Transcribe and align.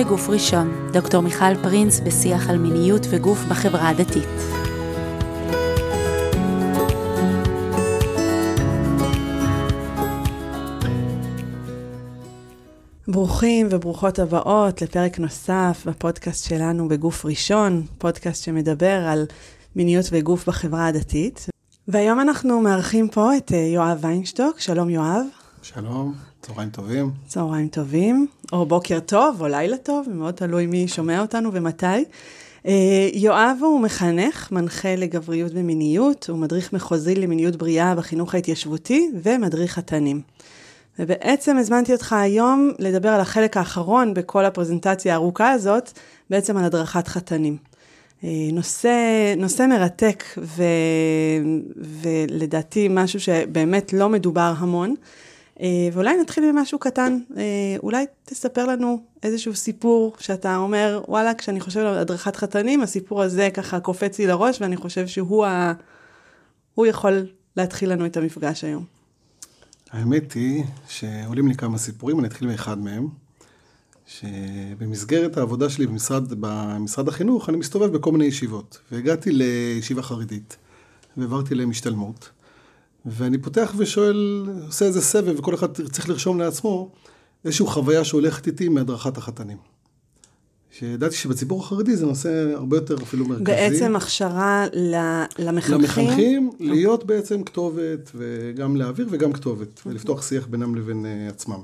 בגוף 0.00 0.28
ראשון, 0.28 0.90
דוקטור 0.92 1.20
מיכל 1.20 1.62
פרינס 1.62 2.00
בשיח 2.00 2.50
על 2.50 2.58
מיניות 2.58 3.06
וגוף 3.10 3.38
בחברה 3.50 3.88
הדתית. 3.88 4.28
ברוכים 13.08 13.66
וברוכות 13.70 14.18
הבאות 14.18 14.82
לפרק 14.82 15.18
נוסף 15.18 15.82
בפודקאסט 15.86 16.48
שלנו 16.48 16.88
בגוף 16.88 17.24
ראשון, 17.24 17.86
פודקאסט 17.98 18.44
שמדבר 18.44 19.04
על 19.08 19.26
מיניות 19.76 20.06
וגוף 20.12 20.48
בחברה 20.48 20.86
הדתית. 20.86 21.46
והיום 21.88 22.20
אנחנו 22.20 22.60
מארחים 22.60 23.08
פה 23.08 23.36
את 23.36 23.52
אה, 23.52 23.58
יואב 23.58 23.98
ויינשטוק. 24.00 24.60
שלום 24.60 24.90
יואב. 24.90 25.24
שלום, 25.62 26.14
צהריים 26.42 26.70
טובים. 26.70 27.10
צהריים 27.26 27.68
טובים, 27.68 28.26
או 28.52 28.66
בוקר 28.66 29.00
טוב, 29.00 29.40
או 29.40 29.48
לילה 29.48 29.76
טוב, 29.76 30.06
מאוד 30.10 30.34
תלוי 30.34 30.66
מי 30.66 30.88
שומע 30.88 31.20
אותנו 31.20 31.52
ומתי. 31.52 32.04
אה, 32.66 33.08
יואב 33.12 33.56
הוא 33.60 33.80
מחנך, 33.80 34.52
מנחה 34.52 34.96
לגבריות 34.96 35.52
ומיניות, 35.54 36.26
הוא 36.30 36.38
מדריך 36.38 36.72
מחוזי 36.72 37.14
למיניות 37.14 37.56
בריאה 37.56 37.94
בחינוך 37.94 38.34
ההתיישבותי 38.34 39.10
ומדריך 39.22 39.72
חתנים. 39.72 40.20
ובעצם 40.98 41.56
הזמנתי 41.56 41.92
אותך 41.92 42.12
היום 42.12 42.70
לדבר 42.78 43.08
על 43.08 43.20
החלק 43.20 43.56
האחרון 43.56 44.14
בכל 44.14 44.44
הפרזנטציה 44.44 45.12
הארוכה 45.12 45.50
הזאת, 45.50 45.90
בעצם 46.30 46.56
על 46.56 46.64
הדרכת 46.64 47.08
חתנים. 47.08 47.56
אה, 48.24 48.28
נושא, 48.52 48.94
נושא 49.36 49.66
מרתק 49.66 50.24
ו, 50.38 50.62
ולדעתי 51.76 52.88
משהו 52.90 53.20
שבאמת 53.20 53.92
לא 53.92 54.08
מדובר 54.08 54.52
המון. 54.58 54.94
אה, 55.60 55.88
ואולי 55.92 56.16
נתחיל 56.16 56.52
ממשהו 56.52 56.78
קטן, 56.78 57.18
אה, 57.36 57.42
אולי 57.82 58.04
תספר 58.24 58.66
לנו 58.66 59.02
איזשהו 59.22 59.54
סיפור 59.54 60.16
שאתה 60.18 60.56
אומר, 60.56 61.02
וואלה, 61.08 61.34
כשאני 61.34 61.60
חושב 61.60 61.80
על 61.80 61.98
הדרכת 61.98 62.36
חתנים, 62.36 62.82
הסיפור 62.82 63.22
הזה 63.22 63.48
ככה 63.54 63.80
קופץ 63.80 64.18
לי 64.18 64.26
לראש, 64.26 64.60
ואני 64.60 64.76
חושב 64.76 65.06
שהוא 65.06 65.46
ה... 65.46 65.72
הוא 66.74 66.86
יכול 66.86 67.26
להתחיל 67.56 67.92
לנו 67.92 68.06
את 68.06 68.16
המפגש 68.16 68.64
היום. 68.64 68.84
האמת 69.90 70.32
היא 70.32 70.64
שעולים 70.88 71.48
לי 71.48 71.54
כמה 71.54 71.78
סיפורים, 71.78 72.18
אני 72.20 72.28
אתחיל 72.28 72.48
מאחד 72.48 72.78
מהם, 72.78 73.08
שבמסגרת 74.06 75.36
העבודה 75.36 75.70
שלי 75.70 75.86
במשרד, 75.86 76.24
במשרד 76.40 77.08
החינוך, 77.08 77.48
אני 77.48 77.56
מסתובב 77.56 77.96
בכל 77.96 78.12
מיני 78.12 78.24
ישיבות, 78.24 78.78
והגעתי 78.92 79.30
לישיבה 79.32 80.02
חרדית, 80.02 80.56
והעברתי 81.16 81.54
להם 81.54 81.70
השתלמות. 81.70 82.30
ואני 83.06 83.38
פותח 83.38 83.72
ושואל, 83.76 84.46
עושה 84.66 84.84
איזה 84.84 85.00
סבב, 85.00 85.38
וכל 85.38 85.54
אחד 85.54 85.72
צריך 85.72 86.08
לרשום 86.08 86.38
לעצמו 86.38 86.92
איזושהי 87.44 87.66
חוויה 87.66 88.04
שהולכת 88.04 88.46
איתי 88.46 88.68
מהדרכת 88.68 89.18
החתנים. 89.18 89.56
שידעתי 90.70 91.16
שבציבור 91.16 91.60
החרדי 91.60 91.96
זה 91.96 92.06
נושא 92.06 92.52
הרבה 92.54 92.76
יותר 92.76 92.96
אפילו 93.02 93.26
מרכזי. 93.26 93.44
בעצם 93.44 93.96
הכשרה 93.96 94.66
למחנכים? 95.38 95.80
למחנכים, 95.80 96.50
להיות 96.60 97.04
בעצם 97.04 97.42
כתובת, 97.42 98.10
וגם 98.14 98.76
להעביר 98.76 99.06
וגם 99.10 99.32
כתובת, 99.32 99.80
ולפתוח 99.86 100.28
שיח 100.28 100.46
בינם 100.46 100.74
לבין 100.74 101.04
uh, 101.04 101.32
עצמם. 101.32 101.60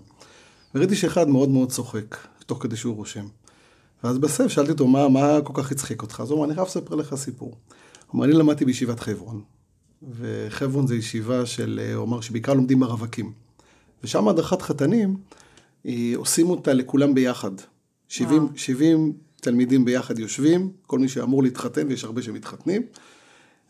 וראיתי 0.75 0.97
שאחד 0.97 1.29
מאוד 1.29 1.49
מאוד 1.49 1.73
צוחק, 1.73 2.17
תוך 2.47 2.63
כדי 2.63 2.77
שהוא 2.77 2.97
רושם. 2.97 3.27
ואז 4.05 4.19
בסבב 4.19 4.49
שאלתי 4.49 4.71
אותו, 4.71 4.87
מה, 4.87 5.09
מה 5.09 5.41
כל 5.45 5.63
כך 5.63 5.73
הצחיק 5.73 6.03
אותך? 6.03 6.21
אז 6.21 6.31
הוא 6.31 6.39
אמר, 6.39 6.47
אני 6.47 6.55
חייב 6.55 6.67
לספר 6.67 6.95
לך 6.95 7.15
סיפור. 7.15 7.49
הוא 8.07 8.19
אמר, 8.19 8.25
אני 8.25 8.33
למדתי 8.33 8.65
בישיבת 8.65 9.01
חברון. 9.01 9.43
וחברון 10.03 10.87
זה 10.87 10.97
ישיבה 10.97 11.47
של, 11.47 11.81
הוא 11.95 12.05
אמר 12.05 12.21
שבעיקר 12.21 12.55
לומדים 12.55 12.81
ברווקים. 12.81 13.33
ושם 14.05 14.29
הדרכת 14.29 14.63
חתנים, 14.63 15.17
עושים 16.15 16.51
אותה 16.51 16.73
לכולם 16.73 17.15
ביחד. 17.15 17.51
70, 18.09 18.49
70 18.57 19.13
תלמידים 19.41 19.85
ביחד 19.85 20.19
יושבים, 20.19 20.71
כל 20.87 20.99
מי 20.99 21.09
שאמור 21.09 21.43
להתחתן, 21.43 21.87
ויש 21.89 22.05
הרבה 22.05 22.23
שמתחתנים, 22.23 22.83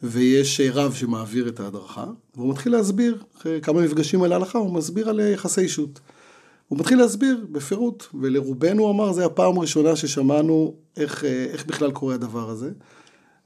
ויש 0.02 0.60
רב 0.60 0.94
שמעביר 0.94 1.48
את 1.48 1.60
ההדרכה, 1.60 2.06
והוא 2.34 2.50
מתחיל 2.50 2.72
להסביר, 2.72 3.22
אחרי 3.38 3.60
כמה 3.60 3.82
מפגשים 3.82 4.22
על 4.22 4.32
ההלכה, 4.32 4.58
הוא 4.58 4.72
מסביר 4.72 5.08
על 5.08 5.20
יחסי 5.20 5.60
אישות. 5.60 6.00
הוא 6.68 6.78
מתחיל 6.78 6.98
להסביר 6.98 7.46
בפירוט, 7.52 8.04
ולרובנו 8.20 8.90
אמר, 8.90 9.12
זו 9.12 9.24
הפעם 9.24 9.58
הראשונה 9.58 9.96
ששמענו 9.96 10.74
איך, 10.96 11.24
איך 11.24 11.66
בכלל 11.66 11.90
קורה 11.90 12.14
הדבר 12.14 12.50
הזה. 12.50 12.70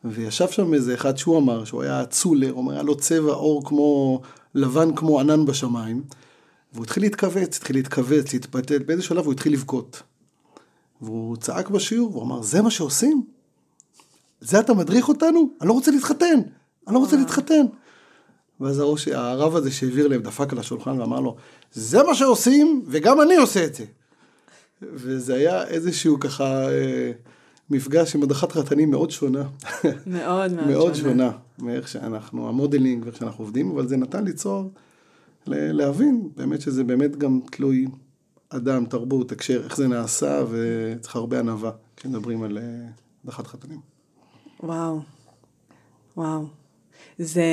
וישב 0.05 0.49
שם 0.49 0.75
איזה 0.75 0.95
אחד 0.95 1.17
שהוא 1.17 1.39
אמר, 1.39 1.65
שהוא 1.65 1.83
היה 1.83 2.07
צולר, 2.07 2.51
הוא 2.51 2.59
אומר, 2.59 2.73
היה 2.73 2.83
לו 2.83 2.97
צבע 2.97 3.33
עור 3.33 3.65
כמו, 3.65 4.21
לבן 4.55 4.95
כמו 4.95 5.21
ענן 5.21 5.45
בשמיים, 5.45 6.03
והוא 6.73 6.85
התחיל 6.85 7.03
להתכווץ, 7.03 7.57
התחיל 7.57 7.77
להתכווץ, 7.77 8.33
להתפתל, 8.33 8.79
באיזה 8.79 9.03
שלב 9.03 9.25
הוא 9.25 9.33
התחיל 9.33 9.53
לבכות. 9.53 10.03
והוא 11.03 11.37
צעק 11.37 11.71
בשיעור, 11.71 12.11
והוא 12.11 12.23
אמר, 12.23 12.43
זה 12.43 12.63
מה 12.63 12.71
שעושים? 12.71 13.23
זה 14.41 14.61
אתה 14.61 14.75
מדריך 14.75 15.09
אותנו? 15.09 15.51
אני 15.61 15.69
לא 15.69 15.73
רוצה 15.73 15.91
להתחתן, 15.91 16.41
אני 16.87 16.95
לא 16.95 16.99
רוצה 16.99 17.17
להתחתן. 17.17 17.67
ואז 18.61 18.79
הראש, 18.79 19.09
הרב 19.09 19.57
הזה 19.57 19.71
שהעביר 19.71 20.09
להם 20.09 20.23
דפק 20.23 20.53
על 20.53 20.59
השולחן 20.59 21.01
ואמר 21.01 21.21
לו, 21.21 21.37
זה 21.73 22.03
מה 22.03 22.15
שעושים, 22.15 22.83
וגם 22.87 23.21
אני 23.21 23.37
עושה 23.37 23.65
את 23.65 23.75
זה. 23.75 23.85
וזה 24.83 25.35
היה 25.35 25.67
איזשהו 25.67 26.21
ככה... 26.21 26.69
אה, 26.71 27.13
מפגש 27.71 28.17
עם 28.17 28.23
הדרכת 28.23 28.53
חתנים 28.53 28.91
מאוד 28.91 29.11
שונה. 29.11 29.43
מאוד 29.85 29.95
מאוד, 30.07 30.53
מאוד 30.53 30.95
שונה. 30.95 31.11
שונה 31.11 31.31
מאיך 31.59 31.89
שאנחנו, 31.89 32.49
המודלינג 32.49 33.05
ואיך 33.05 33.17
שאנחנו 33.17 33.45
עובדים, 33.45 33.71
אבל 33.71 33.89
זה 33.89 33.97
נתן 33.97 34.25
ליצור, 34.25 34.71
להבין 35.47 36.29
באמת 36.37 36.61
שזה 36.61 36.85
באמת 36.85 37.17
גם 37.17 37.41
תלוי 37.51 37.87
אדם, 38.49 38.85
תרבות, 38.85 39.33
הקשר, 39.33 39.63
איך 39.65 39.77
זה 39.77 39.89
נעשה, 39.89 40.43
וצריך 40.51 41.17
הרבה 41.17 41.39
ענווה 41.39 41.71
כשמדברים 41.97 42.43
על 42.43 42.59
הדרכת 43.25 43.47
חתנים. 43.47 43.81
וואו, 44.63 45.01
וואו. 46.17 46.60
זה 47.19 47.45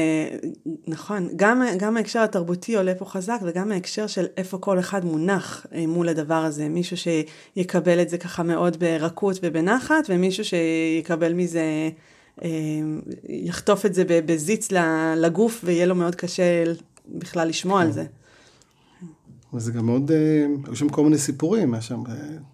נכון, 0.87 1.29
גם, 1.35 1.63
גם 1.77 1.97
ההקשר 1.97 2.19
התרבותי 2.19 2.75
עולה 2.75 2.95
פה 2.95 3.05
חזק 3.05 3.39
וגם 3.41 3.71
ההקשר 3.71 4.07
של 4.07 4.25
איפה 4.37 4.57
כל 4.57 4.79
אחד 4.79 5.05
מונח 5.05 5.65
אה, 5.73 5.87
מול 5.87 6.09
הדבר 6.09 6.43
הזה, 6.43 6.69
מישהו 6.69 6.97
שיקבל 6.97 8.01
את 8.01 8.09
זה 8.09 8.17
ככה 8.17 8.43
מאוד 8.43 8.79
ברכות 8.79 9.39
ובנחת 9.43 10.05
ומישהו 10.09 10.43
שיקבל 10.45 11.33
מזה, 11.33 11.89
אה, 12.43 12.49
יחטוף 13.29 13.85
את 13.85 13.93
זה 13.93 14.03
בזיץ 14.07 14.71
לגוף 15.17 15.61
ויהיה 15.63 15.85
לו 15.85 15.95
מאוד 15.95 16.15
קשה 16.15 16.63
בכלל 17.07 17.47
לשמוע 17.47 17.81
על 17.81 17.87
כן. 17.87 17.93
זה. 17.93 18.05
וזה 19.53 19.71
גם 19.71 19.85
מאוד, 19.85 20.11
אה, 20.11 20.45
היו 20.65 20.75
שם 20.75 20.89
כל 20.89 21.03
מיני 21.03 21.17
סיפורים, 21.17 21.73
היה 21.73 21.81
שם, 21.81 22.03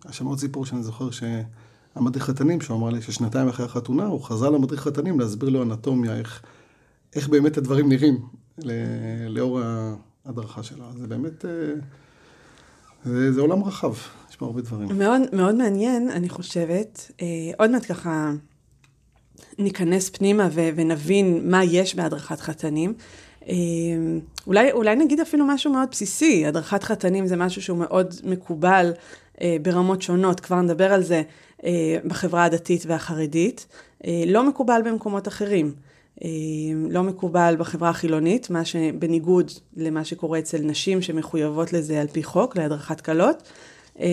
היה 0.05 0.13
שם 0.13 0.25
עוד 0.25 0.39
סיפור 0.39 0.65
שאני 0.65 0.83
זוכר 0.83 1.09
שהמדריך 1.11 2.25
חתנים, 2.25 2.61
שהוא 2.61 2.77
אמר 2.77 2.89
לי 2.89 3.01
ששנתיים 3.01 3.47
אחרי 3.47 3.65
החתונה, 3.65 4.05
הוא 4.05 4.21
חזר 4.21 4.49
למדריך 4.49 4.81
חתנים 4.81 5.19
להסביר 5.19 5.49
לו 5.49 5.63
אנטומיה, 5.63 6.15
איך... 6.15 6.43
איך 7.15 7.29
באמת 7.29 7.57
הדברים 7.57 7.89
נראים 7.89 8.19
לאור 9.29 9.59
ההדרכה 10.25 10.63
שלו. 10.63 10.85
זה 10.97 11.07
באמת, 11.07 11.45
אה, 11.45 11.51
זה, 13.05 13.31
זה 13.31 13.41
עולם 13.41 13.63
רחב, 13.63 13.93
יש 14.29 14.35
פה 14.35 14.45
הרבה 14.45 14.61
דברים. 14.61 14.97
מאוד, 14.97 15.21
מאוד 15.33 15.55
מעניין, 15.55 16.09
אני 16.09 16.29
חושבת. 16.29 17.11
אה, 17.21 17.27
עוד 17.57 17.71
מעט 17.71 17.85
ככה 17.91 18.31
ניכנס 19.59 20.09
פנימה 20.09 20.49
ו- 20.51 20.69
ונבין 20.75 21.51
מה 21.51 21.63
יש 21.63 21.95
בהדרכת 21.95 22.39
חתנים. 22.39 22.93
אה, 23.47 23.53
אולי, 24.47 24.71
אולי 24.71 24.95
נגיד 24.95 25.19
אפילו 25.19 25.45
משהו 25.45 25.71
מאוד 25.71 25.87
בסיסי, 25.91 26.45
הדרכת 26.45 26.83
חתנים 26.83 27.27
זה 27.27 27.35
משהו 27.35 27.61
שהוא 27.61 27.77
מאוד 27.77 28.13
מקובל 28.23 28.91
ברמות 29.61 30.01
שונות, 30.01 30.39
כבר 30.39 30.61
נדבר 30.61 30.93
על 30.93 31.03
זה 31.03 31.21
בחברה 32.05 32.43
הדתית 32.43 32.83
והחרדית, 32.85 33.67
לא 34.27 34.47
מקובל 34.49 34.81
במקומות 34.85 35.27
אחרים. 35.27 35.73
אה, 36.21 36.29
לא 36.89 37.03
מקובל 37.03 37.55
בחברה 37.59 37.89
החילונית, 37.89 38.49
מה 38.49 38.65
שבניגוד 38.65 39.51
למה 39.77 40.05
שקורה 40.05 40.39
אצל 40.39 40.57
נשים 40.57 41.01
שמחויבות 41.01 41.73
לזה 41.73 42.01
על 42.01 42.07
פי 42.07 42.23
חוק, 42.23 42.57
להדרכת 42.57 43.01
כלות, 43.01 43.43
אה, 43.99 44.05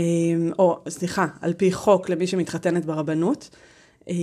או 0.58 0.80
סליחה, 0.88 1.26
על 1.40 1.52
פי 1.52 1.72
חוק 1.72 2.08
למי 2.08 2.26
שמתחתנת 2.26 2.84
ברבנות. 2.84 3.50
אה, 4.08 4.14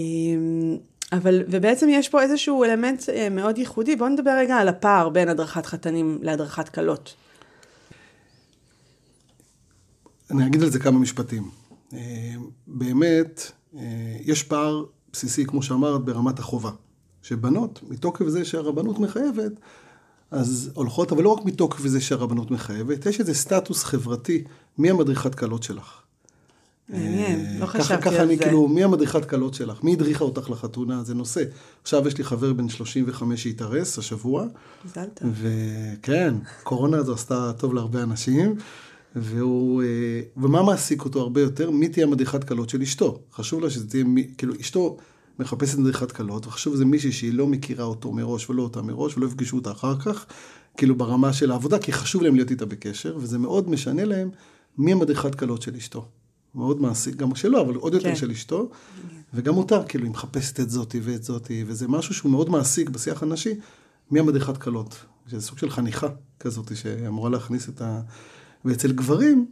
אבל, 1.12 1.44
ובעצם 1.48 1.88
יש 1.90 2.10
פה 2.10 2.22
איזשהו 2.22 2.64
אלמנט 2.64 3.04
מאוד 3.32 3.58
ייחודי, 3.58 3.96
בואו 3.96 4.10
נדבר 4.10 4.32
רגע 4.38 4.56
על 4.56 4.68
הפער 4.68 5.10
בין 5.10 5.30
הדרכת 5.30 5.66
חתנים 5.66 6.20
להדרכת 6.22 6.70
כלות. 6.70 7.14
אני 10.32 10.48
אגיד 10.48 10.64
על 10.64 10.70
זה 10.70 10.80
כמה 10.80 11.00
משפטים. 11.00 11.50
באמת, 12.68 13.52
יש 14.22 14.44
פער 14.44 14.84
בסיסי, 15.14 15.46
כמו 15.46 15.64
שאמרת, 15.64 16.06
ברמת 16.06 16.40
החובה. 16.40 16.72
שבנות, 17.28 17.80
מתוקף 17.90 18.28
זה 18.28 18.46
שהרבנות 18.46 19.00
מחייבת, 19.00 19.52
אז 20.32 20.72
הולכות, 20.74 21.12
אבל 21.12 21.24
לא 21.24 21.30
רק 21.30 21.46
מתוקף 21.46 21.88
זה 21.88 22.02
שהרבנות 22.02 22.52
מחייבת, 22.52 23.06
יש 23.06 23.20
איזה 23.20 23.34
סטטוס 23.34 23.84
חברתי, 23.84 24.44
מי 24.78 24.90
המדריכת 24.90 25.36
כלות 25.36 25.64
שלך. 25.64 26.02
מעניין, 26.90 27.46
אה, 27.46 27.60
לא 27.60 27.66
חשבתי 27.66 27.94
על 27.94 28.00
זה. 28.00 28.06
ככה 28.06 28.24
אני 28.24 28.38
כאילו, 28.38 28.68
מי 28.68 28.84
המדריכת 28.84 29.26
כלות 29.26 29.54
שלך? 29.54 29.84
מי 29.84 29.94
הדריכה 29.94 30.24
אותך 30.24 30.50
לחתונה? 30.50 31.04
זה 31.04 31.16
נושא. 31.16 31.44
עכשיו 31.82 32.08
יש 32.08 32.18
לי 32.18 32.24
חבר 32.24 32.54
בן 32.54 32.70
35 32.70 33.44
שהתארס 33.44 33.98
השבוע. 33.98 34.46
מזל 34.86 35.06
טוב. 35.14 35.30
וכן, 35.42 36.36
קורונה 36.64 36.98
הזו 36.98 37.14
עשתה 37.14 37.52
טוב 37.58 37.74
להרבה 37.74 38.04
אנשים. 38.04 38.56
והוא, 39.16 39.84
אה, 39.84 40.22
ומה 40.38 40.64
מעסיק 40.64 41.06
אותו 41.06 41.22
הרבה 41.22 41.42
יותר? 41.42 41.72
מי 41.72 41.90
תהיה 41.90 42.06
מדריכת 42.06 42.44
כלות 42.44 42.70
של 42.70 42.82
אשתו. 42.82 43.20
חשוב 43.34 43.62
לה 43.62 43.70
שזה 43.70 43.90
תהיה, 43.90 44.04
כאילו 44.38 44.54
אשתו 44.62 44.98
מחפשת 45.40 45.78
מדריכת 45.78 46.12
כלות, 46.12 46.48
וחשוב 46.48 46.76
שזה 46.76 46.86
מישהי 46.86 47.12
שהיא 47.12 47.34
לא 47.34 47.48
מכירה 47.48 47.86
אותו 47.86 48.12
מראש 48.12 48.50
ולא 48.50 48.64
אותה 48.64 48.82
מראש, 48.82 49.18
ולא 49.18 49.26
יפגשו 49.26 49.56
אותה 49.56 49.72
אחר 49.72 50.00
כך, 50.00 50.26
כאילו 50.78 50.96
ברמה 50.96 51.34
של 51.34 51.52
העבודה, 51.52 51.80
כי 51.80 51.92
חשוב 51.92 52.22
להם 52.22 52.36
להיות 52.36 52.52
איתה 52.52 52.66
בקשר, 52.66 53.18
וזה 53.20 53.38
מאוד 53.38 53.70
משנה 53.70 54.06
להם 54.06 54.30
מי 54.78 54.92
המדריכת 54.92 55.36
כלות 55.36 55.62
של 55.62 55.76
אשתו. 55.76 56.06
מאוד 56.56 56.82
מעסיק, 56.82 57.16
גם 57.16 57.36
שלו, 57.36 57.62
אבל 57.62 57.76
עוד 57.76 57.94
יותר 57.94 58.10
כן. 58.10 58.16
של 58.16 58.32
אשתו, 58.32 58.70
וגם 59.34 59.58
אותה, 59.58 59.84
כאילו, 59.84 60.04
היא 60.04 60.12
מחפשת 60.12 60.60
את 60.60 60.70
זאתי 60.70 61.00
ואת 61.04 61.24
זאתי, 61.24 61.64
וזה 61.68 61.88
משהו 61.88 62.14
שהוא 62.14 62.32
מאוד 62.32 62.50
מעסיק 62.50 62.90
בשיח 62.90 63.24
הנשי, 63.24 63.54
מי 64.12 64.20
המדריכת 64.20 64.58
כלות. 64.58 64.96
שזה 65.28 65.42
סוג 65.42 65.58
של 65.58 65.70
חניכה 65.70 66.08
כזאת 66.40 66.76
שאמורה 66.76 67.30
להכניס 67.30 67.70
את 67.70 67.82
ה... 67.82 68.02
ואצל 68.66 68.92
גברים, 68.92 69.46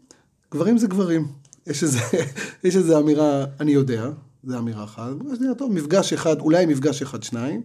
גברים 0.52 0.78
זה 0.78 0.88
גברים. 0.88 1.28
יש 1.68 1.84
איזה, 1.84 2.00
יש 2.64 2.76
איזה 2.76 2.98
אמירה, 2.98 3.46
אני 3.60 3.72
יודע, 3.72 4.10
זו 4.46 4.58
אמירה 4.58 4.84
אחת. 4.84 5.12
טוב, 5.58 5.74
מפגש 5.74 6.14
אחד, 6.14 6.40
אולי 6.40 6.66
מפגש 6.66 7.02
אחד, 7.02 7.24
שניים. 7.24 7.62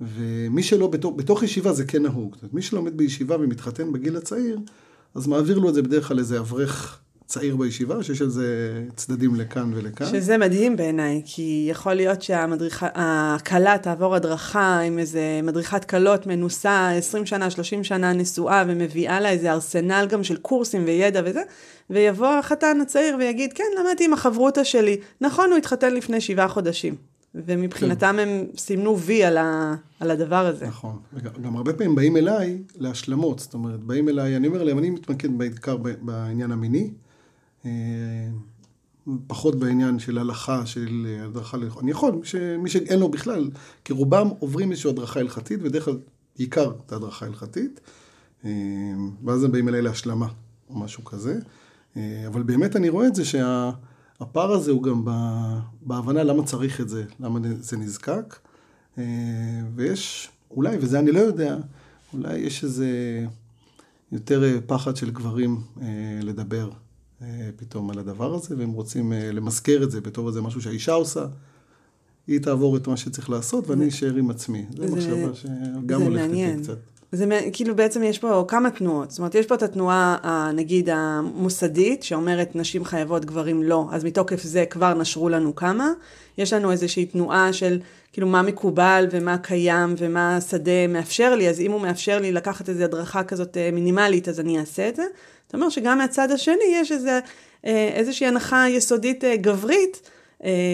ומי 0.00 0.62
שלא, 0.62 0.86
בתוך, 0.86 1.14
בתוך 1.16 1.42
ישיבה 1.42 1.72
זה 1.72 1.84
כן 1.84 2.02
נהוג. 2.02 2.34
זאת 2.34 2.42
אומרת, 2.42 2.54
מי 2.54 2.62
שלומד 2.62 2.96
בישיבה 2.96 3.36
ומתחתן 3.40 3.92
בגיל 3.92 4.16
הצעיר, 4.16 4.58
אז 5.14 5.26
מעביר 5.26 5.58
לו 5.58 5.68
את 5.68 5.74
זה 5.74 5.82
בדרך 5.82 6.08
כלל 6.08 6.18
איזה 6.18 6.38
אברך 6.38 7.00
צעיר 7.28 7.56
בישיבה, 7.56 8.02
שיש 8.02 8.22
על 8.22 8.28
זה 8.28 8.72
צדדים 8.96 9.34
לכאן 9.34 9.70
ולכאן. 9.74 10.06
שזה 10.06 10.38
מדהים 10.38 10.76
בעיניי, 10.76 11.22
כי 11.24 11.66
יכול 11.70 11.94
להיות 11.94 12.22
שהכלה 12.22 13.78
תעבור 13.78 14.14
הדרכה 14.14 14.80
עם 14.80 14.98
איזה 14.98 15.40
מדריכת 15.42 15.84
כלות 15.84 16.26
מנוסה 16.26 16.90
20 16.90 17.26
שנה, 17.26 17.50
30 17.50 17.84
שנה 17.84 18.12
נשואה, 18.12 18.64
ומביאה 18.68 19.20
לה 19.20 19.30
איזה 19.30 19.52
ארסנל 19.52 20.06
גם 20.08 20.24
של 20.24 20.36
קורסים 20.36 20.84
וידע 20.84 21.22
וזה, 21.24 21.42
ויבוא 21.90 22.28
החתן 22.28 22.80
הצעיר 22.80 23.16
ויגיד, 23.18 23.52
כן, 23.52 23.64
למדתי 23.80 24.04
עם 24.04 24.12
החברותא 24.12 24.64
שלי. 24.64 24.96
נכון, 25.20 25.50
הוא 25.50 25.58
התחתן 25.58 25.94
לפני 25.94 26.20
שבעה 26.20 26.48
חודשים. 26.48 26.94
ומבחינתם 27.34 28.16
כן. 28.16 28.18
הם 28.18 28.44
סימנו 28.56 28.98
וי 28.98 29.24
על, 29.24 29.36
ה, 29.36 29.74
על 30.00 30.10
הדבר 30.10 30.46
הזה. 30.46 30.66
נכון. 30.66 30.96
גם 31.42 31.56
הרבה 31.56 31.72
פעמים 31.72 31.94
באים 31.94 32.16
אליי 32.16 32.58
להשלמות. 32.76 33.38
זאת 33.38 33.54
אומרת, 33.54 33.80
באים 33.80 34.08
אליי, 34.08 34.36
אני 34.36 34.46
אומר 34.46 34.62
להם, 34.62 34.78
אני 34.78 34.90
מתמקד 34.90 35.38
בעיקר 35.38 35.76
בעניין 35.76 36.52
המיני. 36.52 36.90
אה, 37.68 39.12
פחות 39.26 39.54
בעניין 39.54 39.98
של 39.98 40.18
הלכה, 40.18 40.66
של 40.66 41.06
הדרכה 41.24 41.56
להלכות. 41.56 41.82
אני 41.82 41.90
יכול, 41.90 42.20
מי 42.58 42.70
שאין 42.70 42.98
לו 42.98 43.08
בכלל, 43.08 43.50
כי 43.84 43.92
רובם 43.92 44.28
עוברים 44.38 44.70
איזושהי 44.70 44.90
הדרכה 44.90 45.20
הלכתית, 45.20 45.60
ודרך 45.62 45.84
כלל 45.84 45.98
בעיקר 46.38 46.72
את 46.86 46.92
ההדרכה 46.92 47.26
ההלכתית, 47.26 47.80
אה, 48.44 48.50
ואז 49.24 49.44
הם 49.44 49.52
באים 49.52 49.68
אליי 49.68 49.82
להשלמה, 49.82 50.28
או 50.70 50.78
משהו 50.78 51.04
כזה. 51.04 51.38
אה, 51.96 52.24
אבל 52.26 52.42
באמת 52.42 52.76
אני 52.76 52.88
רואה 52.88 53.06
את 53.06 53.14
זה 53.14 53.24
שהפער 53.24 54.52
הזה 54.52 54.70
הוא 54.70 54.82
גם 54.82 55.04
בהבנה 55.82 56.22
למה 56.22 56.44
צריך 56.44 56.80
את 56.80 56.88
זה, 56.88 57.04
למה 57.20 57.38
זה 57.60 57.76
נזקק. 57.76 58.38
ויש, 59.74 60.30
אולי, 60.50 60.76
וזה 60.80 60.98
אני 60.98 61.12
לא 61.12 61.20
יודע, 61.20 61.56
אולי 62.12 62.38
יש 62.38 62.64
איזה 62.64 62.88
יותר 64.12 64.60
פחד 64.66 64.96
של 64.96 65.10
גברים 65.10 65.60
לדבר. 66.22 66.70
פתאום 67.56 67.90
על 67.90 67.98
הדבר 67.98 68.34
הזה, 68.34 68.58
והם 68.58 68.70
רוצים 68.70 69.12
אה, 69.12 69.32
למזכר 69.32 69.82
את 69.82 69.90
זה 69.90 70.00
בתור 70.00 70.28
איזה 70.28 70.42
משהו 70.42 70.62
שהאישה 70.62 70.92
עושה. 70.92 71.26
היא 72.26 72.40
תעבור 72.40 72.76
את 72.76 72.88
מה 72.88 72.96
שצריך 72.96 73.30
לעשות, 73.30 73.68
ואני 73.68 73.88
אשאר 73.88 74.16
עם 74.16 74.30
עצמי. 74.30 74.66
זו 74.76 74.96
מחשבה 74.96 75.34
שגם 75.34 76.02
הולכת 76.02 76.30
איתי 76.32 76.62
קצת. 76.62 76.78
זה 77.12 77.40
כאילו 77.52 77.76
בעצם 77.76 78.02
יש 78.02 78.18
פה 78.18 78.44
כמה 78.48 78.70
תנועות, 78.70 79.10
זאת 79.10 79.18
אומרת 79.18 79.34
יש 79.34 79.46
פה 79.46 79.54
את 79.54 79.62
התנועה 79.62 80.50
נגיד 80.54 80.88
המוסדית 80.92 82.02
שאומרת 82.02 82.56
נשים 82.56 82.84
חייבות 82.84 83.24
גברים 83.24 83.62
לא, 83.62 83.84
אז 83.92 84.04
מתוקף 84.04 84.42
זה 84.42 84.64
כבר 84.70 84.94
נשרו 84.94 85.28
לנו 85.28 85.54
כמה, 85.54 85.92
יש 86.38 86.52
לנו 86.52 86.70
איזושהי 86.70 87.06
תנועה 87.06 87.52
של 87.52 87.80
כאילו 88.12 88.26
מה 88.26 88.42
מקובל 88.42 89.06
ומה 89.10 89.38
קיים 89.38 89.94
ומה 89.98 90.36
השדה 90.36 90.86
מאפשר 90.88 91.34
לי, 91.34 91.48
אז 91.48 91.60
אם 91.60 91.72
הוא 91.72 91.80
מאפשר 91.80 92.18
לי 92.18 92.32
לקחת 92.32 92.68
איזו 92.68 92.84
הדרכה 92.84 93.24
כזאת 93.24 93.56
אה, 93.56 93.70
מינימלית 93.72 94.28
אז 94.28 94.40
אני 94.40 94.58
אעשה 94.58 94.88
את 94.88 94.96
זה, 94.96 95.04
זאת 95.46 95.54
אומרת 95.54 95.70
שגם 95.70 95.98
מהצד 95.98 96.30
השני 96.30 96.64
יש 96.72 96.92
איזה, 96.92 97.20
אה, 97.66 97.90
איזושהי 97.94 98.26
הנחה 98.26 98.64
יסודית 98.68 99.24
אה, 99.24 99.36
גברית, 99.36 100.10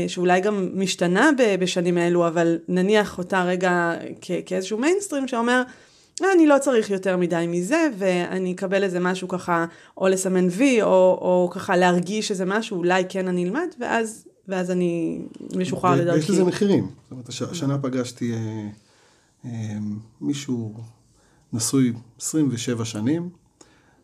שאולי 0.08 0.40
גם 0.40 0.70
משתנה 0.74 1.30
בשנים 1.60 1.98
האלו, 1.98 2.28
אבל 2.28 2.58
נניח 2.68 3.18
אותה 3.18 3.44
רגע 3.44 3.92
כאיזשהו 4.46 4.78
מיינסטרים 4.78 5.28
שאומר, 5.28 5.62
אני 6.22 6.46
לא 6.46 6.58
צריך 6.60 6.90
יותר 6.90 7.16
מדי 7.16 7.44
מזה, 7.48 7.88
ואני 7.98 8.52
אקבל 8.52 8.82
איזה 8.82 9.00
משהו 9.00 9.28
ככה, 9.28 9.66
או 9.96 10.08
לסמן 10.08 10.46
וי, 10.50 10.82
או, 10.82 10.88
או 11.20 11.50
ככה 11.52 11.76
להרגיש 11.76 12.30
איזה 12.30 12.44
משהו, 12.44 12.76
אולי 12.78 13.04
כן 13.08 13.28
אני 13.28 13.44
אלמד, 13.44 13.68
ואז, 13.80 14.24
ואז 14.48 14.70
אני 14.70 15.20
משוחרר 15.56 15.94
לדרכי. 15.94 16.18
יש 16.18 16.30
לזה 16.30 16.44
מחירים. 16.44 16.90
זאת 17.02 17.10
אומרת, 17.10 17.28
השנה 17.28 17.78
פגשתי 17.78 18.32
אה, 18.32 18.68
אה, 19.44 19.78
מישהו 20.20 20.74
נשוי 21.52 21.92
27 22.20 22.84
שנים, 22.84 23.28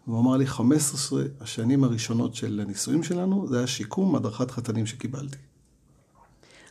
והוא 0.06 0.20
אמר 0.20 0.36
לי, 0.36 0.46
15 0.46 1.22
השנים 1.40 1.84
הראשונות 1.84 2.34
של 2.34 2.60
הנישואים 2.64 3.02
שלנו, 3.02 3.46
זה 3.48 3.58
היה 3.58 3.66
שיקום 3.66 4.16
הדרכת 4.16 4.50
חתנים 4.50 4.86
שקיבלתי. 4.86 5.36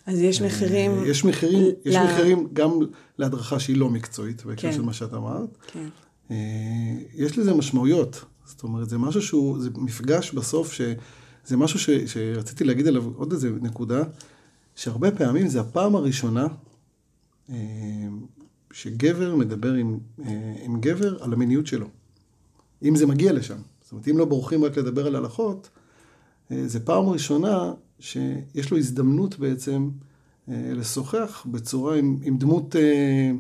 אז 0.06 0.20
יש 0.20 0.42
מחירים... 0.42 0.92
אה, 0.92 1.08
יש 1.08 1.26
מחירים, 1.26 1.64
ל... 1.64 1.72
יש 1.86 1.96
מחירים 1.96 2.48
גם 2.54 2.72
להדרכה 3.18 3.60
שהיא 3.60 3.78
לא 3.78 3.90
מקצועית, 3.90 4.46
בהקשר 4.46 4.70
כן. 4.70 4.76
של 4.76 4.82
מה 4.82 4.94
שאת 4.94 5.14
אמרת. 5.14 5.58
כן. 5.68 5.88
אה, 6.32 6.36
יש 7.16 7.38
לזה 7.38 7.54
משמעויות. 7.54 8.26
זאת 8.46 8.64
אומרת, 8.64 8.90
זה 8.90 8.98
משהו 8.98 9.22
שהוא, 9.22 9.60
זה 9.60 9.70
מפגש 9.76 10.32
בסוף, 10.32 10.74
שזה 10.74 11.58
משהו 11.58 11.80
ש, 11.80 11.90
שרציתי 11.90 12.64
להגיד 12.64 12.88
עליו 12.88 13.04
עוד 13.16 13.32
איזה 13.32 13.50
נקודה, 13.62 14.04
שהרבה 14.76 15.12
פעמים 15.12 15.48
זה 15.48 15.60
הפעם 15.60 15.96
הראשונה 15.96 16.48
אה, 17.50 17.56
שגבר 18.72 19.36
מדבר 19.36 19.74
עם, 19.74 20.00
עם 20.64 20.82
גבר 20.82 21.24
על 21.24 21.34
המיניות 21.34 21.68
שלו. 21.68 21.88
אם 22.84 22.96
זה 22.96 23.06
מגיע 23.06 23.34
לשם. 23.34 23.58
זאת 23.82 23.92
אומרת, 23.92 24.08
אם 24.08 24.18
לא 24.18 24.26
בורחים 24.26 24.64
רק 24.64 24.78
לדבר 24.78 25.08
על 25.08 25.16
הלכות, 25.16 25.70
אה, 26.52 26.68
זה 26.68 26.80
פעם 26.80 27.10
ראשונה 27.10 27.74
שיש 28.00 28.72
לו 28.72 28.78
הזדמנות 28.78 29.40
בעצם 29.40 29.90
אה, 30.50 30.72
לשוחח 30.76 31.46
בצורה 31.52 31.96
עם, 31.96 32.18
עם 32.24 32.38
דמות 32.38 32.76
אה, 32.76 33.32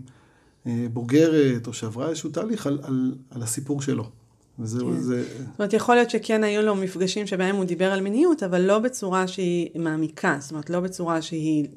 בוגרת, 0.93 1.67
או 1.67 1.73
שעברה 1.73 2.09
איזשהו 2.09 2.29
תהליך 2.29 2.67
על, 2.67 2.79
על, 2.83 3.15
על 3.29 3.43
הסיפור 3.43 3.81
שלו. 3.81 4.09
וזהו, 4.59 4.87
כן. 4.87 4.99
זה... 4.99 5.23
זאת 5.23 5.59
אומרת, 5.59 5.73
יכול 5.73 5.95
להיות 5.95 6.09
שכן 6.09 6.43
היו 6.43 6.61
לו 6.61 6.75
מפגשים 6.75 7.27
שבהם 7.27 7.55
הוא 7.55 7.65
דיבר 7.65 7.91
על 7.91 8.01
מיניות, 8.01 8.43
אבל 8.43 8.61
לא 8.61 8.79
בצורה 8.79 9.27
שהיא 9.27 9.69
מעמיקה, 9.75 10.37
זאת 10.39 10.51
אומרת, 10.51 10.69
לא 10.69 10.79
בצורה 10.79 11.21
שהיא, 11.21 11.67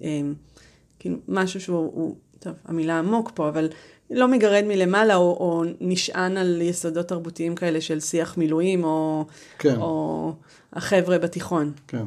כאילו, 0.98 1.16
משהו 1.28 1.60
שהוא, 1.60 2.16
טוב, 2.38 2.52
המילה 2.64 2.98
עמוק 2.98 3.30
פה, 3.34 3.48
אבל 3.48 3.68
לא 4.10 4.28
מגרד 4.28 4.64
מלמעלה, 4.66 5.16
או, 5.16 5.36
או 5.40 5.64
נשען 5.80 6.36
על 6.36 6.60
יסודות 6.62 7.08
תרבותיים 7.08 7.54
כאלה 7.54 7.80
של 7.80 8.00
שיח 8.00 8.36
מילואים, 8.38 8.84
או, 8.84 9.26
כן. 9.58 9.76
או 9.80 10.32
החבר'ה 10.72 11.18
בתיכון. 11.18 11.72
כן. 11.88 12.06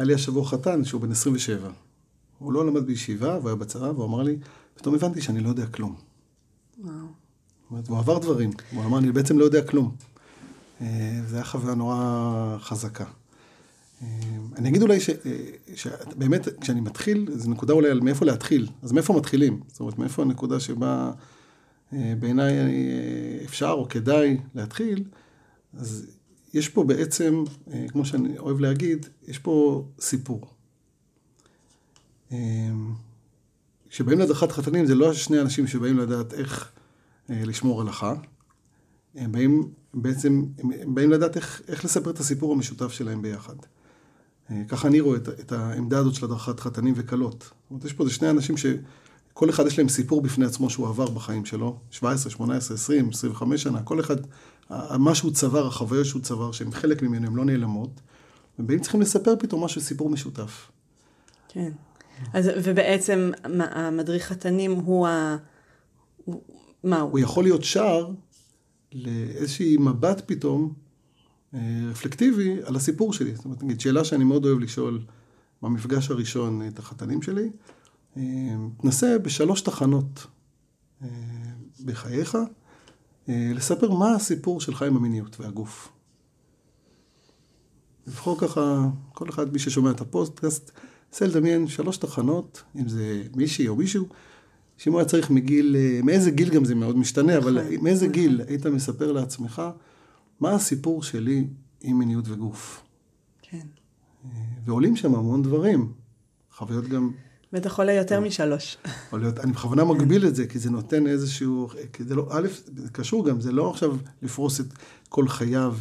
היה 0.00 0.06
לי 0.06 0.14
השבוע 0.14 0.44
חתן 0.44 0.84
שהוא 0.84 1.00
בן 1.00 1.10
27. 1.10 1.70
הוא 2.38 2.52
לא 2.52 2.66
למד 2.66 2.86
בישיבה, 2.86 3.36
והוא 3.38 3.48
היה 3.48 3.56
בצבא, 3.56 3.84
והוא 3.84 4.04
אמר 4.04 4.22
לי, 4.22 4.36
פתאום 4.74 4.94
הבנתי 4.94 5.20
שאני 5.20 5.40
לא 5.40 5.48
יודע 5.48 5.66
כלום. 5.66 5.94
וואו. 6.78 6.92
הוא 7.88 7.98
עבר 7.98 8.18
דברים, 8.18 8.50
הוא 8.72 8.84
אמר, 8.84 8.98
אני 8.98 9.12
בעצם 9.12 9.38
לא 9.38 9.44
יודע 9.44 9.62
כלום. 9.62 9.94
אה, 10.80 11.20
זו 11.28 11.36
הייתה 11.36 11.48
חוויה 11.48 11.74
נורא 11.74 12.56
חזקה. 12.60 13.04
אה, 14.02 14.08
אני 14.56 14.68
אגיד 14.68 14.82
אולי 14.82 15.00
ש, 15.00 15.10
אה, 15.10 15.14
שבאמת, 15.74 16.48
כשאני 16.60 16.80
מתחיל, 16.80 17.30
זו 17.34 17.50
נקודה 17.50 17.72
אולי 17.72 17.90
על 17.90 18.00
מאיפה 18.00 18.24
להתחיל. 18.24 18.68
אז 18.82 18.92
מאיפה 18.92 19.12
מתחילים? 19.12 19.60
זאת 19.68 19.80
אומרת, 19.80 19.98
מאיפה 19.98 20.22
הנקודה 20.22 20.60
שבה 20.60 21.12
בעיניי 21.92 22.54
אפשר 23.44 23.70
או 23.70 23.88
כדאי 23.88 24.36
להתחיל? 24.54 25.04
אז 25.74 26.06
יש 26.54 26.68
פה 26.68 26.84
בעצם, 26.84 27.44
כמו 27.88 28.04
שאני 28.04 28.38
אוהב 28.38 28.60
להגיד, 28.60 29.06
יש 29.28 29.38
פה 29.38 29.84
סיפור. 30.00 30.46
כשבאים 33.88 34.18
להדרכת 34.18 34.52
חתנים, 34.52 34.86
זה 34.86 34.94
לא 34.94 35.14
שני 35.14 35.40
אנשים 35.40 35.66
שבאים 35.66 35.98
לדעת 35.98 36.34
איך 36.34 36.72
לשמור 37.28 37.80
הלכה. 37.80 38.14
הם 39.14 39.32
באים 39.32 39.68
בעצם, 39.94 40.44
הם 40.58 40.94
באים 40.94 41.10
לדעת 41.10 41.36
איך, 41.36 41.62
איך 41.68 41.84
לספר 41.84 42.10
את 42.10 42.20
הסיפור 42.20 42.52
המשותף 42.52 42.92
שלהם 42.92 43.22
ביחד. 43.22 43.56
אה, 44.50 44.62
ככה 44.68 44.88
אני 44.88 45.00
רואה 45.00 45.16
את, 45.16 45.28
את 45.28 45.52
העמדה 45.52 45.98
הזאת 45.98 46.14
של 46.14 46.24
הדרכת 46.24 46.60
חתנים 46.60 46.94
וכלות. 46.96 47.42
זאת 47.42 47.70
אומרת, 47.70 47.84
יש 47.84 47.92
פה 47.92 48.04
איזה 48.04 48.14
שני 48.14 48.30
אנשים 48.30 48.56
שכל 48.56 49.50
אחד 49.50 49.66
יש 49.66 49.78
להם 49.78 49.88
סיפור 49.88 50.22
בפני 50.22 50.46
עצמו 50.46 50.70
שהוא 50.70 50.88
עבר 50.88 51.10
בחיים 51.10 51.44
שלו, 51.44 51.78
17, 51.90 52.30
18, 52.30 52.74
20, 52.74 53.08
25 53.08 53.62
שנה, 53.62 53.82
כל 53.82 54.00
אחד, 54.00 54.16
מה 54.98 55.14
שהוא 55.14 55.32
צבר, 55.32 55.66
החוויות 55.66 56.06
שהוא 56.06 56.22
צבר, 56.22 56.52
שהם 56.52 56.72
חלק 56.72 57.02
ממנו, 57.02 57.26
הן 57.26 57.34
לא 57.34 57.44
נעלמות, 57.44 58.00
והם 58.58 58.80
צריכים 58.80 59.00
לספר 59.00 59.34
פתאום 59.38 59.64
משהו, 59.64 59.80
סיפור 59.80 60.10
משותף. 60.10 60.70
כן. 61.48 61.70
אז, 62.32 62.50
ובעצם 62.64 63.30
המדריך 63.44 64.26
חתנים 64.26 64.72
הוא 64.72 65.08
ה... 65.08 65.36
מה 66.84 67.00
הוא? 67.00 67.10
הוא 67.10 67.18
יכול 67.18 67.44
להיות 67.44 67.64
שער 67.64 68.10
לאיזשהי 68.92 69.76
מבט 69.76 70.22
פתאום 70.26 70.74
רפלקטיבי 71.90 72.56
על 72.64 72.76
הסיפור 72.76 73.12
שלי. 73.12 73.34
זאת 73.34 73.44
אומרת, 73.44 73.62
נגיד, 73.62 73.80
שאלה 73.80 74.04
שאני 74.04 74.24
מאוד 74.24 74.44
אוהב 74.44 74.58
לשאול 74.58 75.00
במפגש 75.62 76.10
הראשון 76.10 76.68
את 76.68 76.78
החתנים 76.78 77.22
שלי, 77.22 77.50
תנסה 78.82 79.18
בשלוש 79.18 79.60
תחנות 79.60 80.26
בחייך, 81.84 82.38
לספר 83.54 83.90
מה 83.90 84.14
הסיפור 84.14 84.60
שלך 84.60 84.82
עם 84.82 84.96
המיניות 84.96 85.40
והגוף. 85.40 85.92
לבחור 88.06 88.38
ככה, 88.40 88.88
כל 89.12 89.28
אחד, 89.28 89.52
מי 89.52 89.58
ששומע 89.58 89.90
את 89.90 90.00
הפוסטקאסט, 90.00 90.70
נסה 91.12 91.26
לדמיין 91.26 91.66
שלוש 91.68 91.96
תחנות, 91.96 92.62
אם 92.76 92.88
זה 92.88 93.22
מישהי 93.36 93.68
או 93.68 93.76
מישהו, 93.76 94.06
שאם 94.76 94.92
הוא 94.92 95.00
היה 95.00 95.08
צריך 95.08 95.30
מגיל, 95.30 95.76
אה, 95.78 96.00
מאיזה 96.02 96.30
גיל 96.30 96.50
גם 96.50 96.64
זה 96.64 96.74
מאוד 96.74 96.96
משתנה, 96.96 97.38
אבל 97.38 97.60
נכון, 97.60 97.84
מאיזה 97.84 98.06
נכון. 98.06 98.20
גיל 98.20 98.40
היית 98.48 98.66
מספר 98.66 99.12
לעצמך, 99.12 99.62
מה 100.40 100.50
הסיפור 100.50 101.02
שלי 101.02 101.46
עם 101.80 101.98
מיניות 101.98 102.24
וגוף. 102.28 102.82
כן. 103.42 103.66
אה, 104.24 104.30
ועולים 104.64 104.96
שם 104.96 105.14
המון 105.14 105.42
דברים, 105.42 105.92
חוויות 106.56 106.84
גם 106.84 107.10
בטח 107.52 107.78
עולה 107.78 107.92
יותר 107.92 108.20
משלוש. 108.20 108.76
יכול 109.06 109.20
להיות, 109.20 109.38
אני 109.38 109.52
בכוונה 109.52 109.84
מגביל 109.84 110.26
את 110.26 110.34
זה, 110.34 110.46
כי 110.46 110.58
זה 110.58 110.70
נותן 110.70 111.06
איזשהו, 111.06 111.68
כי 111.92 112.04
זה 112.04 112.14
לא, 112.14 112.26
א', 112.30 112.46
זה 112.76 112.88
קשור 112.92 113.28
גם, 113.28 113.40
זה 113.40 113.52
לא 113.52 113.70
עכשיו 113.70 113.96
לפרוס 114.22 114.60
את 114.60 114.66
כל 115.08 115.28
חייו. 115.28 115.74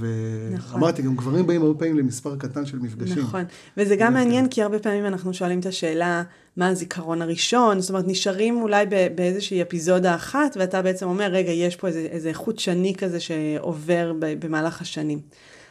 נכון. 0.51 0.79
אמרתי, 0.79 1.01
גם 1.01 1.15
גברים 1.15 1.47
באים 1.47 1.61
הרבה 1.61 1.79
פעמים 1.79 1.97
למספר 1.97 2.35
קטן 2.35 2.65
של 2.65 2.79
מפגשים. 2.79 3.23
נכון, 3.23 3.43
וזה 3.77 3.95
גם 3.95 4.13
מעניין, 4.13 4.47
כי 4.47 4.63
הרבה 4.63 4.79
פעמים 4.79 5.05
אנחנו 5.05 5.33
שואלים 5.33 5.59
את 5.59 5.65
השאלה, 5.65 6.23
מה 6.57 6.67
הזיכרון 6.67 7.21
הראשון? 7.21 7.79
זאת 7.79 7.89
אומרת, 7.89 8.05
נשארים 8.07 8.61
אולי 8.61 8.85
באיזושהי 9.15 9.61
אפיזודה 9.61 10.15
אחת, 10.15 10.57
ואתה 10.59 10.81
בעצם 10.81 11.05
אומר, 11.05 11.25
רגע, 11.25 11.51
יש 11.51 11.75
פה 11.75 11.87
איזה, 11.87 11.99
איזה 11.99 12.33
חוט 12.33 12.59
שני 12.59 12.95
כזה 12.97 13.19
שעובר 13.19 14.13
במהלך 14.19 14.81
השנים. 14.81 15.19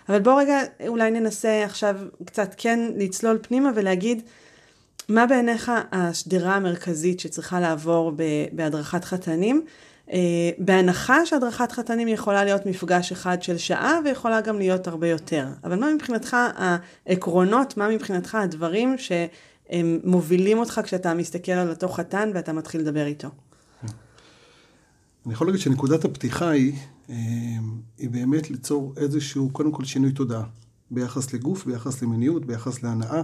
אבל 0.09 0.21
בוא 0.21 0.40
רגע, 0.40 0.61
אולי 0.88 1.11
ננסה 1.11 1.64
עכשיו 1.64 1.97
קצת 2.25 2.55
כן 2.57 2.90
לצלול 2.97 3.38
פנימה 3.43 3.71
ולהגיד, 3.75 4.23
מה 5.08 5.26
בעיניך 5.26 5.72
השדרה 5.92 6.56
המרכזית 6.56 7.20
שצריכה 7.20 7.60
לעבור 7.60 8.12
בהדרכת 8.52 9.04
חתנים? 9.04 9.64
אה, 10.12 10.18
בהנחה 10.58 11.26
שהדרכת 11.26 11.72
חתנים 11.72 12.08
יכולה 12.08 12.44
להיות 12.44 12.66
מפגש 12.66 13.12
אחד 13.12 13.42
של 13.42 13.58
שעה 13.58 13.98
ויכולה 14.04 14.40
גם 14.40 14.58
להיות 14.58 14.88
הרבה 14.88 15.08
יותר. 15.08 15.46
אבל 15.64 15.78
מה 15.78 15.94
מבחינתך 15.94 16.36
העקרונות, 17.06 17.76
מה 17.76 17.88
מבחינתך 17.88 18.34
הדברים 18.34 18.98
שהם 18.98 19.98
מובילים 20.04 20.58
אותך 20.58 20.80
כשאתה 20.84 21.14
מסתכל 21.14 21.52
על 21.52 21.70
אותו 21.70 21.88
חתן 21.88 22.30
ואתה 22.34 22.52
מתחיל 22.52 22.80
לדבר 22.80 23.06
איתו? 23.06 23.28
אני 25.26 25.34
יכול 25.34 25.46
להגיד 25.46 25.60
שנקודת 25.60 26.04
הפתיחה 26.04 26.50
היא, 26.50 26.72
אה, 27.10 27.14
היא 27.98 28.10
באמת 28.10 28.50
ליצור 28.50 28.94
איזשהו, 28.96 29.50
קודם 29.52 29.72
כל 29.72 29.84
שינוי 29.84 30.12
תודעה. 30.12 30.42
ביחס 30.90 31.32
לגוף, 31.32 31.64
ביחס 31.64 32.02
למיניות, 32.02 32.44
ביחס 32.44 32.82
להנאה, 32.82 33.22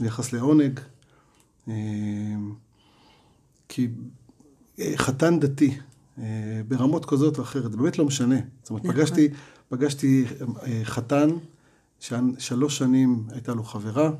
ביחס 0.00 0.32
לעונג. 0.32 0.80
אמ, 1.68 2.52
כי 3.68 3.88
אה, 4.78 4.92
חתן 4.96 5.40
דתי, 5.40 5.78
אה, 6.18 6.24
ברמות 6.68 7.04
כזאת 7.04 7.38
או 7.38 7.42
אחרת, 7.42 7.70
זה 7.70 7.76
באמת 7.76 7.98
לא 7.98 8.04
משנה. 8.04 8.36
זאת 8.62 8.70
אומרת, 8.70 8.84
נכון. 8.84 8.96
פגשתי, 8.96 9.28
פגשתי 9.68 10.24
אה, 10.62 10.80
חתן, 10.84 11.28
ששלוש 12.00 12.78
שנים 12.78 13.24
הייתה 13.32 13.54
לו 13.54 13.64
חברה, 13.64 14.10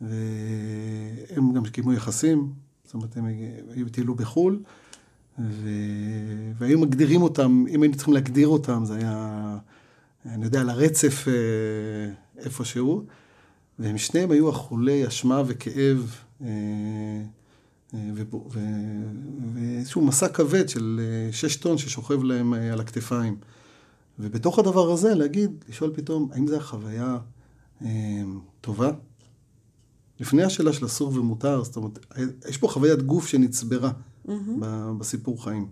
והם 0.00 1.52
גם 1.54 1.64
קיימו 1.64 1.92
יחסים, 1.92 2.52
זאת 2.84 2.94
אומרת, 2.94 3.16
הם 3.16 3.26
היו 3.70 3.88
טיילו 3.88 4.14
בחו"ל, 4.14 4.62
ו... 5.38 5.68
והיו 6.58 6.78
מגדירים 6.78 7.22
אותם, 7.22 7.64
אם 7.68 7.82
היינו 7.82 7.96
צריכים 7.96 8.14
להגדיר 8.14 8.48
אותם, 8.48 8.84
זה 8.84 8.96
היה, 8.96 9.58
אני 10.26 10.44
יודע, 10.44 10.60
על 10.60 10.70
הרצף 10.70 11.24
איפשהו, 12.38 13.04
והם 13.78 13.98
שניהם 13.98 14.30
היו 14.30 14.50
אכולי 14.50 15.06
אשמה 15.06 15.42
וכאב 15.46 16.16
אה, 16.42 16.48
אה, 17.94 18.00
ואיזשהו 19.54 20.02
מסע 20.02 20.28
כבד 20.28 20.68
של 20.68 21.00
אה, 21.02 21.32
שש 21.32 21.56
טון 21.56 21.78
ששוכב 21.78 22.22
להם 22.22 22.54
על 22.54 22.80
הכתפיים. 22.80 23.36
ובתוך 24.18 24.58
הדבר 24.58 24.92
הזה 24.92 25.14
להגיד, 25.14 25.64
לשאול 25.68 25.92
פתאום, 25.94 26.28
האם 26.32 26.46
זו 26.46 26.56
החוויה 26.56 27.18
טובה? 28.60 28.90
לפני 30.20 30.42
השאלה 30.42 30.72
של 30.72 30.86
אסור 30.86 31.08
ומותר, 31.14 31.64
זאת 31.64 31.76
אומרת, 31.76 31.98
יש 32.48 32.58
פה 32.58 32.68
חוויית 32.68 33.02
גוף 33.02 33.26
שנצברה 33.26 33.90
mm-hmm. 34.26 34.32
בסיפור 34.98 35.44
חיים. 35.44 35.66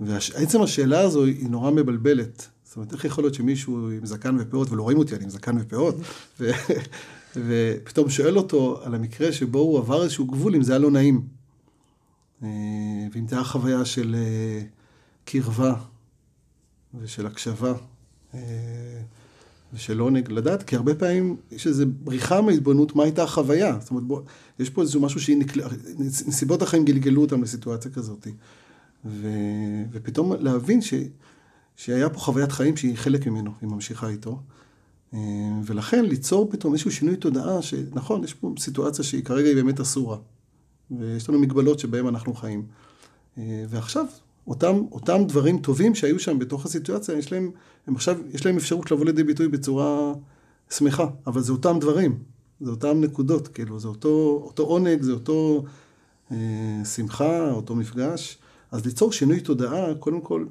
ועצם 0.00 0.62
השאלה 0.62 1.00
הזו 1.00 1.24
היא 1.24 1.48
נורא 1.48 1.70
מבלבלת. 1.70 2.48
זאת 2.64 2.76
אומרת, 2.76 2.92
איך 2.92 3.04
יכול 3.04 3.24
להיות 3.24 3.34
שמישהו 3.34 3.90
עם 3.90 4.06
זקן 4.06 4.36
ופאות, 4.40 4.70
ולא 4.70 4.82
רואים 4.82 4.98
אותי, 4.98 5.14
אני 5.14 5.24
עם 5.24 5.30
זקן 5.30 5.56
ופאות, 5.60 5.94
ופתאום 7.36 8.10
שואל 8.10 8.38
אותו 8.38 8.80
על 8.84 8.94
המקרה 8.94 9.32
שבו 9.32 9.58
הוא 9.58 9.78
עבר 9.78 10.02
איזשהו 10.02 10.26
גבול, 10.26 10.54
אם 10.54 10.62
זה 10.62 10.72
היה 10.72 10.78
לא 10.78 10.90
נעים. 10.90 11.22
אה, 12.42 12.48
ואם 13.12 13.28
זה 13.28 13.36
היה 13.36 13.44
חוויה 13.44 13.84
של 13.84 14.16
אה, 14.18 14.62
קרבה 15.24 15.74
ושל 17.00 17.26
הקשבה 17.26 17.72
אה, 18.34 18.40
ושל 19.72 19.98
עונג, 19.98 20.30
לדעת, 20.30 20.62
כי 20.62 20.76
הרבה 20.76 20.94
פעמים 20.94 21.36
יש 21.52 21.66
איזו 21.66 21.84
בריחה 22.04 22.40
מהתבוננות, 22.40 22.96
מה 22.96 23.02
הייתה 23.02 23.22
החוויה. 23.22 23.76
זאת 23.80 23.90
אומרת, 23.90 24.04
בוא, 24.04 24.20
יש 24.58 24.70
פה 24.70 24.82
איזשהו 24.82 25.00
משהו 25.00 25.20
שנסיבות 25.20 26.62
החיים 26.62 26.84
גלגלו 26.84 27.22
אותם 27.22 27.42
לסיטואציה 27.42 27.90
כזאת. 27.90 28.26
ו, 29.04 29.28
ופתאום 29.92 30.32
להבין 30.32 30.82
ש, 30.82 30.94
שהיה 31.76 32.10
פה 32.10 32.18
חוויית 32.18 32.52
חיים 32.52 32.76
שהיא 32.76 32.96
חלק 32.96 33.26
ממנו, 33.26 33.50
היא 33.60 33.68
ממשיכה 33.68 34.08
איתו. 34.08 34.40
אה, 35.14 35.18
ולכן 35.64 36.04
ליצור 36.04 36.50
פתאום 36.50 36.72
איזשהו 36.72 36.90
שינוי 36.90 37.16
תודעה, 37.16 37.62
שנכון, 37.62 38.24
יש 38.24 38.34
פה 38.34 38.54
סיטואציה 38.58 39.04
שהיא 39.04 39.24
כרגע 39.24 39.48
היא 39.48 39.54
באמת 39.54 39.80
אסורה, 39.80 40.16
ויש 40.90 41.28
לנו 41.28 41.38
מגבלות 41.38 41.78
שבהן 41.78 42.06
אנחנו 42.06 42.34
חיים. 42.34 42.66
אה, 43.38 43.64
ועכשיו, 43.68 44.06
אותם, 44.46 44.82
אותם 44.92 45.24
דברים 45.28 45.58
טובים 45.58 45.94
שהיו 45.94 46.18
שם 46.18 46.38
בתוך 46.38 46.64
הסיטואציה, 46.66 47.18
יש 47.18 47.32
להם, 47.32 47.50
הם 47.86 47.94
עכשיו, 47.94 48.18
יש 48.32 48.46
להם 48.46 48.56
אפשרות 48.56 48.90
לבוא 48.90 49.04
לידי 49.04 49.24
ביטוי 49.24 49.48
בצורה 49.48 50.12
שמחה, 50.70 51.06
אבל 51.26 51.40
זה 51.40 51.52
אותם 51.52 51.78
דברים, 51.80 52.18
זה 52.60 52.70
אותם 52.70 53.00
נקודות, 53.00 53.48
כאילו, 53.48 53.80
זה 53.80 53.88
אותו, 53.88 54.42
אותו 54.44 54.62
עונג, 54.62 55.02
זה 55.02 55.12
אותו 55.12 55.64
אה, 56.32 56.36
שמחה, 56.84 57.50
אותו 57.50 57.74
מפגש. 57.74 58.38
אז 58.70 58.84
ליצור 58.86 59.12
שינוי 59.12 59.40
תודעה, 59.40 59.94
קודם 59.94 60.20
כל, 60.20 60.44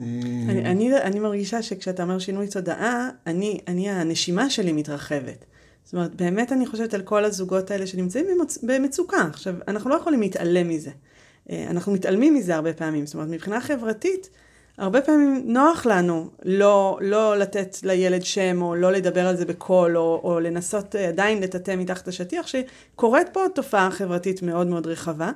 אני, 0.00 0.64
אני, 0.64 0.96
אני 0.96 1.20
מרגישה 1.20 1.62
שכשאתה 1.62 2.02
אומר 2.02 2.18
שינוי 2.18 2.48
תודעה, 2.48 3.10
אני, 3.26 3.60
אני, 3.68 3.90
הנשימה 3.90 4.50
שלי 4.50 4.72
מתרחבת. 4.72 5.44
זאת 5.84 5.94
אומרת, 5.94 6.14
באמת 6.14 6.52
אני 6.52 6.66
חושבת 6.66 6.94
על 6.94 7.02
כל 7.02 7.24
הזוגות 7.24 7.70
האלה 7.70 7.86
שנמצאים 7.86 8.26
במצ... 8.26 8.58
במצוקה. 8.62 9.26
עכשיו, 9.30 9.54
אנחנו 9.68 9.90
לא 9.90 9.94
יכולים 9.94 10.20
להתעלם 10.20 10.68
מזה. 10.68 10.90
אה, 11.50 11.66
אנחנו 11.70 11.92
מתעלמים 11.92 12.34
מזה 12.34 12.54
הרבה 12.56 12.72
פעמים. 12.72 13.06
זאת 13.06 13.14
אומרת, 13.14 13.28
מבחינה 13.28 13.60
חברתית, 13.60 14.30
הרבה 14.78 15.00
פעמים 15.00 15.42
נוח 15.44 15.86
לנו 15.86 16.28
לא, 16.44 16.98
לא 17.00 17.38
לתת 17.38 17.76
לילד 17.82 18.22
שם, 18.22 18.62
או 18.62 18.74
לא 18.74 18.92
לדבר 18.92 19.26
על 19.26 19.36
זה 19.36 19.44
בקול, 19.44 19.96
או, 19.96 20.20
או 20.24 20.40
לנסות 20.40 20.96
אה, 20.96 21.08
עדיין 21.08 21.42
לטאטא 21.42 21.76
מתחת 21.76 22.08
השטיח, 22.08 22.46
שקורית 22.46 23.28
פה 23.32 23.40
תופעה 23.54 23.90
חברתית 23.90 24.42
מאוד 24.42 24.66
מאוד 24.66 24.86
רחבה. 24.86 25.30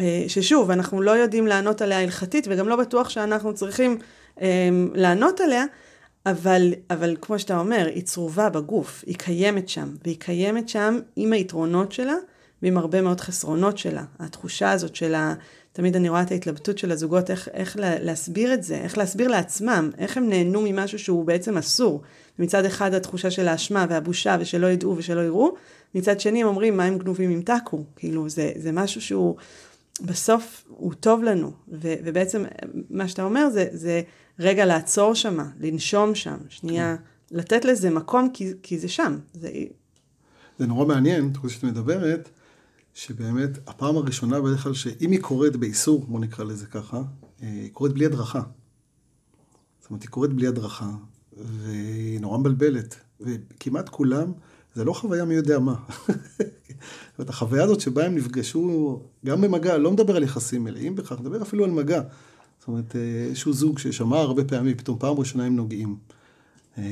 אה, 0.00 0.24
ששוב, 0.28 0.70
אנחנו 0.70 1.02
לא 1.02 1.10
יודעים 1.10 1.46
לענות 1.46 1.82
עליה 1.82 2.00
הלכתית, 2.00 2.46
וגם 2.50 2.68
לא 2.68 2.76
בטוח 2.76 3.08
שאנחנו 3.08 3.54
צריכים 3.54 3.98
אה, 4.40 4.68
לענות 4.94 5.40
עליה, 5.40 5.64
אבל, 6.26 6.74
אבל 6.90 7.16
כמו 7.20 7.38
שאתה 7.38 7.58
אומר, 7.58 7.88
היא 7.94 8.02
צרובה 8.02 8.50
בגוף, 8.50 9.04
היא 9.06 9.16
קיימת 9.16 9.68
שם, 9.68 9.94
והיא 10.04 10.16
קיימת 10.18 10.68
שם 10.68 10.98
עם 11.16 11.32
היתרונות 11.32 11.92
שלה 11.92 12.14
ועם 12.62 12.78
הרבה 12.78 13.02
מאוד 13.02 13.20
חסרונות 13.20 13.78
שלה. 13.78 14.04
התחושה 14.18 14.70
הזאת 14.70 14.96
של 14.96 15.14
ה... 15.14 15.34
תמיד 15.72 15.96
אני 15.96 16.08
רואה 16.08 16.22
את 16.22 16.30
ההתלבטות 16.30 16.78
של 16.78 16.92
הזוגות, 16.92 17.30
איך, 17.30 17.48
איך 17.52 17.76
להסביר 17.80 18.54
את 18.54 18.62
זה, 18.62 18.74
איך 18.74 18.98
להסביר 18.98 19.28
לעצמם, 19.28 19.90
איך 19.98 20.16
הם 20.16 20.28
נהנו 20.28 20.62
ממשהו 20.62 20.98
שהוא 20.98 21.24
בעצם 21.24 21.58
אסור. 21.58 22.02
מצד 22.38 22.64
אחד 22.64 22.94
התחושה 22.94 23.30
של 23.30 23.48
האשמה 23.48 23.86
והבושה 23.88 24.36
ושלא 24.40 24.66
ידעו 24.66 24.94
ושלא 24.96 25.20
יראו, 25.20 25.54
מצד 25.94 26.20
שני 26.20 26.42
הם 26.42 26.48
אומרים 26.48 26.76
מה 26.76 26.84
הם 26.84 26.98
גנובים 26.98 27.30
עם 27.30 27.42
טאקו, 27.42 27.84
כאילו 27.96 28.28
זה, 28.28 28.52
זה 28.56 28.72
משהו 28.72 29.00
שהוא 29.00 29.36
בסוף 30.00 30.64
הוא 30.68 30.94
טוב 30.94 31.22
לנו, 31.22 31.52
ו, 31.68 31.94
ובעצם 32.04 32.44
מה 32.90 33.08
שאתה 33.08 33.22
אומר 33.22 33.50
זה, 33.50 33.66
זה 33.72 34.02
רגע 34.38 34.66
לעצור 34.66 35.14
שמה, 35.14 35.50
לנשום 35.60 36.14
שם, 36.14 36.36
שנייה, 36.48 36.96
כן. 36.96 37.36
לתת 37.36 37.64
לזה 37.64 37.90
מקום, 37.90 38.30
כי, 38.34 38.52
כי 38.62 38.78
זה 38.78 38.88
שם. 38.88 39.18
זה... 39.32 39.50
זה 40.58 40.66
נורא 40.66 40.86
מעניין, 40.86 41.32
תוך 41.32 41.50
שאת 41.50 41.64
מדברת, 41.64 42.28
שבאמת 42.94 43.50
הפעם 43.66 43.96
הראשונה 43.96 44.40
בדרך 44.40 44.62
כלל 44.62 44.74
שאם 44.74 45.10
היא 45.10 45.20
קורית 45.20 45.56
באיסור, 45.56 46.06
בוא 46.08 46.20
נקרא 46.20 46.44
לזה 46.44 46.66
ככה, 46.66 46.96
אה, 47.42 47.48
היא 47.48 47.70
קורית 47.72 47.92
בלי 47.92 48.06
הדרכה. 48.06 48.42
זאת 49.80 49.90
אומרת, 49.90 50.02
היא 50.02 50.10
קורית 50.10 50.32
בלי 50.32 50.46
הדרכה, 50.46 50.90
והיא 51.32 52.20
נורא 52.20 52.38
מבלבלת, 52.38 52.96
וכמעט 53.20 53.88
כולם, 53.88 54.32
זה 54.76 54.84
לא 54.84 54.92
חוויה 54.92 55.24
מי 55.24 55.34
יודע 55.34 55.58
מה. 55.58 55.74
זאת 56.06 57.18
אומרת, 57.18 57.28
החוויה 57.28 57.64
הזאת 57.64 57.80
שבה 57.80 58.06
הם 58.06 58.14
נפגשו, 58.14 59.00
גם 59.26 59.40
במגע, 59.40 59.78
לא 59.78 59.90
מדבר 59.92 60.16
על 60.16 60.22
יחסים 60.22 60.64
מלאים 60.64 60.94
בכך, 60.94 61.20
מדבר 61.20 61.42
אפילו 61.42 61.64
על 61.64 61.70
מגע. 61.70 62.00
זאת 62.58 62.68
אומרת, 62.68 62.96
איזשהו 63.28 63.52
זוג 63.52 63.78
ששמע 63.78 64.18
הרבה 64.18 64.44
פעמים, 64.44 64.76
פתאום 64.76 64.98
פעם 64.98 65.18
ראשונה 65.18 65.44
הם 65.44 65.56
נוגעים. 65.56 65.96
אה, 66.78 66.82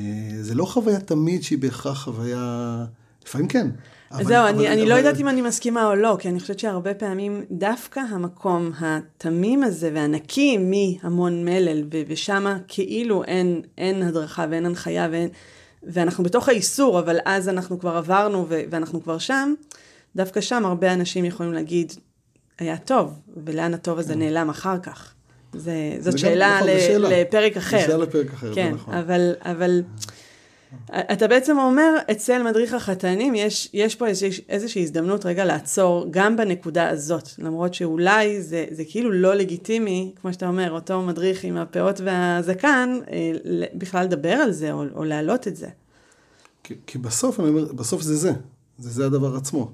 זה 0.41 0.55
לא 0.55 0.65
חוויה 0.65 0.99
תמיד 0.99 1.43
שהיא 1.43 1.59
בהכרח 1.59 2.03
חוויה, 2.03 2.85
לפעמים 3.25 3.47
כן. 3.47 3.67
אבל, 4.11 4.23
זהו, 4.23 4.35
אבל, 4.35 4.47
אני, 4.47 4.67
אבל, 4.67 4.77
אני 4.77 4.85
לא 4.85 4.95
יודעת 4.95 5.19
אם 5.19 5.27
אני 5.27 5.41
מסכימה 5.41 5.85
או 5.85 5.95
לא, 5.95 6.17
כי 6.19 6.29
אני 6.29 6.39
חושבת 6.39 6.59
שהרבה 6.59 6.93
פעמים 6.93 7.41
דווקא 7.51 7.99
המקום 7.99 8.71
התמים 8.79 9.63
הזה 9.63 9.91
והנקי 9.93 10.57
מהמון 10.57 11.45
מלל, 11.45 11.83
ושם 12.07 12.57
כאילו 12.67 13.23
אין, 13.23 13.61
אין 13.77 14.03
הדרכה 14.03 14.45
ואין 14.49 14.65
הנחיה 14.65 15.07
ואין, 15.11 15.29
ואנחנו 15.85 16.23
בתוך 16.23 16.49
האיסור, 16.49 16.99
אבל 16.99 17.17
אז 17.25 17.49
אנחנו 17.49 17.79
כבר 17.79 17.97
עברנו 17.97 18.45
ואנחנו 18.49 19.03
כבר 19.03 19.17
שם, 19.17 19.53
דווקא 20.15 20.41
שם 20.41 20.65
הרבה 20.65 20.93
אנשים 20.93 21.25
יכולים 21.25 21.53
להגיד, 21.53 21.93
היה 22.59 22.77
טוב, 22.77 23.19
ולאן 23.45 23.73
הטוב 23.73 23.99
הזה 23.99 24.13
כן. 24.13 24.19
נעלם 24.19 24.49
אחר 24.49 24.79
כך. 24.79 25.13
זה, 25.53 25.73
זאת 25.99 26.17
שאלה, 26.17 26.55
נכון, 26.55 26.69
ל, 26.69 26.79
שאלה 26.79 27.09
לפרק 27.09 27.57
אחר. 27.57 27.79
שאלה 27.79 27.97
לפרק 27.97 28.33
אחר, 28.33 28.55
כן, 28.55 28.69
זה 28.69 28.75
נכון. 28.75 28.93
אבל, 28.93 29.33
אבל 29.41 29.81
אתה 30.91 31.27
בעצם 31.27 31.57
אומר, 31.57 31.97
אצל 32.11 32.43
מדריך 32.43 32.73
החתנים 32.73 33.35
יש, 33.35 33.69
יש 33.73 33.95
פה 33.95 34.07
איזושה, 34.07 34.41
איזושהי 34.49 34.81
הזדמנות 34.81 35.25
רגע 35.25 35.45
לעצור 35.45 36.07
גם 36.11 36.37
בנקודה 36.37 36.89
הזאת, 36.89 37.29
למרות 37.39 37.73
שאולי 37.73 38.41
זה, 38.41 38.65
זה 38.71 38.83
כאילו 38.89 39.11
לא 39.11 39.35
לגיטימי, 39.35 40.13
כמו 40.21 40.33
שאתה 40.33 40.47
אומר, 40.47 40.71
אותו 40.71 41.01
מדריך 41.01 41.43
עם 41.43 41.57
הפאות 41.57 42.01
והזקן, 42.01 42.99
אה, 43.11 43.31
בכלל 43.73 44.05
לדבר 44.05 44.33
על 44.33 44.51
זה 44.51 44.71
או, 44.71 44.83
או 44.95 45.03
להעלות 45.03 45.47
את 45.47 45.55
זה. 45.55 45.67
כי, 46.63 46.73
כי 46.87 46.97
בסוף, 46.97 47.39
אני 47.39 47.49
אומר, 47.49 47.73
בסוף 47.73 48.01
זה 48.01 48.15
זה, 48.15 48.31
זה 48.77 48.89
זה 48.89 49.05
הדבר 49.05 49.35
עצמו. 49.35 49.71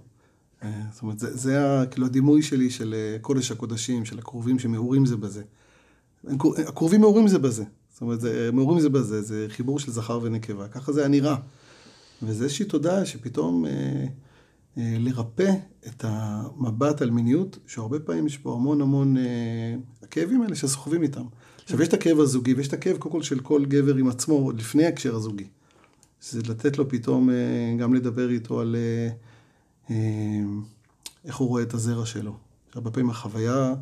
אה, 0.64 0.70
זאת 0.94 1.02
אומרת, 1.02 1.20
זה, 1.20 1.38
זה 1.38 1.60
כאילו 1.92 2.06
הדימוי 2.08 2.42
שלי 2.42 2.70
של 2.70 2.96
אה, 2.98 3.18
קודש 3.22 3.52
הקודשים, 3.52 4.06
של 4.06 4.20
הקרובים 4.20 4.60
שמעורים 4.60 5.06
זה 5.06 5.18
בזה. 5.18 5.44
הקרובים 6.68 7.02
מעורים 7.02 7.28
זה 7.28 7.40
בזה. 7.40 7.64
זאת 8.02 8.04
אומרת, 8.04 8.22
זה, 8.22 8.50
מעורים 8.54 8.80
זה 8.80 8.90
בזה, 8.90 9.22
זה 9.22 9.46
חיבור 9.50 9.80
של 9.80 9.92
זכר 9.92 10.20
ונקבה. 10.24 10.68
ככה 10.68 10.92
זה 10.92 11.00
היה 11.00 11.10
נראה. 11.10 11.36
וזה 12.24 12.44
איזושהי 12.44 12.66
תודעה 12.66 13.06
שפתאום 13.06 13.66
אה, 13.66 13.72
אה, 14.78 14.96
לרפא 15.00 15.52
את 15.88 16.06
המבט 16.08 17.02
על 17.02 17.12
מיניות, 17.12 17.60
שהרבה 17.68 18.00
פעמים 18.00 18.28
יש 18.28 18.38
פה 18.38 18.54
המון 18.54 18.82
המון 18.82 19.18
אה, 19.18 19.24
הכאבים 20.04 20.42
האלה 20.42 20.56
שסוחבים 20.56 21.04
איתם. 21.04 21.24
עכשיו, 21.64 21.82
יש 21.82 21.88
את 21.88 21.94
הכאב 21.94 22.20
הזוגי, 22.20 22.54
ויש 22.54 22.68
את 22.68 22.74
הכאב 22.74 22.98
קודם 22.98 23.14
כל 23.16 23.24
של 23.24 23.40
כל 23.40 23.66
גבר 23.66 23.96
עם 23.96 24.08
עצמו, 24.08 24.52
לפני 24.52 24.86
ההקשר 24.86 25.16
הזוגי. 25.16 25.48
זה 26.22 26.42
לתת 26.50 26.78
לו 26.78 26.90
פתאום 26.90 27.30
אה, 27.30 27.76
גם 27.80 27.94
לדבר 27.94 28.30
איתו 28.30 28.60
על 28.60 28.76
אה, 28.76 29.10
אה, 29.90 30.44
איך 31.26 31.36
הוא 31.36 31.48
רואה 31.48 31.64
את 31.64 31.74
הזרע 31.74 32.06
שלו. 32.06 32.36
הרבה 32.74 32.92
פעמים 32.92 33.10
החוויה... 33.10 33.74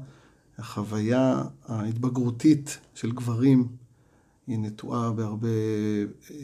החוויה 0.57 1.43
ההתבגרותית 1.67 2.79
של 2.95 3.11
גברים 3.11 3.67
היא 4.49 4.59
נטועה 4.59 5.11
בהרבה 5.11 5.47
אה, 6.31 6.35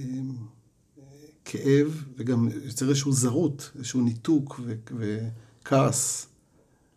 כאב, 1.46 2.04
וגם 2.18 2.50
יוצר 2.66 2.90
איזשהו 2.90 3.12
זרות, 3.12 3.72
איזשהו 3.76 4.02
ניתוק 4.02 4.62
וכעס 4.98 6.28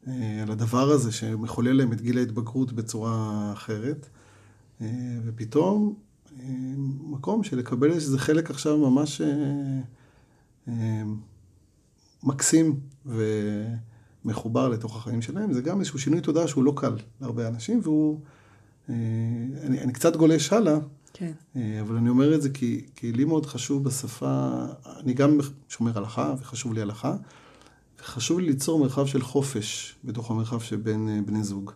אה, 0.07 0.43
על 0.43 0.51
הדבר 0.51 0.91
הזה 0.91 1.13
שמחולל 1.13 1.73
להם 1.73 1.93
את 1.93 2.01
גיל 2.01 2.19
ההתבגרות 2.19 2.73
בצורה 2.73 3.51
אחרת. 3.53 4.09
אה, 4.81 5.19
ופתאום 5.25 5.95
מקום 7.01 7.43
של 7.43 7.59
לקבל 7.59 8.01
שזה 8.01 8.19
חלק 8.19 8.51
עכשיו 8.51 8.79
ממש 8.79 9.23
מקסים 12.23 12.81
ו... 13.07 13.23
מחובר 14.25 14.69
לתוך 14.69 14.97
החיים 14.97 15.23
שלהם, 15.23 15.53
זה 15.53 15.63
גם 15.63 15.81
איזשהו 15.81 15.99
שינוי 15.99 16.21
תודעה 16.21 16.49
שהוא 16.49 16.65
לא 16.65 16.73
קל 16.77 16.97
להרבה 17.21 17.49
אנשים, 17.49 17.81
והוא... 17.83 18.21
אה, 18.89 18.95
אני, 19.63 19.81
אני 19.81 19.93
קצת 19.93 20.17
גולש 20.17 20.53
הלאה, 20.53 20.79
כן. 21.13 21.33
אה, 21.57 21.81
אבל 21.81 21.97
אני 21.97 22.09
אומר 22.09 22.35
את 22.35 22.43
זה 22.43 22.51
כי, 22.51 22.87
כי 22.95 23.13
לי 23.13 23.25
מאוד 23.25 23.47
חשוב 23.47 23.85
בשפה, 23.85 24.51
אני 24.87 25.15
גם 25.15 25.39
שומר 25.69 25.99
הלכה, 25.99 26.35
וחשוב 26.41 26.73
לי 26.73 26.83
הלכה, 26.83 27.17
וחשוב 28.01 28.39
לי 28.39 28.47
ליצור 28.47 28.81
מרחב 28.81 29.07
של 29.07 29.23
חופש 29.23 29.97
בתוך 30.05 30.31
המרחב 30.31 30.61
שבין 30.61 31.09
אה, 31.09 31.21
בני 31.27 31.43
זוג. 31.43 31.73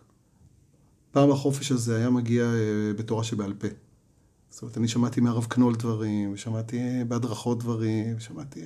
פעם 1.11 1.31
החופש 1.31 1.71
הזה 1.71 1.97
היה 1.97 2.09
מגיע 2.09 2.45
בתורה 2.95 3.23
שבעל 3.23 3.53
פה. 3.53 3.67
זאת 4.49 4.61
אומרת, 4.61 4.77
אני 4.77 4.87
שמעתי 4.87 5.21
מהרב 5.21 5.45
קנול 5.45 5.75
דברים, 5.75 6.33
ושמעתי 6.33 6.79
בהדרכות 7.07 7.59
דברים, 7.59 8.13
ושמעתי... 8.17 8.61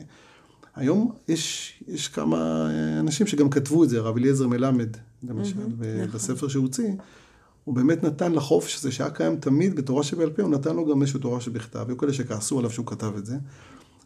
היום 0.75 1.12
יש, 1.27 1.73
יש 1.88 2.08
כמה 2.08 2.69
אנשים 2.99 3.27
שגם 3.27 3.49
כתבו 3.49 3.84
את 3.84 3.89
זה, 3.89 3.97
הרב 3.97 4.17
אליעזר 4.17 4.47
מלמד, 4.47 4.89
למשל, 5.23 5.56
mm-hmm, 5.56 6.13
בספר 6.13 6.47
שהוא 6.47 6.63
הוציא, 6.63 6.91
הוא 7.67 7.75
באמת 7.75 8.03
נתן 8.03 8.32
לחופש 8.32 8.75
הזה 8.75 8.91
שהיה 8.91 9.10
קיים 9.10 9.36
תמיד 9.36 9.75
בתורה 9.75 10.03
שבעל 10.03 10.30
פה, 10.30 10.41
הוא 10.41 10.51
נתן 10.51 10.75
לו 10.75 10.86
גם 10.86 11.01
איזושהי 11.01 11.19
תורה 11.19 11.41
שבכתב, 11.41 11.86
היו 11.88 11.97
כאלה 11.97 12.13
שכעסו 12.13 12.60
עליו 12.60 12.71
שהוא 12.71 12.86
כתב 12.86 13.12
את 13.17 13.25
זה, 13.25 13.38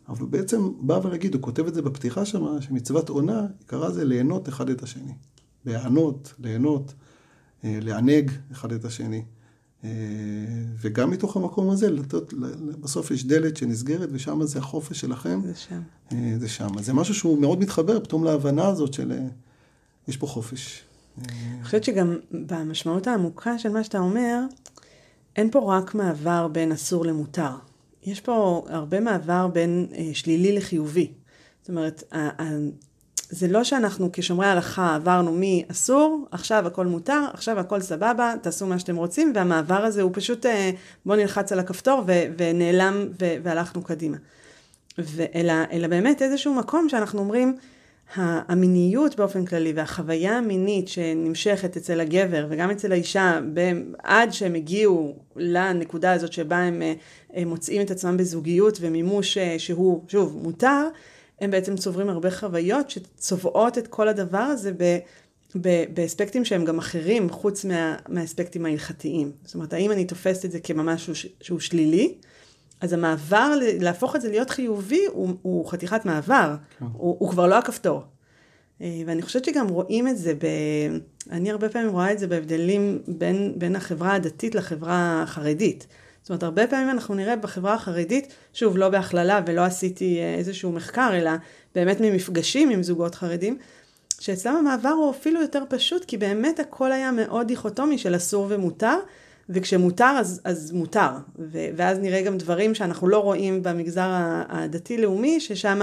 אבל 0.10 0.22
הוא 0.22 0.30
בעצם 0.30 0.70
בא 0.80 1.00
ולהגיד, 1.04 1.34
הוא 1.34 1.42
כותב 1.42 1.68
את 1.68 1.74
זה 1.74 1.82
בפתיחה 1.82 2.26
שם, 2.26 2.62
שמצוות 2.62 3.10
עונה, 3.10 3.48
עיקרה 3.60 3.92
זה 3.92 4.06
ליהנות 4.06 4.50
אחד 4.50 4.70
את 4.70 4.84
השני. 4.84 5.14
להיענות, 5.66 6.34
ליהנות, 6.40 6.94
אה, 7.64 7.80
לענג 7.82 8.32
אחד 8.52 8.72
את 8.72 8.86
השני. 8.86 9.24
אה, 9.84 9.90
וגם 10.82 11.12
מתוך 11.12 11.38
המקום 11.38 11.70
הזה, 11.70 11.90
לתת, 11.90 12.34
בסוף 12.80 13.12
יש 13.12 13.26
דלת 13.26 13.58
שנסגרת, 13.58 14.10
ושם 14.12 14.46
זה 14.46 14.60
החופש 14.60 15.00
שלכם. 15.00 15.42
זה 15.46 15.56
שם. 15.56 15.82
אה, 16.12 16.34
זה 16.40 16.50
שם. 16.50 16.82
זה 16.82 16.94
משהו 16.94 17.16
שהוא 17.16 17.42
מאוד 17.42 17.60
מתחבר 17.60 18.00
פתאום 18.00 18.24
להבנה 18.24 18.68
הזאת 18.68 18.94
של 18.94 19.20
יש 20.08 20.18
פה 20.18 20.28
חופש. 20.28 20.84
אני 21.18 21.64
חושבת 21.64 21.84
שגם 21.84 22.18
במשמעות 22.32 23.08
העמוקה 23.08 23.58
של 23.58 23.70
מה 23.70 23.84
שאתה 23.84 24.00
אומר, 24.00 24.40
אין 25.36 25.52
פה 25.52 25.78
רק 25.78 25.96
מעבר 25.96 26.48
בין 26.48 26.72
אסור 26.72 27.06
למותר. 27.06 27.52
יש 28.04 28.22
פה 28.22 28.66
הרבה 28.70 29.00
מעבר 29.00 29.48
בין 29.48 29.88
שלילי 30.14 30.56
לחיובי. 30.56 31.12
זאת 31.62 31.70
אומרת, 31.70 32.04
זה 33.30 33.48
לא 33.48 33.64
שאנחנו 33.64 34.10
כשומרי 34.14 34.48
הלכה 34.48 34.96
עברנו 34.96 35.38
מאסור, 35.40 36.26
עכשיו 36.32 36.68
הכל 36.68 36.86
מותר, 36.86 37.26
עכשיו 37.34 37.60
הכל 37.60 37.82
סבבה, 37.82 38.34
תעשו 38.42 38.68
מה 38.68 38.80
שאתם 38.80 38.96
רוצים, 38.96 39.32
והמעבר 39.36 39.86
הזה 39.86 40.02
הוא 40.02 40.12
פשוט 40.14 40.46
אה, 40.46 40.72
בואו 41.06 41.18
נלחץ 41.18 41.52
על 41.52 41.60
הכפתור 41.60 42.04
ו- 42.08 42.24
ונעלם 42.38 43.08
ו- 43.22 43.36
והלכנו 43.44 43.84
קדימה. 43.84 44.18
אלא, 45.36 45.54
אלא 45.72 45.88
באמת 45.88 46.22
איזשהו 46.22 46.54
מקום 46.54 46.90
שאנחנו 46.90 47.20
אומרים, 47.20 47.58
המיניות 48.16 49.16
באופן 49.16 49.46
כללי 49.46 49.74
והחוויה 49.74 50.38
המינית 50.38 50.88
שנמשכת 50.88 51.78
אצל 51.78 52.00
הגבר 52.00 52.48
וגם 52.50 52.72
אצל 52.72 52.92
האישה 52.92 53.40
עד 54.04 54.34
שהם 54.34 54.56
הגיעו 54.56 55.16
לנקודה 55.36 56.12
הזאת 56.12 56.34
שבה 56.34 56.58
הם, 56.58 56.82
הם 56.82 56.96
אה, 57.36 57.46
מוצאים 57.46 57.82
את 57.82 57.92
עצמם 57.92 58.18
בזוגיות 58.18 58.78
ומימוש 58.82 59.38
אה, 59.38 59.60
שהוא, 59.60 60.04
שוב, 60.08 60.40
מותר, 60.44 60.88
הם 61.42 61.52
בעצם 61.52 61.76
צוברים 61.76 62.10
הרבה 62.10 62.32
חוויות 62.32 62.90
שצובעות 62.90 63.78
את 63.78 63.88
כל 63.88 64.08
הדבר 64.08 64.38
הזה 64.38 64.72
ב, 64.78 64.98
ב, 65.62 65.84
באספקטים 65.94 66.46
שהם 66.46 66.66
גם 66.66 66.78
אחרים, 66.78 67.30
חוץ 67.30 67.66
מה, 67.66 67.96
מהאספקטים 68.10 68.66
ההלכתיים. 68.66 69.32
זאת 69.46 69.56
אומרת, 69.56 69.74
האם 69.74 69.92
אני 69.92 70.06
תופסת 70.06 70.46
את 70.46 70.52
זה 70.52 70.60
כממש 70.60 71.06
שהוא, 71.06 71.32
שהוא 71.42 71.60
שלילי? 71.60 72.14
אז 72.82 72.94
המעבר, 72.94 73.54
להפוך 73.80 74.16
את 74.16 74.22
זה 74.22 74.30
להיות 74.30 74.50
חיובי, 74.50 75.06
הוא, 75.12 75.30
הוא 75.42 75.70
חתיכת 75.70 76.06
מעבר, 76.06 76.56
כן. 76.80 76.86
הוא, 76.94 77.16
הוא 77.20 77.30
כבר 77.30 77.48
לא 77.48 77.58
הכפתור. 77.58 78.04
אה, 78.82 79.02
ואני 79.06 79.22
חושבת 79.22 79.46
שגם 79.46 79.68
רואים 79.68 80.08
את 80.08 80.18
זה, 80.18 80.34
ב... 80.34 80.46
אני 81.32 81.52
הרבה 81.52 81.70
פעמים 81.70 81.90
רואה 81.90 82.12
את 82.12 82.20
זה 82.20 82.28
בהבדלים 82.28 83.02
בין, 83.08 83.54
בין 83.56 83.76
החברה 83.76 84.14
הדתית 84.14 84.56
לחברה 84.56 85.24
החרדית. 85.24 85.88
זאת 86.22 86.30
אומרת, 86.30 86.44
הרבה 86.44 86.68
פעמים 86.68 86.90
אנחנו 86.90 87.16
נראה 87.16 87.36
בחברה 87.36 87.74
החרדית, 87.74 88.34
שוב, 88.54 88.78
לא 88.78 88.90
בהכללה 88.90 89.42
ולא 89.46 89.62
עשיתי 89.62 90.20
אה, 90.20 90.36
איזשהו 90.36 90.72
מחקר, 90.72 91.10
אלא 91.14 91.32
באמת 91.76 92.02
ממפגשים 92.02 92.70
עם 92.70 92.84
זוגות 92.84 93.16
חרדים, 93.16 93.58
שאצלם 94.20 94.56
המעבר 94.56 94.90
הוא 94.90 95.12
אפילו 95.12 95.42
יותר 95.42 95.64
פשוט, 95.70 96.06
כי 96.06 96.18
באמת 96.18 96.60
הכל 96.60 96.92
היה 96.92 97.12
מאוד 97.12 97.48
דיכוטומי 97.48 97.98
של 97.98 98.16
אסור 98.16 98.46
ומותר, 98.50 98.98
וכשמותר 99.50 100.16
אז, 100.20 100.42
אז 100.44 100.72
מותר. 100.72 101.10
ו- 101.40 101.68
ואז 101.76 102.00
נראה 102.00 102.22
גם 102.22 102.38
דברים 102.38 102.76
שאנחנו 102.76 103.08
לא 103.08 103.18
רואים 103.18 103.64
במגזר 103.64 104.10
הדתי-לאומי, 104.50 105.40
ששם 105.40 105.80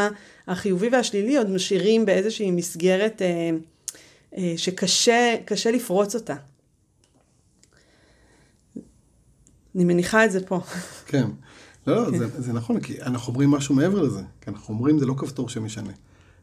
החיובי 0.46 0.88
והשלילי 0.88 1.36
עוד 1.36 1.50
משאירים 1.50 2.06
באיזושהי 2.06 2.50
מסגרת 2.50 3.22
אה, 3.22 3.50
אה, 4.36 4.54
שקשה 4.56 5.70
לפרוץ 5.72 6.14
אותה. 6.14 6.34
אני 9.74 9.84
מניחה 9.84 10.24
את 10.24 10.32
זה 10.32 10.46
פה. 10.46 10.60
כן. 11.06 11.26
לא, 11.86 12.02
לא, 12.02 12.10
כן. 12.10 12.18
זה, 12.18 12.42
זה 12.42 12.52
נכון, 12.52 12.80
כי 12.80 13.02
אנחנו 13.02 13.32
אומרים 13.32 13.50
משהו 13.50 13.74
מעבר 13.74 14.02
לזה. 14.02 14.20
כי 14.40 14.50
אנחנו 14.50 14.74
אומרים, 14.74 14.98
זה 14.98 15.06
לא 15.06 15.14
כפתור 15.18 15.48
שמשנה. 15.48 15.92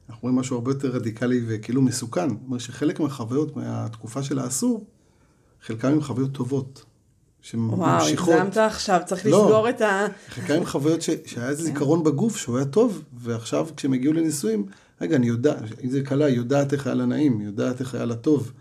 אנחנו 0.09 0.21
אומרים 0.23 0.39
משהו 0.39 0.55
הרבה 0.55 0.71
יותר 0.71 0.87
רדיקלי 0.87 1.41
וכאילו 1.47 1.81
מסוכן. 1.81 2.29
זאת 2.29 2.37
אומרת 2.45 2.61
שחלק 2.61 2.99
מהחוויות 2.99 3.55
מהתקופה 3.57 4.23
של 4.23 4.39
האסור, 4.39 4.85
חלקם 5.61 5.87
הם 5.87 6.01
חוויות 6.01 6.31
טובות. 6.31 6.85
וואו, 7.53 8.07
הגזמת 8.07 8.57
עכשיו, 8.57 9.01
צריך 9.05 9.25
לא, 9.25 9.45
לסגור 9.45 9.69
את 9.69 9.81
ה... 9.81 10.07
חלקם 10.29 10.53
הם 10.53 10.65
חוויות 10.65 11.01
ש... 11.01 11.09
שהיה 11.25 11.49
איזה. 11.49 11.63
זיכרון 11.63 12.03
בגוף 12.03 12.37
שהוא 12.37 12.57
היה 12.57 12.65
טוב, 12.65 13.03
ועכשיו 13.13 13.67
כשהם 13.77 13.93
הגיעו 13.93 14.13
לנישואים, 14.13 14.65
רגע, 15.01 15.15
אני 15.15 15.27
יודע, 15.27 15.55
אם 15.83 15.89
זה 15.89 16.03
כלה, 16.03 16.25
היא 16.25 16.35
יודעת 16.35 16.73
איך 16.73 16.87
היה 16.87 16.95
לה 16.95 17.05
נעים, 17.05 17.39
היא 17.39 17.47
יודעת 17.47 17.79
איך 17.79 17.95
היה 17.95 18.05
לה 18.05 18.15
טוב. 18.15 18.51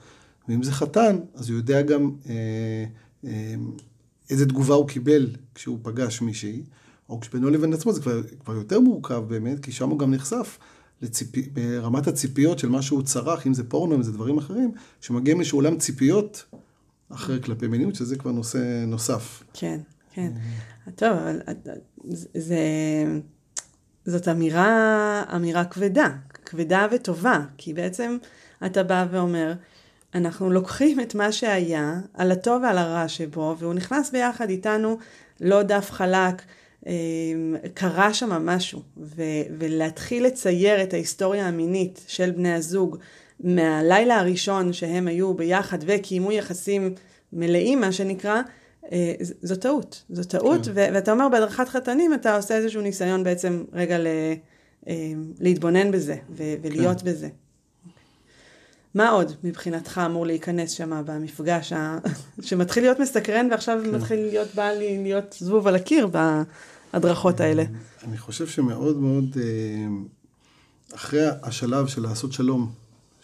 ואם 0.49 0.62
זה 0.62 0.73
חתן, 0.73 1.16
אז 1.35 1.51
הוא 1.51 1.57
יודע 1.57 1.83
גם... 1.83 2.11
אה, 2.29 2.85
אה, 3.27 3.55
איזה 4.31 4.47
תגובה 4.47 4.75
הוא 4.75 4.88
קיבל 4.88 5.31
כשהוא 5.55 5.79
פגש 5.83 6.20
מישהי, 6.20 6.62
או 7.09 7.20
כשבינו 7.20 7.51
לבין 7.51 7.73
עצמו 7.73 7.92
זה 7.92 8.01
כבר, 8.01 8.23
כבר 8.44 8.55
יותר 8.55 8.81
מורכב 8.81 9.25
באמת, 9.29 9.61
כי 9.61 9.73
שם 9.73 9.90
הוא 9.90 9.99
גם 9.99 10.14
נחשף 10.14 10.59
לציפי, 11.03 11.42
ברמת 11.42 12.07
הציפיות 12.07 12.59
של 12.59 12.68
מה 12.68 12.83
שהוא 12.83 13.03
צרך, 13.03 13.47
אם 13.47 13.55
זה 13.55 13.64
פורנו, 13.64 13.94
אם 13.94 14.03
זה 14.03 14.12
דברים 14.12 14.38
אחרים, 14.38 14.73
שמגיעים 15.01 15.38
לאיזשהו 15.38 15.59
עולם 15.59 15.79
ציפיות 15.79 16.44
אחר 17.12 17.40
כלפי 17.40 17.67
מיניות, 17.67 17.95
שזה 17.95 18.17
כבר 18.17 18.33
נושא 18.33 18.85
נוסף. 18.87 19.43
כן, 19.53 19.81
כן. 20.12 20.33
טוב, 20.95 21.11
אבל 21.12 21.40
זה, 22.35 22.59
זאת 24.05 24.29
אמירה, 24.29 25.23
אמירה 25.37 25.64
כבדה, 25.64 26.09
כבדה 26.45 26.87
וטובה, 26.93 27.40
כי 27.59 27.75
בעצם 27.75 28.17
אתה 28.67 28.83
בא 28.83 29.07
ואומר, 29.11 29.53
אנחנו 30.14 30.51
לוקחים 30.51 31.01
את 31.01 31.14
מה 31.14 31.33
שהיה, 31.33 32.01
על 32.14 32.33
הטוב 32.33 32.62
ועל 32.62 32.79
הרע 32.79 33.09
שבו, 33.09 33.57
והוא 33.59 33.75
נכנס 33.75 34.11
ביחד 34.11 34.51
איתנו, 34.51 34.99
לא 35.40 35.62
דף 35.62 35.90
חלק, 35.90 36.43
אה, 36.87 36.93
קרה 37.75 38.14
שם 38.14 38.31
משהו, 38.31 38.83
ו- 38.97 39.23
ולהתחיל 39.59 40.27
לצייר 40.27 40.83
את 40.83 40.93
ההיסטוריה 40.93 41.49
המינית 41.49 42.05
של 42.07 42.31
בני 42.31 42.53
הזוג 42.53 42.97
מהלילה 43.40 44.20
הראשון 44.20 44.73
שהם 44.73 45.09
היו 45.09 45.35
ביחד 45.35 45.79
וקיימו 45.87 46.33
יחסים 46.33 46.94
מלאים, 47.33 47.81
מה 47.81 47.92
שנקרא, 47.92 48.42
אה, 48.92 49.14
זו 49.42 49.57
טעות. 49.57 50.03
זו 50.11 50.25
טעות, 50.25 50.64
כן. 50.64 50.70
ו- 50.75 50.87
ואתה 50.94 51.12
אומר 51.12 51.29
בהדרכת 51.29 51.68
חתנים 51.68 52.14
אתה 52.14 52.37
עושה 52.37 52.57
איזשהו 52.57 52.83
ניסיון 52.83 53.25
בעצם 53.25 53.64
רגע 53.73 53.99
ל- 53.99 54.07
אה, 54.88 55.12
להתבונן 55.40 55.90
בזה 55.90 56.16
ו- 56.31 56.55
ולהיות 56.62 57.01
כן. 57.01 57.07
בזה. 57.07 57.29
מה 58.94 59.11
עוד 59.11 59.33
מבחינתך 59.44 60.01
אמור 60.07 60.27
להיכנס 60.27 60.70
שם 60.70 61.03
במפגש 61.07 61.73
ה... 61.73 61.99
שמתחיל 62.40 62.83
להיות 62.83 63.01
מסקרן 63.01 63.49
ועכשיו 63.51 63.81
כן. 63.85 63.90
מתחיל 63.90 64.18
להיות 64.20 64.55
בא 64.55 64.70
לי 64.70 65.03
להיות 65.03 65.37
זבוב 65.38 65.66
על 65.66 65.75
הקיר 65.75 66.09
בהדרכות 66.92 67.40
האלה? 67.40 67.64
אני 68.09 68.18
חושב 68.18 68.47
שמאוד 68.47 68.97
מאוד, 68.97 69.37
אה, 69.37 69.87
אחרי 70.94 71.27
השלב 71.42 71.87
של 71.87 72.03
לעשות 72.03 72.33
שלום, 72.33 72.73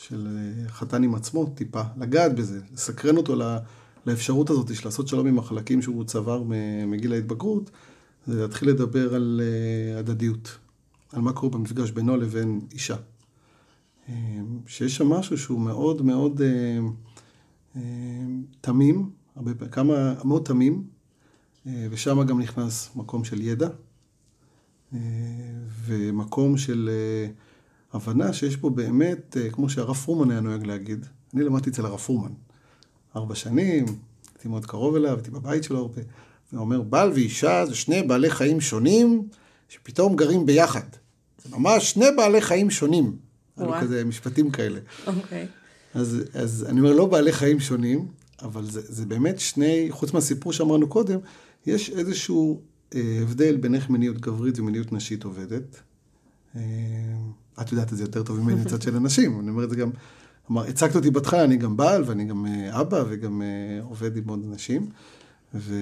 של 0.01 0.27
אה, 0.27 0.69
חתן 0.69 1.03
עם 1.03 1.15
עצמו 1.15 1.53
טיפה, 1.55 1.83
לגעת 1.97 2.35
בזה, 2.35 2.61
לסקרן 2.73 3.17
אותו 3.17 3.35
לאפשרות 4.07 4.51
הזאת 4.51 4.75
של 4.75 4.85
לעשות 4.85 5.09
שלום 5.09 5.27
עם 5.27 5.39
החלקים 5.39 5.83
שהוא 5.83 6.05
צבר 6.05 6.43
מגיל 6.87 7.13
ההתבגרות, 7.13 7.71
זה 8.27 8.43
להתחיל 8.43 8.69
לדבר 8.69 9.15
על 9.15 9.41
אה, 9.45 9.99
הדדיות, 9.99 10.59
על 11.13 11.21
מה 11.21 11.33
קורה 11.33 11.53
במפגש 11.53 11.91
בינו 11.91 12.17
לבין 12.17 12.61
אישה. 12.73 12.97
שיש 14.67 14.97
שם 14.97 15.09
משהו 15.09 15.39
שהוא 15.39 15.61
מאוד 15.61 16.03
מאוד 16.03 16.41
אה, 16.43 16.79
אה, 17.77 17.83
תמים, 18.61 19.11
הרבה 19.37 19.69
כמה, 19.69 20.15
מאוד 20.25 20.45
תמים, 20.45 20.85
אה, 21.67 21.87
ושם 21.91 22.23
גם 22.23 22.41
נכנס 22.41 22.91
מקום 22.97 23.25
של 23.25 23.41
ידע, 23.41 23.69
ומקום 25.87 26.59
של 26.59 26.91
הבנה 27.93 28.33
שיש 28.33 28.57
פה 28.57 28.71
באמת, 28.71 29.37
כמו 29.53 29.69
שהרב 29.69 29.97
פרומן 29.97 30.31
היה 30.31 30.41
נוהג 30.41 30.67
להגיד, 30.67 31.07
אני 31.35 31.45
למדתי 31.45 31.71
אצל 31.71 31.87
הרב 31.87 31.99
פרומן, 31.99 32.33
ארבע 33.17 33.35
שנים, 33.35 33.85
הייתי 34.35 34.49
מאוד 34.49 34.67
קרוב 34.67 34.97
אליו, 34.97 35.15
הייתי 35.15 35.31
בבית 35.31 35.65
שלו 35.65 35.79
הרבה, 35.79 36.03
הוא 36.53 36.61
אומר, 36.61 36.83
בעל 36.83 37.11
ואישה 37.13 37.67
זה 37.67 37.75
שני 37.75 38.03
בעלי 38.03 38.31
חיים 38.31 38.61
שונים, 38.61 39.29
שפתאום 39.69 40.17
גרים 40.17 40.47
ביחד. 40.47 40.87
זה 41.45 41.57
ממש 41.57 41.91
שני 41.91 42.07
בעלי 42.17 42.41
חיים 42.41 42.71
שונים. 42.71 43.17
היו 43.57 43.73
כזה 43.81 44.05
משפטים 44.05 44.51
כאלה. 44.51 44.81
אוקיי. 45.07 45.47
אז, 45.95 46.23
אז 46.35 46.67
אני 46.69 46.81
אומר, 46.81 46.93
לא 46.93 47.07
בעלי 47.07 47.33
חיים 47.33 47.61
שונים, 47.61 48.09
אבל 48.43 48.65
זה, 48.65 48.81
זה 48.85 49.07
באמת 49.07 49.41
שני, 49.41 49.87
חוץ 49.91 50.13
מהסיפור 50.13 50.53
שאמרנו 50.53 50.89
קודם, 50.89 51.19
יש 51.67 51.91
איזשהו 51.91 52.61
אה, 52.95 53.19
הבדל 53.23 53.57
בין 53.57 53.75
איך 53.75 53.91
מיניות 53.91 54.21
גברית 54.21 54.59
ומיניות 54.59 54.93
נשית 54.93 55.25
עובדת. 55.25 55.81
אה, 56.57 56.61
את 57.61 57.73
יודעת 57.73 57.93
את 57.93 57.97
זה 57.97 58.05
יותר 58.05 58.23
טוב 58.23 58.41
ממני 58.41 58.61
מצד 58.61 58.83
של 58.83 58.97
אנשים, 58.97 59.41
אני 59.41 59.51
אומר 59.51 59.65
את 59.65 59.71
זה 59.71 59.77
גם, 59.77 59.91
כלומר, 60.47 60.65
הצגת 60.65 60.97
אותי 60.97 61.11
בהתחלה, 61.11 61.45
אני 61.45 61.57
גם 61.57 61.77
בעל 61.77 62.05
ואני 62.07 62.25
גם 62.25 62.47
אה, 62.47 62.81
אבא 62.81 63.05
וגם 63.09 63.43
אה, 63.43 63.83
עובד 63.83 64.17
עם 64.17 64.29
עוד 64.29 64.45
אנשים. 64.51 64.89
ו... 65.55 65.75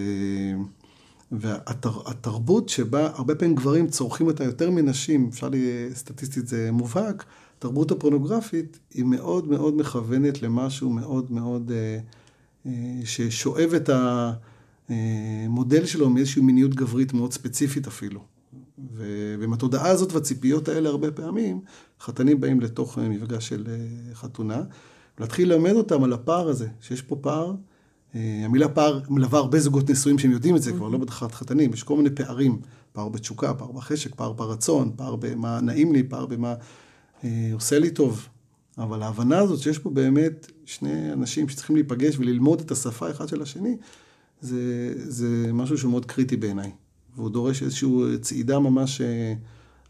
והתרבות 1.32 2.68
שבה 2.68 3.06
הרבה 3.06 3.34
פעמים 3.34 3.54
גברים 3.54 3.88
צורכים 3.88 4.26
אותה 4.26 4.44
יותר 4.44 4.70
מנשים, 4.70 5.28
אפשר 5.32 5.48
לי, 5.48 5.88
סטטיסטית 5.94 6.48
זה 6.48 6.68
מובהק, 6.72 7.24
התרבות 7.58 7.90
הפורנוגרפית 7.90 8.78
היא 8.94 9.04
מאוד 9.04 9.48
מאוד 9.48 9.76
מכוונת 9.76 10.42
למשהו 10.42 10.90
מאוד 10.90 11.32
מאוד, 11.32 11.72
אה, 11.74 11.98
אה, 12.66 12.72
ששואב 13.04 13.74
את 13.74 13.90
המודל 14.88 15.86
שלו 15.86 16.10
מאיזושהי 16.10 16.42
מיניות 16.42 16.74
גברית 16.74 17.12
מאוד 17.12 17.32
ספציפית 17.32 17.86
אפילו. 17.86 18.20
ועם 18.94 19.52
התודעה 19.52 19.88
הזאת 19.88 20.12
והציפיות 20.12 20.68
האלה 20.68 20.88
הרבה 20.88 21.10
פעמים, 21.10 21.60
חתנים 22.00 22.40
באים 22.40 22.60
לתוך 22.60 22.98
מפגש 22.98 23.48
של 23.48 23.66
אה, 23.68 24.14
חתונה, 24.14 24.62
ולהתחיל 25.18 25.52
ללמד 25.52 25.72
אותם 25.72 26.04
על 26.04 26.12
הפער 26.12 26.48
הזה, 26.48 26.68
שיש 26.80 27.02
פה 27.02 27.16
פער. 27.16 27.54
המילה 28.14 28.68
פער 28.68 29.00
מלווה 29.08 29.38
הרבה 29.38 29.60
זוגות 29.60 29.90
נשואים 29.90 30.18
שהם 30.18 30.30
יודעים 30.30 30.56
את 30.56 30.62
זה, 30.62 30.72
כבר 30.72 30.88
לא 30.88 30.98
בדחת 30.98 31.32
חתנים, 31.32 31.72
יש 31.72 31.82
כל 31.82 31.96
מיני 31.96 32.10
פערים, 32.10 32.60
פער 32.92 33.08
בתשוקה, 33.08 33.54
פער 33.54 33.72
בחשק, 33.72 34.14
פער 34.14 34.32
ברצון, 34.32 34.92
פער 34.96 35.16
במה 35.16 35.60
נעים 35.60 35.92
לי, 35.92 36.02
פער 36.02 36.26
במה 36.26 36.54
אה, 37.24 37.50
עושה 37.52 37.78
לי 37.78 37.90
טוב. 37.90 38.28
אבל 38.78 39.02
ההבנה 39.02 39.38
הזאת 39.38 39.60
שיש 39.60 39.78
פה 39.78 39.90
באמת 39.90 40.50
שני 40.64 41.12
אנשים 41.12 41.48
שצריכים 41.48 41.76
להיפגש 41.76 42.18
וללמוד 42.18 42.60
את 42.60 42.70
השפה 42.70 43.10
אחד 43.10 43.28
של 43.28 43.42
השני, 43.42 43.76
זה, 44.40 44.92
זה 44.94 45.52
משהו 45.52 45.78
שהוא 45.78 45.90
מאוד 45.90 46.06
קריטי 46.06 46.36
בעיניי. 46.36 46.70
והוא 47.18 47.30
דורש 47.30 47.62
איזושהי 47.62 47.88
צעידה 48.20 48.58
ממש 48.58 49.00
אה, 49.00 49.34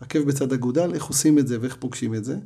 עקב 0.01 0.19
בצד 0.19 0.53
אגודל, 0.53 0.95
איך 0.95 1.05
עושים 1.05 1.38
את 1.38 1.49
זה 1.49 1.59
ואיך 1.61 1.77
פוגשים 1.77 2.14
את 2.14 2.25
זה. 2.25 2.37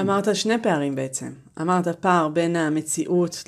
אמרת 0.00 0.36
שני 0.36 0.62
פערים 0.62 0.94
בעצם. 0.94 1.30
אמרת 1.60 1.88
פער 1.88 2.28
בין 2.28 2.56
המציאות 2.56 3.44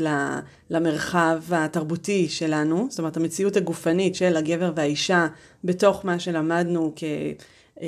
למרחב 0.71 1.43
התרבותי 1.53 2.29
שלנו, 2.29 2.87
זאת 2.91 2.99
אומרת 2.99 3.17
המציאות 3.17 3.57
הגופנית 3.57 4.15
של 4.15 4.37
הגבר 4.37 4.73
והאישה 4.77 5.27
בתוך 5.65 6.05
מה 6.05 6.19
שלמדנו 6.19 6.93
כ... 6.97 7.05
אה, 7.83 7.87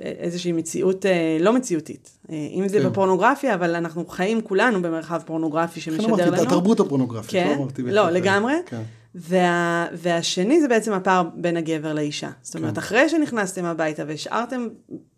איזושהי 0.00 0.52
מציאות 0.52 1.06
אה, 1.06 1.36
לא 1.40 1.52
מציאותית. 1.52 2.10
אה, 2.30 2.48
אם 2.50 2.68
זה 2.68 2.78
כן. 2.78 2.88
בפורנוגרפיה, 2.88 3.54
אבל 3.54 3.74
אנחנו 3.74 4.06
חיים 4.06 4.40
כולנו 4.40 4.82
במרחב 4.82 5.22
פורנוגרפי 5.26 5.80
שמשדר 5.80 6.06
לנו. 6.06 6.16
כן, 6.16 6.28
אמרתי, 6.28 6.42
התרבות 6.42 6.80
הפורנוגרפית, 6.80 7.30
כן? 7.30 7.48
לא 7.48 7.62
אמרתי... 7.62 7.82
לא, 7.82 8.10
לגמרי. 8.10 8.54
כן. 8.66 8.82
וה, 9.14 9.86
והשני 9.92 10.60
זה 10.60 10.68
בעצם 10.68 10.92
הפער 10.92 11.22
בין 11.34 11.56
הגבר 11.56 11.92
לאישה. 11.92 12.30
זאת 12.42 12.56
אומרת, 12.56 12.74
כן. 12.74 12.78
אחרי 12.78 13.08
שנכנסתם 13.08 13.64
הביתה 13.64 14.02
והשארתם 14.06 14.68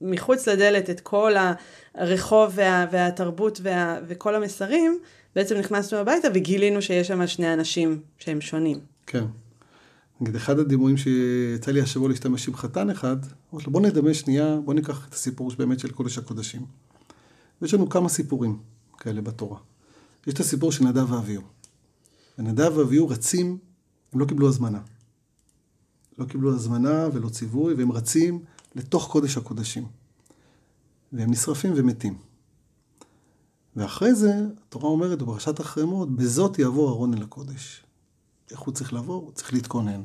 מחוץ 0.00 0.48
לדלת 0.48 0.90
את 0.90 1.00
כל 1.00 1.32
הרחוב 1.94 2.52
וה, 2.54 2.86
והתרבות 2.90 3.60
וה, 3.62 3.98
וכל 4.06 4.34
המסרים, 4.34 4.98
בעצם 5.36 5.56
נכנסנו 5.56 5.98
הביתה 5.98 6.28
וגילינו 6.34 6.82
שיש 6.82 7.08
שם 7.08 7.26
שני 7.26 7.54
אנשים 7.54 8.00
שהם 8.18 8.40
שונים. 8.40 8.80
כן. 9.06 9.24
נגיד, 10.20 10.36
אחד 10.36 10.58
הדימויים 10.58 10.96
שיצא 10.96 11.70
לי 11.70 11.80
השבוע 11.80 12.08
להשתמש 12.08 12.48
עם 12.48 12.54
חתן 12.54 12.90
אחד, 12.90 13.16
אמרתי 13.52 13.66
לו, 13.66 13.72
בוא 13.72 13.80
נדמה 13.80 14.14
שנייה, 14.14 14.56
בוא 14.64 14.74
ניקח 14.74 15.08
את 15.08 15.14
הסיפור 15.14 15.52
באמת 15.58 15.80
של 15.80 15.90
קודש 15.90 16.18
הקודשים. 16.18 16.66
ויש 17.62 17.74
לנו 17.74 17.88
כמה 17.88 18.08
סיפורים 18.08 18.58
כאלה 18.98 19.20
בתורה. 19.20 19.58
יש 20.26 20.34
את 20.34 20.40
הסיפור 20.40 20.72
של 20.72 20.84
נדב 20.84 21.12
ואביהו. 21.12 21.42
ונדב 22.38 22.76
ואביהו 22.76 23.08
רצים, 23.08 23.58
הם 24.14 24.20
לא 24.20 24.26
קיבלו 24.26 24.48
הזמנה. 24.48 24.80
לא 26.18 26.24
קיבלו 26.24 26.54
הזמנה 26.54 27.08
ולא 27.12 27.28
ציווי, 27.28 27.74
והם 27.74 27.92
רצים 27.92 28.44
לתוך 28.74 29.08
קודש 29.10 29.36
הקודשים. 29.36 29.86
והם 31.12 31.30
נשרפים 31.30 31.72
ומתים. 31.76 32.18
ואחרי 33.76 34.14
זה, 34.14 34.46
התורה 34.68 34.88
אומרת 34.88 35.22
בפרשת 35.22 35.60
החרמות, 35.60 36.16
בזאת 36.16 36.58
יעבור 36.58 36.88
אהרון 36.88 37.14
אל 37.14 37.22
הקודש. 37.22 37.84
איך 38.50 38.60
הוא 38.60 38.74
צריך 38.74 38.92
לעבור? 38.92 39.22
הוא 39.22 39.32
צריך 39.32 39.52
להתכונן. 39.52 40.02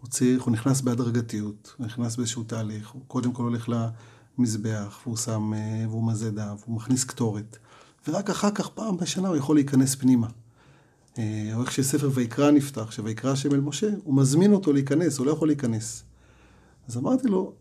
הוא 0.00 0.10
צריך, 0.10 0.42
הוא 0.42 0.52
נכנס 0.52 0.80
בהדרגתיות, 0.80 1.74
הוא 1.78 1.86
נכנס 1.86 2.16
באיזשהו 2.16 2.44
תהליך, 2.44 2.90
הוא 2.90 3.02
קודם 3.08 3.32
כל 3.32 3.42
הולך 3.42 3.68
למזבח, 4.38 5.00
והוא 5.02 5.16
שם, 5.16 5.54
אה, 5.54 5.84
והוא 5.88 6.04
מזה 6.04 6.30
דם, 6.30 6.56
והוא 6.60 6.76
מכניס 6.76 7.04
קטורת. 7.04 7.56
ורק 8.08 8.30
אחר 8.30 8.50
כך, 8.50 8.68
פעם 8.68 8.96
בשנה, 8.96 9.28
הוא 9.28 9.36
יכול 9.36 9.56
להיכנס 9.56 9.94
פנימה. 9.94 10.28
אה, 11.18 11.50
או 11.54 11.62
איך 11.62 11.72
שספר 11.72 12.10
ויקרא 12.14 12.50
נפתח, 12.50 12.90
שויקרא 12.90 13.32
השם 13.32 13.54
אל 13.54 13.60
משה, 13.60 13.90
הוא 14.04 14.14
מזמין 14.14 14.52
אותו 14.52 14.72
להיכנס, 14.72 15.18
הוא 15.18 15.26
לא 15.26 15.30
יכול 15.30 15.48
להיכנס. 15.48 16.04
אז 16.88 16.96
אמרתי 16.96 17.28
לו, 17.28 17.52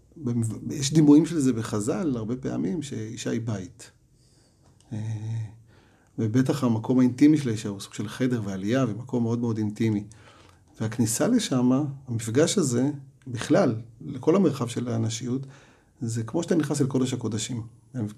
יש 0.69 0.93
דימויים 0.93 1.25
של 1.25 1.39
זה 1.39 1.53
בחז"ל, 1.53 2.13
הרבה 2.17 2.35
פעמים, 2.35 2.81
שאישה 2.81 3.29
היא 3.29 3.41
בית. 3.41 3.91
אה, 4.93 4.99
ובטח 6.19 6.63
המקום 6.63 6.99
האינטימי 6.99 7.37
של 7.37 7.49
האישה 7.49 7.69
הוא 7.69 7.79
סוג 7.79 7.93
של 7.93 8.07
חדר 8.07 8.41
ועלייה 8.45 8.85
ומקום 8.87 9.23
מאוד 9.23 9.39
מאוד 9.39 9.57
אינטימי. 9.57 10.03
והכניסה 10.81 11.27
לשם, 11.27 11.71
המפגש 12.07 12.57
הזה, 12.57 12.89
בכלל, 13.27 13.75
לכל 14.05 14.35
המרחב 14.35 14.67
של 14.67 14.87
הנשיות, 14.89 15.41
זה 16.01 16.23
כמו 16.23 16.43
שאתה 16.43 16.55
נכנס 16.55 16.81
אל 16.81 16.87
קודש 16.87 17.13
הקודשים. 17.13 17.61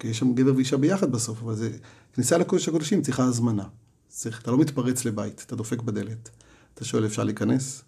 יש 0.04 0.20
שם 0.20 0.34
גבר 0.34 0.56
ואישה 0.56 0.78
ביחד 0.78 1.12
בסוף, 1.12 1.44
אבל 1.44 1.56
זה, 1.56 1.70
כניסה 2.14 2.38
לקודש 2.38 2.70
הקודשים 2.70 3.02
צריכה 3.02 3.24
הזמנה. 3.24 3.64
צריך, 4.08 4.42
אתה 4.42 4.52
לא 4.52 4.58
מתפרץ 4.58 5.06
לבית, 5.06 5.44
אתה 5.48 5.56
דופק 5.56 5.82
בדלת. 5.82 6.30
אתה 6.74 6.86
שואל, 6.86 7.06
אפשר 7.06 7.24
להיכנס? 7.24 7.84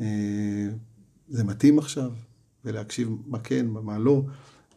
אה, 0.00 0.68
זה 1.28 1.44
מתאים 1.44 1.78
עכשיו, 1.78 2.12
ולהקשיב 2.64 3.08
מה 3.26 3.38
כן, 3.38 3.66
מה 3.66 3.98
לא, 3.98 4.22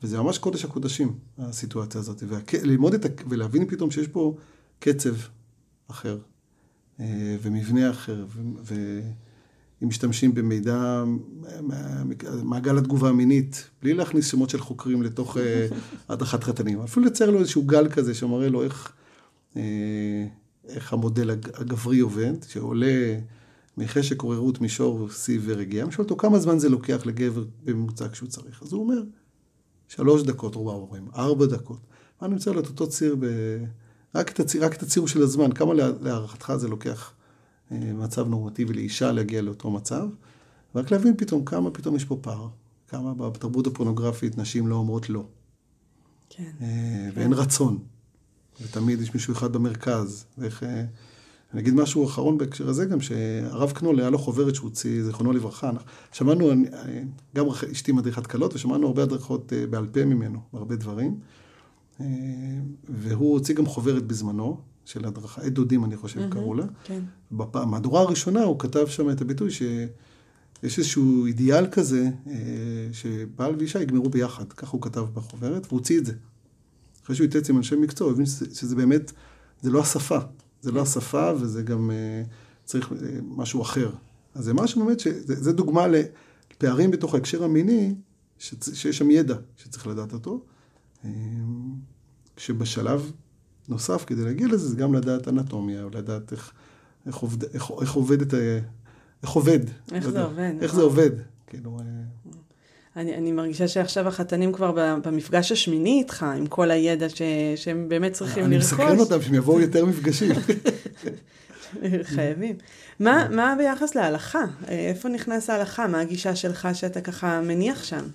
וזה 0.04 0.22
ממש 0.22 0.38
קודש 0.38 0.66
הקודשים, 0.66 1.18
הסיטואציה 1.38 2.02
הזאת, 2.02 2.24
וללמוד 2.28 2.94
את, 2.94 3.22
ולהבין 3.30 3.68
פתאום 3.70 3.92
שיש 3.92 4.08
פה 4.08 4.38
קצב 4.80 5.16
אחר, 5.88 6.18
אה, 7.00 7.38
ומבנה 7.42 7.90
אחר, 7.90 8.26
ואם 8.64 9.88
משתמשים 9.88 10.34
במידע, 10.34 11.04
מעגל 12.44 12.78
התגובה 12.78 13.10
המינית, 13.10 13.70
בלי 13.82 13.94
להכניס 13.94 14.28
שמות 14.28 14.50
של 14.50 14.60
חוקרים 14.60 15.04
לתוך 15.04 15.38
אה, 15.38 15.68
הדרכת 16.10 16.44
חתנים, 16.44 16.80
אפילו 16.80 17.06
לצייר 17.06 17.30
לו 17.30 17.40
איזשהו 17.40 17.64
גל 17.64 17.90
כזה 17.90 18.14
שמראה 18.14 18.50
לו 18.50 18.64
איך, 18.64 18.94
איך 20.68 20.94
המודל 20.94 21.30
הגברי 21.30 22.00
עובד, 22.00 22.34
שעולה 22.48 23.20
מחשק 23.78 24.22
עוררות 24.22 24.62
מישור, 24.62 25.10
שיא 25.10 25.40
ורגיעה, 25.44 25.86
אני 25.86 25.92
שואל 25.92 26.04
אותו 26.04 26.18
כמה 26.18 26.40
זמן 26.40 26.60
זה 26.60 26.70
לוקח 26.70 27.06
לגבר 27.06 27.44
בממוצע 27.64 28.10
כשהוא 28.10 28.30
צריך, 28.30 28.64
אז 28.64 28.74
הוא 28.74 28.82
אומר, 28.82 29.02
שלוש 29.88 30.24
דקות, 30.24 30.56
רובם 30.56 30.74
אומרים, 30.74 31.08
ארבע 31.16 31.46
דקות. 31.46 31.80
אני 32.22 32.34
רוצה 32.34 32.52
לו 32.52 32.60
את 32.60 32.68
אותו 32.68 32.90
ציר, 32.90 33.16
ב... 33.20 33.26
רק, 34.16 34.32
את 34.32 34.40
הציר, 34.40 34.66
רק 34.66 34.74
את 34.74 34.84
הציר 34.84 35.06
של 35.06 35.22
הזמן, 35.22 35.52
כמה 35.52 35.74
להערכתך 35.74 36.54
זה 36.56 36.68
לוקח 36.68 37.14
אה, 37.72 37.78
מצב 37.94 38.28
נורמטיבי 38.28 38.74
לאישה 38.74 39.12
להגיע 39.12 39.42
לאותו 39.42 39.72
מצב, 39.72 40.08
ורק 40.76 40.92
להבין 40.92 41.18
פתאום 41.18 41.46
כמה 41.46 41.72
פתאום 41.72 41.96
יש 41.96 42.06
פה 42.06 42.18
פער, 42.22 42.48
כמה 42.88 43.14
בתרבות 43.14 43.68
הפורנוגרפית 43.68 44.38
נשים 44.38 44.68
לא 44.68 44.76
אומרות 44.76 45.10
לא. 45.10 45.26
כן. 46.30 46.52
אה, 46.62 47.10
ואין 47.14 47.34
רצון, 47.34 47.80
ותמיד 48.62 49.02
יש 49.02 49.14
מישהו 49.14 49.34
אחד 49.34 49.54
במרכז, 49.54 50.26
ואיך... 50.38 50.64
אה, 50.64 50.86
אני 51.54 51.62
אגיד 51.62 51.74
משהו 51.74 52.06
אחרון 52.06 52.38
בהקשר 52.38 52.70
הזה 52.70 52.86
גם, 52.86 53.02
שהרב 53.02 53.72
קנול 53.72 54.00
היה 54.00 54.10
לו 54.10 54.18
חוברת 54.18 54.56
שהוא 54.56 54.70
הוציא, 54.70 55.04
זיכרונו 55.04 55.32
לברכה. 55.32 55.72
שמענו, 56.12 56.52
גם 57.36 57.46
אשתי 57.72 57.92
מדריכת 57.92 58.28
קלות, 58.28 58.54
ושמענו 58.54 58.88
הרבה 58.88 59.04
הדרכות 59.04 59.54
אה, 59.54 59.68
בעל 59.68 59.88
פה 59.88 60.06
ממנו, 60.06 60.40
הרבה 60.54 60.76
דברים. 60.76 61.20
אה, 62.02 62.06
והוא 62.90 63.34
הוציא 63.34 63.56
גם 63.56 63.66
חוברת 63.66 64.08
בזמנו, 64.08 64.58
של 64.86 65.06
הדרכה, 65.06 65.42
עד 65.42 65.54
דודים 65.54 65.86
אני 65.86 65.98
חושב 65.98 66.30
קראו 66.30 66.54
לה. 66.54 66.66
כן. 66.84 67.00
במהדורה 67.32 68.02
הראשונה 68.02 68.44
הוא 68.44 68.60
כתב 68.60 68.88
שם 68.88 69.10
את 69.10 69.22
הביטוי 69.22 69.52
שיש 69.52 70.78
איזשהו 70.80 71.26
אידיאל 71.26 71.68
כזה, 71.72 72.10
אה, 72.28 72.34
שבעל 72.92 73.56
ואישה 73.58 73.82
יגמרו 73.82 74.10
ביחד, 74.10 74.54
ככה 74.54 74.72
הוא 74.72 74.82
כתב 74.82 75.06
בחוברת, 75.14 75.66
והוא 75.68 75.80
הוציא 75.80 76.00
את 76.00 76.06
זה. 76.06 76.14
אחרי 77.04 77.16
שהוא 77.16 77.26
התייעץ 77.26 77.50
עם 77.50 77.58
אנשי 77.58 77.76
מקצוע, 77.76 78.08
הוא 78.08 78.14
הבין 78.14 78.26
שזה, 78.26 78.56
שזה 78.56 78.76
באמת, 78.76 79.12
זה 79.62 79.72
לא 79.72 79.82
השפה, 79.82 80.18
זה 80.62 80.72
לא 80.72 80.82
השפה 80.82 81.32
וזה 81.40 81.64
גם 81.64 81.92
uh, 81.92 82.30
צריך 82.66 82.92
uh, 82.92 82.94
משהו 83.22 83.62
אחר. 83.62 83.92
אז 84.36 84.46
זה 84.46 84.54
משהו 84.54 84.86
באמת, 84.86 85.00
שזה 85.00 85.54
דוגמה 85.54 85.86
לפערים 85.88 86.92
בתוך 86.92 87.14
ההקשר 87.14 87.44
המיני, 87.44 87.96
שיש 88.40 88.98
שם 88.98 89.12
ידע 89.12 89.36
שצריך 89.58 89.88
לדעת 89.88 90.14
אותו. 90.14 90.44
אה, 91.06 91.10
כשבשלב 92.36 93.12
נוסף, 93.70 94.04
כדי 94.08 94.24
להגיע 94.26 94.48
לזה, 94.48 94.70
זה 94.70 94.76
גם 94.76 94.94
לדעת 94.94 95.28
אנטומיה, 95.28 95.84
או 95.84 95.90
לדעת 95.90 96.32
איך, 96.32 96.52
איך, 97.06 97.16
עובד, 97.16 97.44
איך, 97.44 97.72
איך 97.82 97.94
עובד 97.94 98.22
את 98.22 98.34
ה... 98.34 98.38
איך 99.24 99.32
עובד. 99.32 99.60
איך 99.92 100.06
לא 100.06 100.12
זה 100.12 100.24
עובד. 100.24 100.52
איך 100.62 100.74
זה 100.74 100.78
נכון. 100.78 100.90
עובד. 100.90 101.12
כאילו... 101.48 101.80
אני, 102.98 103.16
אני 103.16 103.32
מרגישה 103.32 103.68
שעכשיו 103.68 104.08
החתנים 104.08 104.54
כבר 104.54 104.72
במפגש 105.04 105.52
השמיני 105.52 106.00
איתך, 106.00 106.26
עם 106.38 106.48
כל 106.48 106.72
הידע 106.72 107.10
ש, 107.10 107.22
שהם 107.56 107.90
באמת 107.90 108.14
צריכים 108.14 108.46
אני 108.46 108.56
לרכוש. 108.56 108.74
אני 108.74 108.84
מסקרן 108.84 109.00
אותם 109.00 109.22
שהם 109.22 109.34
יבואו 109.34 109.60
יותר 109.62 109.86
מפגשים. 109.86 110.32
חייבים. 112.16 112.56
מה, 113.00 113.28
מה 113.32 113.56
ביחס 113.58 113.96
להלכה? 113.96 114.44
איפה 114.68 115.10
נכנס 115.10 115.50
ההלכה? 115.50 115.88
מה 115.88 116.00
הגישה 116.00 116.36
שלך 116.36 116.68
שאתה 116.74 117.02
ככה 117.02 117.42
מניח 117.42 117.84
שם? 117.84 118.06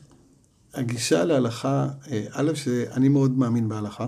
הגישה 0.74 1.24
להלכה, 1.24 1.88
אה, 2.10 2.24
א', 2.32 2.54
שאני 2.54 3.08
מאוד 3.08 3.38
מאמין 3.38 3.68
בהלכה. 3.68 4.06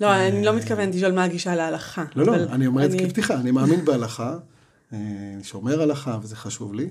לא, 0.00 0.14
אני 0.16 0.44
לא 0.44 0.52
מתכוונת 0.56 0.94
לשאול 0.94 1.12
מה 1.12 1.24
הגישה 1.24 1.54
להלכה. 1.54 2.04
לא, 2.16 2.26
לא, 2.26 2.34
אני 2.34 2.66
אומר 2.66 2.84
את 2.84 2.90
זה 2.90 2.98
כפתיחה, 2.98 3.34
אני 3.34 3.50
מאמין 3.50 3.84
בהלכה, 3.84 4.36
אה, 4.92 4.98
שומר 5.42 5.82
הלכה 5.82 6.18
וזה 6.22 6.36
חשוב 6.36 6.74
לי. 6.74 6.88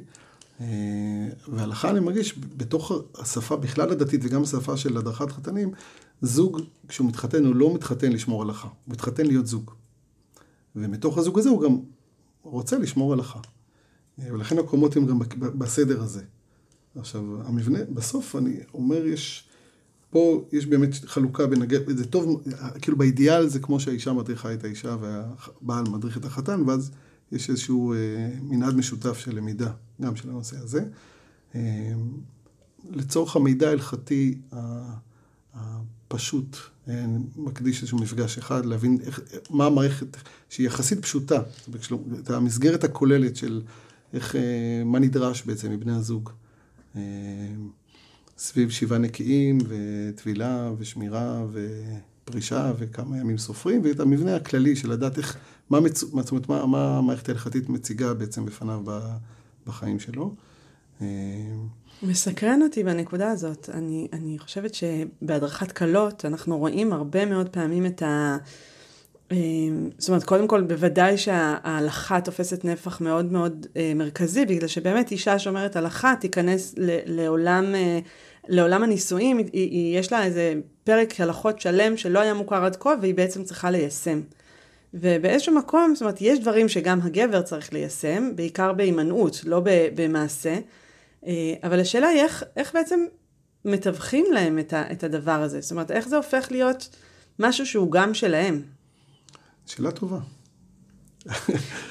אה, 0.61 1.29
והלכה 1.47 1.89
אני 1.89 1.99
מרגיש, 1.99 2.39
בתוך 2.57 2.91
השפה 3.15 3.55
בכלל 3.55 3.91
הדתית 3.91 4.21
וגם 4.23 4.43
השפה 4.43 4.77
של 4.77 4.97
הדרכת 4.97 5.31
חתנים, 5.31 5.71
זוג, 6.21 6.61
כשהוא 6.87 7.07
מתחתן, 7.07 7.45
הוא 7.45 7.55
לא 7.55 7.73
מתחתן 7.73 8.11
לשמור 8.11 8.41
הלכה, 8.41 8.67
הוא 8.67 8.93
מתחתן 8.93 9.25
להיות 9.25 9.47
זוג. 9.47 9.71
ומתוך 10.75 11.17
הזוג 11.17 11.39
הזה 11.39 11.49
הוא 11.49 11.61
גם 11.61 11.77
רוצה 12.43 12.77
לשמור 12.77 13.13
הלכה. 13.13 13.39
אה, 14.19 14.33
ולכן 14.33 14.57
הקומות 14.57 14.95
הן 14.95 15.05
גם 15.05 15.19
בסדר 15.37 16.01
הזה. 16.01 16.21
עכשיו, 16.95 17.47
המבנה, 17.47 17.79
בסוף 17.89 18.35
אני 18.35 18.59
אומר, 18.73 19.05
יש, 19.05 19.47
פה 20.09 20.45
יש 20.51 20.65
באמת 20.65 20.93
חלוקה 21.05 21.47
בין 21.47 21.61
הגט, 21.61 21.81
זה 21.87 22.05
טוב, 22.05 22.43
כאילו 22.81 22.97
באידיאל 22.97 23.47
זה 23.47 23.59
כמו 23.59 23.79
שהאישה 23.79 24.13
מדריכה 24.13 24.53
את 24.53 24.63
האישה 24.63 24.95
והבעל 25.01 25.83
מדריך 25.89 26.17
את 26.17 26.25
החתן, 26.25 26.63
ואז 26.67 26.91
יש 27.31 27.49
איזשהו 27.49 27.93
אה, 27.93 27.97
מנעד 28.41 28.75
משותף 28.75 29.17
של 29.17 29.35
למידה, 29.35 29.71
גם 30.01 30.15
של 30.15 30.29
הנושא 30.29 30.57
הזה. 30.57 30.85
אה, 31.55 31.93
לצורך 32.89 33.35
המידע 33.35 33.69
ההלכתי 33.69 34.37
הפשוט, 35.53 36.57
אה, 36.87 37.05
מקדיש 37.35 37.81
איזשהו 37.81 37.99
מפגש 37.99 38.37
אחד, 38.37 38.65
להבין 38.65 38.97
איך, 39.01 39.21
מה 39.49 39.65
המערכת 39.65 40.17
שהיא 40.49 40.67
יחסית 40.67 40.99
פשוטה, 40.99 41.41
את 42.19 42.29
המסגרת 42.29 42.83
הכוללת 42.83 43.35
של 43.35 43.61
איך, 44.13 44.35
מה 44.85 44.99
נדרש 44.99 45.43
בעצם 45.45 45.71
מבני 45.71 45.93
הזוג. 45.93 46.29
סביב 48.37 48.69
שבעה 48.69 48.99
נקיים 48.99 49.57
וטבילה 49.67 50.71
ושמירה 50.77 51.45
ופרישה 51.51 52.73
וכמה 52.79 53.17
ימים 53.17 53.37
סופרים, 53.37 53.81
ואת 53.83 53.99
המבנה 53.99 54.35
הכללי 54.35 54.75
של 54.75 54.91
לדעת 54.91 55.17
איך 55.17 55.37
מה, 55.71 55.79
מצ... 55.79 55.99
זאת 55.99 56.31
אומרת, 56.31 56.49
מה, 56.49 56.65
מה 56.65 56.97
המערכת 56.97 57.29
ההלכתית 57.29 57.69
מציגה 57.69 58.13
בעצם 58.13 58.45
בפניו 58.45 58.81
בחיים 59.67 59.99
שלו. 59.99 60.33
אה, 61.01 61.07
מסקרן 62.03 62.61
אותי 62.61 62.83
בנקודה 62.83 63.31
הזאת. 63.31 63.69
אני, 63.73 64.07
אני 64.13 64.39
חושבת 64.39 64.73
שבהדרכת 64.73 65.71
כלות 65.71 66.25
אנחנו 66.25 66.57
רואים 66.57 66.93
הרבה 66.93 67.25
מאוד 67.25 67.49
פעמים 67.49 67.85
את 67.85 68.01
ה... 68.01 68.37
אה, 69.31 69.37
זאת 69.97 70.09
אומרת, 70.09 70.23
קודם 70.23 70.47
כל, 70.47 70.61
בוודאי 70.61 71.17
שההלכה 71.17 72.21
תופסת 72.21 72.65
נפח 72.65 73.01
מאוד 73.01 73.31
מאוד 73.31 73.67
אה, 73.77 73.93
מרכזי, 73.95 74.45
בגלל 74.45 74.67
שבאמת 74.67 75.11
אישה 75.11 75.39
שומרת 75.39 75.75
הלכה 75.75 76.13
תיכנס 76.19 76.75
לעולם, 77.05 77.65
לעולם 78.47 78.83
הנישואים, 78.83 79.39
יש 79.93 80.11
לה 80.11 80.23
איזה 80.23 80.53
פרק 80.83 81.21
הלכות 81.21 81.61
שלם 81.61 81.97
שלא 81.97 82.19
היה 82.19 82.33
מוכר 82.33 82.65
עד 82.65 82.75
כה, 82.75 82.93
והיא 83.01 83.15
בעצם 83.15 83.43
צריכה 83.43 83.71
ליישם. 83.71 84.21
ובאיזשהו 84.93 85.55
מקום, 85.55 85.91
זאת 85.95 86.01
אומרת, 86.01 86.17
יש 86.21 86.39
דברים 86.39 86.69
שגם 86.69 86.99
הגבר 87.01 87.41
צריך 87.41 87.73
ליישם, 87.73 88.31
בעיקר 88.35 88.73
בהימנעות, 88.73 89.41
לא 89.45 89.61
במעשה, 89.95 90.59
אה, 91.25 91.53
אבל 91.63 91.79
השאלה 91.79 92.07
היא 92.07 92.21
איך, 92.21 92.43
איך 92.57 92.73
בעצם 92.73 92.99
מתווכים 93.65 94.25
להם 94.33 94.59
את, 94.59 94.73
ה, 94.73 94.91
את 94.91 95.03
הדבר 95.03 95.31
הזה, 95.41 95.61
זאת 95.61 95.71
אומרת, 95.71 95.91
איך 95.91 96.07
זה 96.07 96.17
הופך 96.17 96.47
להיות 96.51 96.89
משהו 97.39 97.65
שהוא 97.65 97.91
גם 97.91 98.13
שלהם. 98.13 98.61
שאלה 99.65 99.91
טובה. 99.91 100.19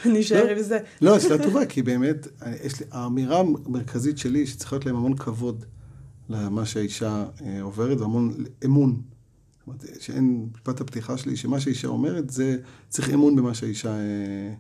אני 0.07 0.21
אשאר 0.21 0.49
עם 0.49 0.63
זה. 0.63 0.79
לא, 1.03 1.21
שאלה 1.21 1.43
טובה, 1.45 1.67
כי 1.67 1.83
באמת, 1.83 2.27
יש 2.65 2.81
לי, 2.81 2.87
האמירה 2.91 3.41
המרכזית 3.41 4.19
שלי, 4.19 4.47
שצריך 4.47 4.73
להיות 4.73 4.87
להם 4.87 4.97
המון 4.97 5.17
כבוד 5.17 5.65
למה 6.29 6.67
שהאישה 6.67 7.25
אה, 7.45 7.63
עוברת, 7.63 8.01
והמון 8.01 8.45
אמון 8.65 9.03
שאין, 10.01 10.49
משפט 10.55 10.81
הפתיחה 10.81 11.17
שלי, 11.17 11.37
שמה 11.37 11.61
שהאישה 11.61 11.89
אומרת 11.89 12.31
זה, 12.31 12.57
צריך 12.89 13.11
אמון 13.11 13.37
במה 13.37 13.55
שהאישה 13.55 13.89
אה, 13.89 14.55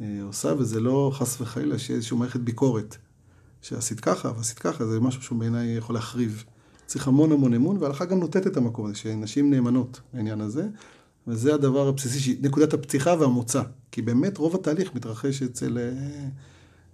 אה, 0.00 0.22
עושה, 0.22 0.54
וזה 0.58 0.80
לא 0.80 1.10
חס 1.14 1.40
וחלילה 1.40 1.78
שיהיה 1.78 1.96
איזושהי 1.96 2.16
מערכת 2.16 2.40
ביקורת. 2.40 2.96
שעשית 3.64 4.00
ככה 4.00 4.32
ועשית 4.36 4.58
ככה, 4.58 4.86
זה 4.86 5.00
משהו 5.00 5.22
שהוא 5.22 5.38
בעיניי 5.38 5.76
יכול 5.76 5.94
להחריב. 5.94 6.44
צריך 6.86 7.08
המון 7.08 7.32
המון 7.32 7.54
אמון, 7.54 7.76
וההלכה 7.76 8.04
גם 8.04 8.20
נותנת 8.20 8.46
את 8.46 8.56
המקום 8.56 8.86
הזה, 8.86 8.94
שנשים 8.94 9.50
נאמנות 9.50 10.00
לעניין 10.14 10.40
הזה, 10.40 10.68
וזה 11.26 11.54
הדבר 11.54 11.88
הבסיסי, 11.88 12.38
נקודת 12.42 12.74
הפתיחה 12.74 13.14
והמוצא. 13.20 13.62
כי 13.92 14.02
באמת 14.02 14.38
רוב 14.38 14.54
התהליך 14.54 14.94
מתרחש 14.94 15.42
אצל, 15.42 15.78
אה, 15.78 15.92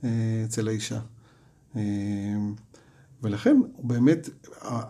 אה, 0.04 0.44
אצל 0.44 0.68
האישה. 0.68 1.00
אה, 1.76 1.82
ולכן, 3.22 3.60
באמת, 3.82 4.28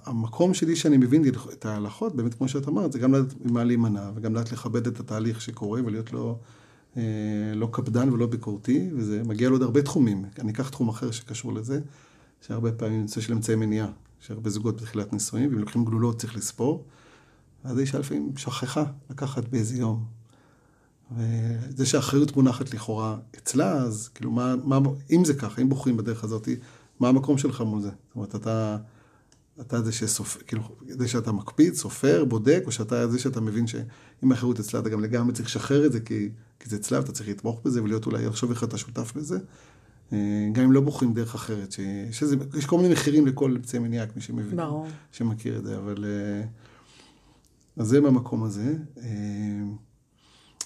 המקום 0.05 0.55
שלי 0.55 0.77
שאני 0.77 0.97
מבין 0.97 1.25
את 1.53 1.67
ההלכות, 1.67 2.17
באמת, 2.17 2.35
כמו 2.35 2.49
שאת 2.49 2.69
אמרת, 2.69 2.93
זה 2.93 2.99
גם 2.99 3.15
לדעת 3.15 3.35
ממה 3.45 3.65
להימנע, 3.65 4.11
וגם 4.15 4.35
לדעת 4.35 4.53
לכבד 4.53 4.87
את 4.87 5.01
התהליך 5.01 5.41
שקורה, 5.41 5.81
ולהיות 5.85 6.13
לא, 6.13 6.39
אה, 6.97 7.03
לא 7.55 7.69
קפדן 7.73 8.13
ולא 8.13 8.27
ביקורתי, 8.27 8.91
וזה 8.97 9.23
מגיע 9.25 9.49
לעוד 9.49 9.63
הרבה 9.63 9.83
תחומים. 9.83 10.25
אני 10.39 10.53
אקח 10.53 10.69
תחום 10.69 10.89
אחר 10.89 11.11
שקשור 11.11 11.53
לזה, 11.53 11.81
שהרבה 12.41 12.73
פעמים 12.73 13.03
נושא 13.03 13.21
של 13.21 13.33
אמצעי 13.33 13.57
מניעה, 13.57 13.89
שהרבה 14.21 14.51
זוגות 14.51 14.81
בתחילת 14.81 15.13
נישואים, 15.13 15.51
ואם 15.51 15.59
לוקחים 15.59 15.85
גלולות 15.85 16.19
צריך 16.19 16.37
לספור, 16.37 16.85
אז 17.65 17.79
האישה 17.79 17.99
לפעמים 17.99 18.33
שכחה 18.37 18.85
לקחת 19.11 19.49
באיזה 19.49 19.77
יום. 19.77 20.05
וזה 21.17 21.87
שהאחריות 21.87 22.37
מונחת 22.37 22.75
לכאורה 22.75 23.17
אצלה, 23.39 23.73
אז 23.73 24.09
כאילו, 24.15 24.31
מה, 24.31 24.55
מה, 24.65 24.79
אם 25.11 25.25
זה 25.25 25.35
ככה, 25.35 25.63
אם 25.63 25.69
בוחרים 25.69 25.97
בדרך 25.97 26.25
הזאת, 26.25 26.49
מה 27.01 27.09
המקום 27.09 27.39
שלך 27.39 27.61
מול 27.61 27.81
זה? 27.81 27.89
זאת 27.89 28.17
אומרת, 28.17 28.35
אתה, 28.35 28.77
אתה 29.61 29.83
זה 29.83 29.93
שסופר, 29.93 30.41
כאילו, 30.47 30.63
זה 30.89 31.09
שאתה 31.09 31.33
מקפיד, 31.33 31.75
סופר, 31.75 32.25
בודק, 32.25 32.63
או 32.67 32.73
שאתה 32.73 33.09
זה 33.09 33.19
שאתה 33.19 33.41
מבין 33.41 33.67
שאם 33.67 34.33
החירות 34.33 34.61
אצלה, 34.61 34.81
אתה 34.81 34.89
גם 34.89 35.01
לגמרי 35.01 35.33
צריך 35.33 35.49
לשחרר 35.49 35.87
את 35.87 35.93
זה, 35.93 36.01
כי, 36.01 36.29
כי 36.61 36.69
זה 36.69 36.77
אצלה, 36.77 36.99
ואתה 37.01 37.13
צריך 37.13 37.29
לתמוך 37.29 37.61
בזה, 37.65 37.83
ולהיות 37.83 38.07
אולי, 38.07 38.27
לחשוב 38.27 38.51
איך 38.51 38.65
אתה 38.65 38.79
שותף 38.79 39.13
בזה. 39.17 39.39
אה, 40.13 40.49
גם 40.53 40.65
אם 40.65 40.73
לא 40.73 40.81
בוחרים 40.81 41.15
דרך 41.15 41.35
אחרת, 41.35 41.73
שיש 41.73 42.23
איזה, 42.23 42.37
יש 42.59 42.67
כל 42.67 42.77
מיני 42.77 42.89
מחירים 42.89 43.27
לכל 43.27 43.51
אמצעי 43.57 43.79
מניעה, 43.79 44.07
מי 44.17 44.23
שמבין, 44.23 44.57
ברור. 44.57 44.87
שמכיר 45.13 45.59
את 45.59 45.65
זה, 45.65 45.79
אבל... 45.79 46.05
אה, 46.05 46.47
אז 47.77 47.87
זה 47.87 48.01
מהמקום 48.01 48.45
הזה. 48.45 48.77
אה, 49.03 49.07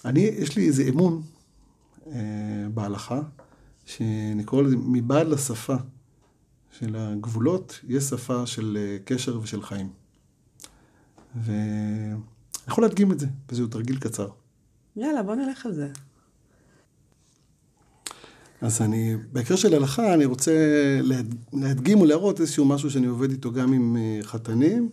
אני, 0.05 0.21
יש 0.21 0.57
לי 0.57 0.67
איזה 0.67 0.83
אמון 0.83 1.23
בהלכה, 2.75 3.21
שנקרא 3.85 4.63
לזה 4.63 4.77
מבעד 4.77 5.27
לשפה 5.27 5.75
של 6.79 6.97
הגבולות, 6.97 7.81
יש 7.89 8.05
שפה 8.05 8.47
של 8.47 8.97
קשר 9.05 9.41
ושל 9.43 9.63
חיים. 9.63 9.89
ואני 11.37 12.17
יכול 12.69 12.85
להדגים 12.85 13.13
את 13.13 13.21
זה, 13.21 13.27
וזהו 13.49 13.67
תרגיל 13.67 13.99
קצר. 13.99 14.29
יאללה, 14.97 15.23
בוא 15.23 15.35
נלך 15.35 15.67
על 15.67 15.73
זה. 15.73 15.89
אז 18.61 18.83
אני, 18.83 19.17
בהקשר 19.33 19.57
של 19.57 19.75
הלכה, 19.75 20.15
אני 20.15 20.25
רוצה 20.25 20.53
להדגים 21.53 22.01
ולהראות 22.01 22.41
איזשהו 22.41 22.65
משהו 22.65 22.91
שאני 22.91 23.07
עובד 23.07 23.31
איתו 23.31 23.53
גם 23.53 23.73
עם 23.73 23.97
אה, 23.97 24.21
חתנים, 24.23 24.89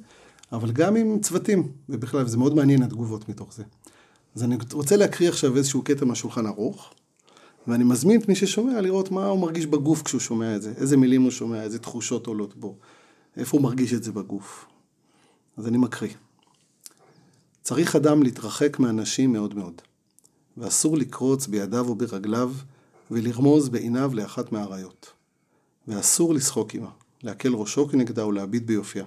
אבל 0.52 0.72
גם 0.72 0.96
עם 0.96 1.20
צוותים, 1.20 1.72
ובכלל, 1.90 2.26
וזה 2.26 2.38
מאוד 2.38 2.56
מעניין 2.56 2.84
התגובות 2.84 3.30
מתוך 3.30 3.54
זה. 3.54 3.64
אז 4.36 4.44
אני 4.44 4.58
רוצה 4.74 4.98
להקריא 4.98 5.30
עכשיו 5.30 5.58
איזשהו 5.58 5.82
קטע 5.82 6.06
מהשולחן 6.06 6.46
ערוך, 6.46 6.94
ואני 7.68 7.84
מזמין 7.84 8.22
את 8.22 8.28
מי 8.28 8.36
ששומע 8.36 8.82
לראות 8.82 9.12
מה 9.12 9.26
הוא 9.26 9.40
מרגיש 9.40 9.66
בגוף 9.66 10.02
כשהוא 10.02 10.22
שומע 10.22 10.56
את 10.56 10.62
זה, 10.62 10.74
איזה 10.78 10.98
מילים 10.98 11.22
הוא 11.22 11.32
שומע, 11.32 11.64
איזה 11.64 11.80
תחושות 11.80 12.28
עולות 12.28 12.56
בו, 12.56 12.76
איפה 13.38 13.58
הוא 13.58 13.64
מרגיש 13.64 13.94
את 13.94 14.04
זה 14.04 14.12
בגוף. 14.12 14.66
אז 15.58 15.68
אני 15.68 15.78
מקריא. 15.78 16.14
צריך 17.62 17.96
אדם 17.96 18.24
להתרחק 18.24 18.80
מאנשים 18.80 19.34
מאוד 19.34 19.56
מאוד, 19.56 19.82
ואסור 20.58 20.98
לקרוץ 20.98 21.48
בידיו 21.48 21.88
או 21.88 21.96
ברגליו 21.96 22.54
ולרמוז 23.12 23.70
בעיניו 23.70 24.12
לאחת 24.14 24.52
מהאריות. 24.52 25.12
ואסור 25.88 26.34
לשחוק 26.34 26.76
עמה, 26.76 26.90
להקל 27.24 27.54
ראשו 27.54 27.88
כנגדה 27.88 28.26
ולהביט 28.26 28.64
ביופייה. 28.64 29.06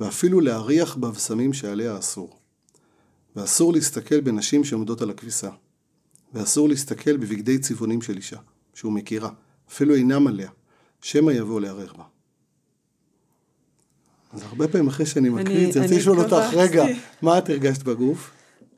ואפילו 0.00 0.40
להריח 0.40 0.96
בבשמים 0.96 1.52
שעליה 1.52 1.98
אסור. 1.98 2.36
ואסור 3.36 3.72
להסתכל 3.72 4.20
בנשים 4.20 4.64
שעומדות 4.64 5.02
על 5.02 5.10
הכביסה. 5.10 5.50
ואסור 6.34 6.68
להסתכל 6.68 7.16
בבגדי 7.16 7.58
צבעונים 7.58 8.02
של 8.02 8.16
אישה, 8.16 8.38
שהוא 8.74 8.92
מכירה, 8.92 9.30
אפילו 9.70 9.94
אינם 9.94 10.26
עליה, 10.26 10.50
שמא 11.02 11.30
יבוא 11.30 11.60
לערער 11.60 11.92
בה. 11.98 12.04
אז 14.32 14.42
הרבה 14.42 14.68
פעמים 14.68 14.88
אחרי 14.88 15.06
שאני 15.06 15.28
מקריא 15.28 15.66
את 15.66 15.72
זה, 15.72 15.82
רוצה 15.82 15.94
לשאול 15.96 16.20
אותך, 16.20 16.44
רגע, 16.52 16.84
מה 17.22 17.38
את 17.38 17.50
הרגשת 17.50 17.82
בגוף? 17.82 18.30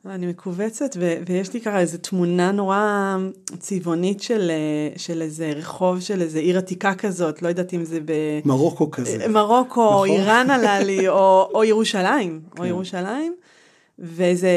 אני 0.05 0.27
מכווצת, 0.27 0.95
ו- 0.99 1.15
ויש 1.27 1.53
לי 1.53 1.61
ככה 1.61 1.79
איזו 1.79 1.97
תמונה 1.97 2.51
נורא 2.51 3.17
צבעונית 3.59 4.21
של, 4.21 4.51
אה, 4.51 4.97
של 4.97 5.21
איזה 5.21 5.51
רחוב 5.55 5.99
של 5.99 6.21
איזה 6.21 6.39
עיר 6.39 6.57
עתיקה 6.57 6.95
כזאת, 6.95 7.41
לא 7.41 7.47
יודעת 7.47 7.73
אם 7.73 7.85
זה 7.85 7.99
ב... 8.05 8.11
מרוקו 8.45 8.91
כזה. 8.91 9.27
מרוקו, 9.27 9.89
נכון? 9.89 10.09
איראן 10.09 10.49
עלה 10.49 10.79
לי, 10.79 11.07
או, 11.09 11.49
או 11.53 11.63
ירושלים, 11.63 12.41
כן. 12.55 12.61
או 12.61 12.67
ירושלים. 12.67 13.33
ואיזה 13.99 14.49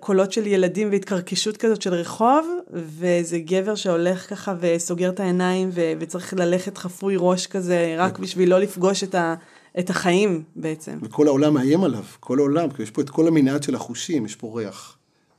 קולות 0.00 0.32
של 0.32 0.46
ילדים 0.46 0.88
והתקרקשות 0.90 1.56
כזאת 1.56 1.82
של 1.82 1.94
רחוב, 1.94 2.46
ואיזה 2.72 3.38
גבר 3.38 3.74
שהולך 3.74 4.30
ככה 4.30 4.54
וסוגר 4.60 5.08
את 5.08 5.20
העיניים 5.20 5.70
ו- 5.72 5.92
וצריך 6.00 6.34
ללכת 6.34 6.78
חפוי 6.78 7.14
ראש 7.18 7.46
כזה, 7.46 7.94
רק 7.98 8.18
בשביל 8.18 8.50
לא 8.50 8.60
לפגוש 8.60 9.04
את 9.04 9.14
ה... 9.14 9.34
את 9.78 9.90
החיים 9.90 10.42
בעצם. 10.56 10.98
וכל 11.02 11.26
העולם 11.26 11.54
מאיים 11.54 11.84
עליו, 11.84 12.04
כל 12.20 12.38
העולם, 12.38 12.70
כי 12.70 12.82
יש 12.82 12.90
פה 12.90 13.02
את 13.02 13.10
כל 13.10 13.28
המנעד 13.28 13.62
של 13.62 13.74
החושים, 13.74 14.26
יש 14.26 14.36
פה 14.36 14.52
ריח, 14.54 14.96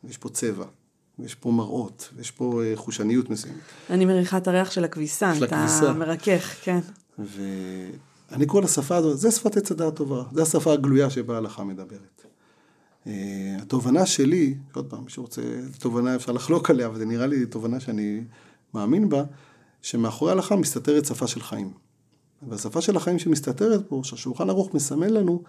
יש 0.09 0.17
פה 0.17 0.29
צבע, 0.29 0.65
ויש 1.19 1.35
פה 1.35 1.51
מראות, 1.51 2.09
ויש 2.15 2.31
פה 2.31 2.61
אה, 2.63 2.71
חושניות 2.75 3.29
מסוימת. 3.29 3.57
אני 3.89 4.05
מריחה 4.05 4.37
את 4.37 4.47
הריח 4.47 4.71
של 4.71 4.83
הכביסה, 4.83 5.35
של 5.35 5.43
הכביסה. 5.43 5.83
אתה 5.83 5.93
מרכך, 5.93 6.55
כן. 6.63 6.79
ואני 7.19 8.45
קורא 8.45 8.63
לשפה 8.63 8.95
הזאת, 8.95 9.17
זה 9.17 9.31
שפת 9.31 9.57
עץ 9.57 9.71
הדעת 9.71 9.95
טובה, 9.95 10.23
זה 10.33 10.41
השפה 10.41 10.73
הגלויה 10.73 11.09
שבה 11.09 11.35
ההלכה 11.35 11.63
מדברת. 11.63 12.25
Uh, 13.05 13.07
התובנה 13.61 14.05
שלי, 14.05 14.55
עוד 14.73 14.85
פעם, 14.89 15.03
מי 15.03 15.09
שרוצה, 15.09 15.41
תובנה 15.79 16.15
אפשר 16.15 16.31
לחלוק 16.31 16.69
עליה, 16.69 16.87
אבל 16.87 16.97
זה 16.97 17.05
נראה 17.05 17.27
לי 17.27 17.45
תובנה 17.45 17.79
שאני 17.79 18.23
מאמין 18.73 19.09
בה, 19.09 19.23
שמאחורי 19.81 20.31
ההלכה 20.31 20.55
מסתתרת 20.55 21.05
שפה 21.05 21.27
של 21.27 21.41
חיים. 21.41 21.71
והשפה 22.49 22.81
של 22.81 22.97
החיים 22.97 23.19
שמסתתרת 23.19 23.89
פה, 23.89 24.01
שהשולחן 24.03 24.49
ערוך 24.49 24.73
מסמן 24.73 25.09
לנו 25.09 25.43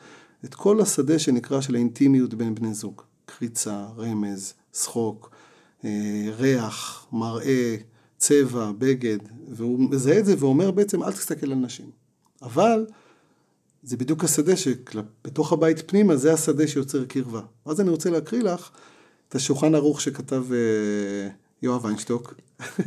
את 0.45 0.55
כל 0.55 0.81
השדה 0.81 1.19
שנקרא 1.19 1.61
של 1.61 1.75
האינטימיות 1.75 2.35
בין 2.35 2.55
בני 2.55 2.75
זוג. 2.75 3.03
קריצה, 3.27 3.87
רמז, 3.97 4.55
שחוק, 4.73 5.31
אה, 5.85 6.29
ריח, 6.39 7.07
מראה, 7.13 7.77
צבע, 8.17 8.73
בגד, 8.79 9.19
והוא 9.49 9.91
מזהה 9.91 10.19
את 10.19 10.25
זה 10.25 10.35
ואומר 10.39 10.71
בעצם 10.71 11.03
אל 11.03 11.13
תסתכל 11.13 11.53
על 11.53 11.59
נשים. 11.59 11.91
אבל 12.43 12.87
זה 13.87 13.97
בדיוק 13.97 14.25
השדה 14.25 14.57
שבתוך 14.57 15.53
הבית 15.53 15.91
פנימה 15.91 16.17
זה 16.17 16.33
השדה 16.33 16.67
שיוצר 16.67 17.05
קרבה. 17.05 17.41
אז 17.65 17.81
אני 17.81 17.91
רוצה 17.91 18.11
להקריא 18.11 18.43
לך 18.43 18.71
את 19.29 19.35
השולחן 19.35 19.75
ערוך 19.75 20.01
שכתב 20.01 20.45
אה, 20.53 21.29
יואב 21.63 21.85
ויינשטוק. 21.85 22.35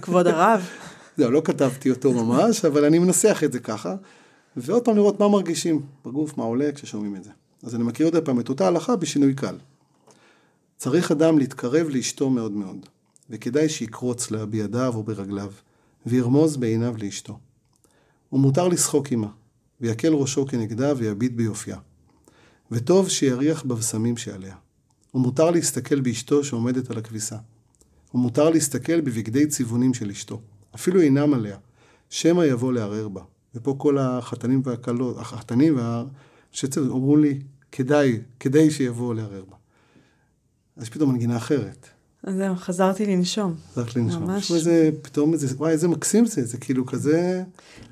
כבוד 0.02 0.28
הרב. 0.28 0.62
זהו, 1.18 1.32
לא 1.36 1.42
כתבתי 1.46 1.90
אותו 1.90 2.14
ממש, 2.14 2.66
אבל 2.66 2.86
אני 2.86 3.00
מנסח 3.00 3.42
את 3.46 3.52
זה 3.52 3.60
ככה, 3.60 3.96
ועוד 4.58 4.86
פעם 4.86 4.96
לראות 4.96 5.20
מה 5.20 5.28
מרגישים 5.28 5.82
בגוף, 6.06 6.38
מה 6.38 6.44
עולה 6.44 6.72
כששומעים 6.72 7.16
את 7.16 7.24
זה. 7.24 7.32
אז 7.64 7.76
אני 7.76 7.84
מכיר 7.84 8.06
עוד 8.06 8.26
פעם 8.26 8.40
את 8.40 8.50
אותה 8.50 8.68
הלכה 8.68 8.96
בשינוי 8.96 9.34
קל. 9.34 9.56
צריך 10.78 11.12
אדם 11.12 11.38
להתקרב 11.38 11.88
לאשתו 11.90 12.30
מאוד 12.30 12.52
מאוד, 12.52 12.86
וכדאי 13.30 13.70
שיקרוץ 13.70 14.32
לה 14.32 14.46
בידיו 14.46 14.94
או 14.96 15.04
ברגליו, 15.04 15.52
וירמוז 16.06 16.58
בעיניו 16.58 16.96
לאשתו. 16.98 17.40
ומותר 18.34 18.68
לשחוק 18.68 19.12
עמה, 19.12 19.28
ויקל 19.82 20.14
ראשו 20.14 20.46
כנגדה 20.46 20.94
ויביט 20.98 21.32
ביופייה. 21.32 21.78
וטוב 22.72 23.10
שיריח 23.10 23.64
בבשמים 23.64 24.18
שעליה. 24.18 24.56
ומותר 25.14 25.52
להסתכל 25.52 26.00
באשתו 26.00 26.44
שעומדת 26.44 26.92
על 26.92 26.98
הכביסה. 26.98 27.38
ומותר 28.14 28.50
להסתכל 28.50 29.02
בבגדי 29.02 29.48
צבעונים 29.48 29.94
של 29.94 30.10
אשתו. 30.10 30.42
אפילו 30.76 31.02
אינם 31.02 31.34
עליה, 31.34 31.58
שמא 32.10 32.44
יבוא 32.44 32.74
לערער 32.74 33.08
בה. 33.08 33.22
ופה 33.56 33.76
כל 33.78 33.98
החתנים 33.98 34.62
והכלות, 34.66 35.18
החתנים 35.18 35.78
והשצר 35.78 36.82
אמרו 36.82 37.18
לי, 37.18 37.40
כדאי, 37.72 38.20
כדאי 38.40 38.72
שיבואו 38.72 39.14
לערער 39.14 39.44
בה. 39.50 39.56
אז 40.78 40.90
פתאום 40.90 41.12
מנגינה 41.12 41.38
אחרת. 41.38 41.88
אז 42.24 42.36
זהו, 42.36 42.56
חזרתי 42.56 43.06
לנשום. 43.06 43.56
חזרת 43.72 43.96
לנשום. 43.96 44.24
ממש. 44.24 44.52
איזה, 44.52 44.90
פתאום 45.02 45.34
איזה, 45.34 45.56
וואי, 45.58 45.72
איזה 45.72 45.88
מקסים 45.88 46.26
זה, 46.26 46.46
זה 46.46 46.58
כאילו 46.58 46.86
כזה... 46.86 47.44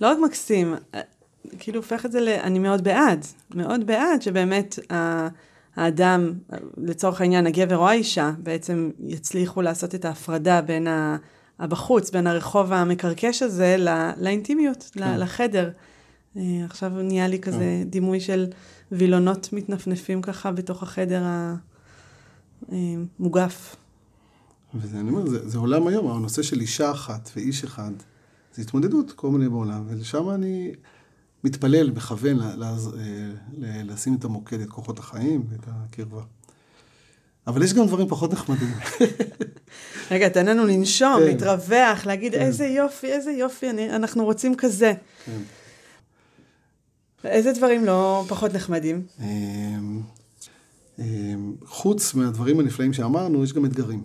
לא 0.01 0.07
רק 0.07 0.17
מקסים, 0.25 0.73
כאילו 1.59 1.79
הופך 1.79 2.05
את 2.05 2.11
זה 2.11 2.21
ל... 2.21 2.27
אני 2.27 2.59
מאוד 2.59 2.83
בעד, 2.83 3.25
מאוד 3.55 3.87
בעד 3.87 4.21
שבאמת 4.21 4.79
האדם, 5.75 6.33
לצורך 6.77 7.21
העניין, 7.21 7.47
הגבר 7.47 7.77
או 7.77 7.87
האישה, 7.87 8.31
בעצם 8.37 8.89
יצליחו 8.99 9.61
לעשות 9.61 9.95
את 9.95 10.05
ההפרדה 10.05 10.61
בין 10.61 10.87
ה... 10.87 11.17
הבחוץ, 11.59 12.11
בין 12.11 12.27
הרחוב 12.27 12.73
המקרקש 12.73 13.43
הזה 13.43 13.75
לא, 13.79 13.91
לאינטימיות, 14.17 14.89
כן. 14.93 15.19
לחדר. 15.19 15.69
אה, 16.37 16.41
עכשיו 16.65 16.89
נהיה 16.89 17.27
לי 17.27 17.39
כזה 17.39 17.57
כן. 17.83 17.89
דימוי 17.89 18.19
של 18.19 18.47
וילונות 18.91 19.53
מתנפנפים 19.53 20.21
ככה 20.21 20.51
בתוך 20.51 20.83
החדר 20.83 21.23
המוגף. 22.71 23.75
אה, 23.75 24.79
וזה, 24.81 24.99
אני 24.99 25.09
אומר, 25.09 25.29
זה, 25.29 25.49
זה 25.49 25.57
עולם 25.57 25.87
היום, 25.87 26.11
הנושא 26.11 26.41
של 26.41 26.59
אישה 26.59 26.91
אחת 26.91 27.29
ואיש 27.35 27.63
אחד, 27.63 27.91
זה 28.53 28.61
התמודדות 28.61 29.11
כל 29.11 29.29
מיני 29.29 29.49
בעולם, 29.49 29.83
ולשם 29.87 30.29
אני 30.29 30.71
מתפלל, 31.43 31.91
מכוון, 31.91 32.41
אה, 32.41 32.53
לשים 33.83 34.15
את 34.15 34.25
המוקד, 34.25 34.59
את 34.59 34.69
כוחות 34.69 34.99
החיים 34.99 35.43
ואת 35.49 35.67
הקרבה. 35.67 36.21
אבל 37.47 37.63
יש 37.63 37.73
גם 37.73 37.87
דברים 37.87 38.07
פחות 38.07 38.33
נחמדים. 38.33 38.67
רגע, 40.11 40.29
תן 40.29 40.45
לנו 40.45 40.65
לנשום, 40.65 41.19
כן. 41.19 41.25
להתרווח, 41.25 42.05
להגיד 42.05 42.33
כן. 42.33 42.41
איזה 42.41 42.65
יופי, 42.65 43.07
איזה 43.07 43.31
יופי, 43.31 43.69
אני, 43.69 43.95
אנחנו 43.95 44.25
רוצים 44.25 44.55
כזה. 44.55 44.93
כן. 45.25 45.41
איזה 47.23 47.51
דברים 47.53 47.85
לא 47.85 48.25
פחות 48.27 48.53
נחמדים? 48.53 49.05
אמ, 49.19 50.01
אמ, 50.99 51.55
חוץ 51.65 52.13
מהדברים 52.13 52.59
הנפלאים 52.59 52.93
שאמרנו, 52.93 53.43
יש 53.43 53.53
גם 53.53 53.65
אתגרים. 53.65 54.03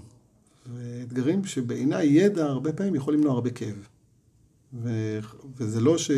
ואתגרים 0.74 1.45
שבעיניי 1.45 2.07
ידע 2.07 2.45
הרבה 2.45 2.72
פעמים 2.72 2.95
יכול 2.95 3.14
למנוע 3.14 3.33
הרבה 3.33 3.51
כאב. 3.51 3.87
ו... 4.74 5.18
וזה 5.56 5.80
לא 5.80 5.98
ש... 5.98 6.10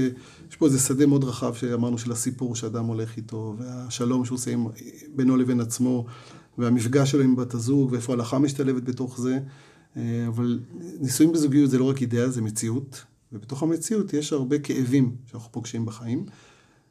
יש 0.51 0.57
פה 0.59 0.67
איזה 0.67 0.79
שדה 0.79 1.07
מאוד 1.07 1.25
רחב 1.25 1.55
שאמרנו 1.55 1.99
של 1.99 2.13
הסיפור 2.13 2.57
שאדם 2.57 2.85
הולך 2.85 3.17
איתו, 3.17 3.55
והשלום 3.59 4.25
שהוא 4.25 4.37
עושה 4.37 4.55
בינו 5.15 5.37
לבין 5.37 5.61
עצמו, 5.61 6.07
והמפגש 6.59 7.11
שלו 7.11 7.23
עם 7.23 7.37
בת 7.37 7.55
הזוג, 7.55 7.93
ואיפה 7.93 8.13
ההלכה 8.13 8.39
משתלבת 8.39 8.83
בתוך 8.83 9.21
זה. 9.21 9.39
אה, 9.97 10.25
אבל 10.29 10.61
נישואים 11.01 11.33
בזוגיות 11.33 11.71
זה 11.71 11.79
לא 11.79 11.85
רק 11.85 12.01
אידאה, 12.01 12.31
זה 12.31 12.43
מציאות. 12.43 13.05
ובתוך 13.33 13.63
המציאות 13.63 14.13
יש 14.13 14.33
הרבה 14.33 14.59
כאבים 14.59 15.17
שאנחנו 15.31 15.53
פוגשים 15.53 15.87
בחיים, 15.87 16.25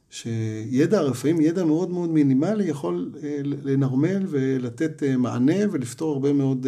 שידע, 0.10 1.04
לפעמים 1.04 1.42
ידע 1.42 1.66
מאוד 1.66 1.90
מאוד 1.90 2.10
מינימלי 2.10 2.64
יכול 2.64 3.12
אה, 3.24 3.40
לנרמל 3.44 4.26
ולתת 4.30 5.04
אה, 5.04 5.18
מענה 5.18 5.56
ולפתור 5.72 6.14
הרבה 6.14 6.34
מאוד 6.34 6.68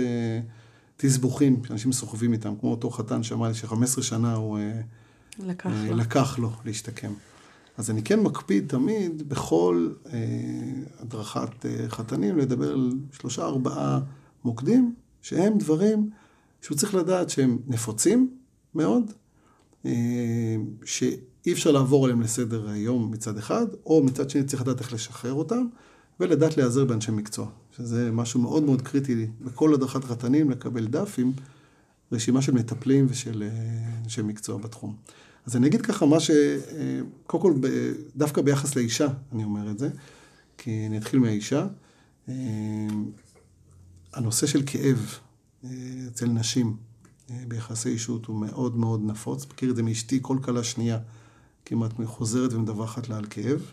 תסבוכים 0.97 1.61
שאנשים 1.67 1.91
סוחבים 1.91 2.33
איתם, 2.33 2.53
כמו 2.59 2.71
אותו 2.71 2.89
חתן 2.89 3.23
שאמר 3.23 3.47
לי 3.47 3.53
ש-15 3.53 4.01
שנה 4.01 4.35
הוא 4.35 4.59
לקח, 5.39 5.69
אה, 5.69 5.89
לו. 5.89 5.95
לקח 5.95 6.39
לו 6.39 6.51
להשתקם. 6.65 7.13
אז 7.77 7.89
אני 7.89 8.03
כן 8.03 8.19
מקפיד 8.19 8.67
תמיד 8.67 9.29
בכל 9.29 9.89
אה, 10.13 10.19
הדרכת 10.99 11.65
אה, 11.65 11.89
חתנים 11.89 12.37
לדבר 12.37 12.71
על 12.71 12.91
שלושה 13.11 13.45
ארבעה 13.45 13.99
מוקדים, 14.43 14.95
שהם 15.21 15.57
דברים 15.57 16.09
שהוא 16.61 16.77
צריך 16.77 16.95
לדעת 16.95 17.29
שהם 17.29 17.57
נפוצים 17.67 18.29
מאוד, 18.75 19.11
אה, 19.85 19.91
שאי 20.85 21.53
אפשר 21.53 21.71
לעבור 21.71 22.05
עליהם 22.05 22.21
לסדר 22.21 22.69
היום 22.69 23.11
מצד 23.11 23.37
אחד, 23.37 23.65
או 23.85 24.03
מצד 24.03 24.29
שני 24.29 24.43
צריך 24.43 24.61
לדעת 24.61 24.79
איך 24.79 24.93
לשחרר 24.93 25.33
אותם, 25.33 25.67
ולדעת 26.19 26.57
להיעזר 26.57 26.85
באנשי 26.85 27.11
מקצוע, 27.11 27.47
שזה 27.77 28.11
משהו 28.11 28.41
מאוד 28.41 28.63
מאוד 28.63 28.81
קריטי 28.81 29.27
בכל 29.41 29.73
הדרכת 29.73 30.03
חתנים, 30.03 30.51
לקבל 30.51 30.87
דף 30.87 31.15
עם 31.17 31.31
רשימה 32.11 32.41
של 32.41 32.51
מטפלים 32.51 33.05
ושל 33.09 33.43
אה, 33.43 33.49
אנשי 34.03 34.21
מקצוע 34.21 34.57
בתחום. 34.57 34.95
אז 35.45 35.55
אני 35.55 35.67
אגיד 35.67 35.81
ככה 35.81 36.05
מה 36.05 36.19
ש... 36.19 36.31
אה, 36.31 36.99
קודם 37.27 37.43
כל, 37.43 37.53
דווקא 38.15 38.41
ביחס 38.41 38.75
לאישה, 38.75 39.07
אני 39.31 39.43
אומר 39.43 39.71
את 39.71 39.79
זה, 39.79 39.89
כי 40.57 40.85
אני 40.87 40.97
אתחיל 40.97 41.19
מהאישה. 41.19 41.67
אה, 42.29 42.33
הנושא 44.13 44.47
של 44.47 44.63
כאב 44.65 45.19
אצל 46.07 46.25
נשים 46.25 46.77
ביחסי 47.47 47.89
אישות 47.89 48.25
הוא 48.25 48.35
מאוד 48.35 48.77
מאוד 48.77 49.01
נפוץ. 49.05 49.45
מכיר 49.45 49.71
את 49.71 49.75
זה 49.75 49.83
מאשתי, 49.83 50.19
כל 50.21 50.37
כלה 50.41 50.63
שנייה 50.63 50.99
כמעט 51.65 51.91
חוזרת 52.05 52.53
ומדווחת 52.53 53.09
לה 53.09 53.17
על 53.17 53.25
כאב. 53.29 53.71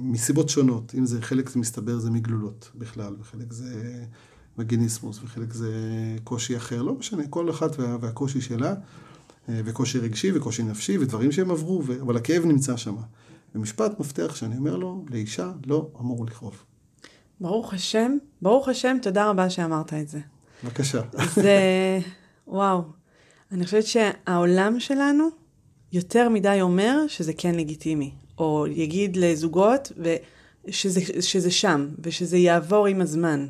מסיבות 0.00 0.48
שונות, 0.48 0.94
אם 0.98 1.06
זה 1.06 1.22
חלק 1.22 1.48
זה 1.48 1.58
מסתבר 1.58 1.98
זה 1.98 2.10
מגלולות 2.10 2.70
בכלל, 2.74 3.16
וחלק 3.20 3.52
זה 3.52 4.04
וגיניסמוס, 4.58 5.20
וחלק 5.22 5.52
זה 5.52 5.72
קושי 6.24 6.56
אחר, 6.56 6.82
לא 6.82 6.94
משנה, 6.94 7.22
כל 7.30 7.50
אחת 7.50 7.78
וה, 7.78 7.96
והקושי 8.00 8.40
שלה, 8.40 8.74
וקושי 9.48 9.98
רגשי 9.98 10.32
וקושי 10.34 10.62
נפשי 10.62 10.98
ודברים 10.98 11.32
שהם 11.32 11.50
עברו, 11.50 11.82
ו... 11.86 12.02
אבל 12.02 12.16
הכאב 12.16 12.44
נמצא 12.44 12.76
שם. 12.76 12.96
ומשפט 13.54 14.00
מפתח 14.00 14.34
שאני 14.34 14.56
אומר 14.56 14.76
לו, 14.76 15.04
לאישה 15.10 15.52
לא 15.66 15.90
אמור 16.00 16.26
לכאוב. 16.26 16.64
ברוך 17.40 17.74
השם, 17.74 18.16
ברוך 18.42 18.68
השם, 18.68 18.96
תודה 19.02 19.30
רבה 19.30 19.50
שאמרת 19.50 19.94
את 19.94 20.08
זה. 20.08 20.20
בבקשה. 20.64 21.00
זה, 21.34 21.58
וואו, 22.48 22.82
אני 23.52 23.64
חושבת 23.64 23.86
שהעולם 23.86 24.80
שלנו 24.80 25.39
יותר 25.92 26.28
מדי 26.28 26.58
אומר 26.60 26.98
שזה 27.08 27.32
כן 27.32 27.54
לגיטימי, 27.54 28.10
או 28.38 28.66
יגיד 28.70 29.16
לזוגות 29.16 29.92
שזה, 30.68 31.00
שזה 31.20 31.50
שם, 31.50 31.88
ושזה 31.98 32.36
יעבור 32.36 32.86
עם 32.86 33.00
הזמן. 33.00 33.46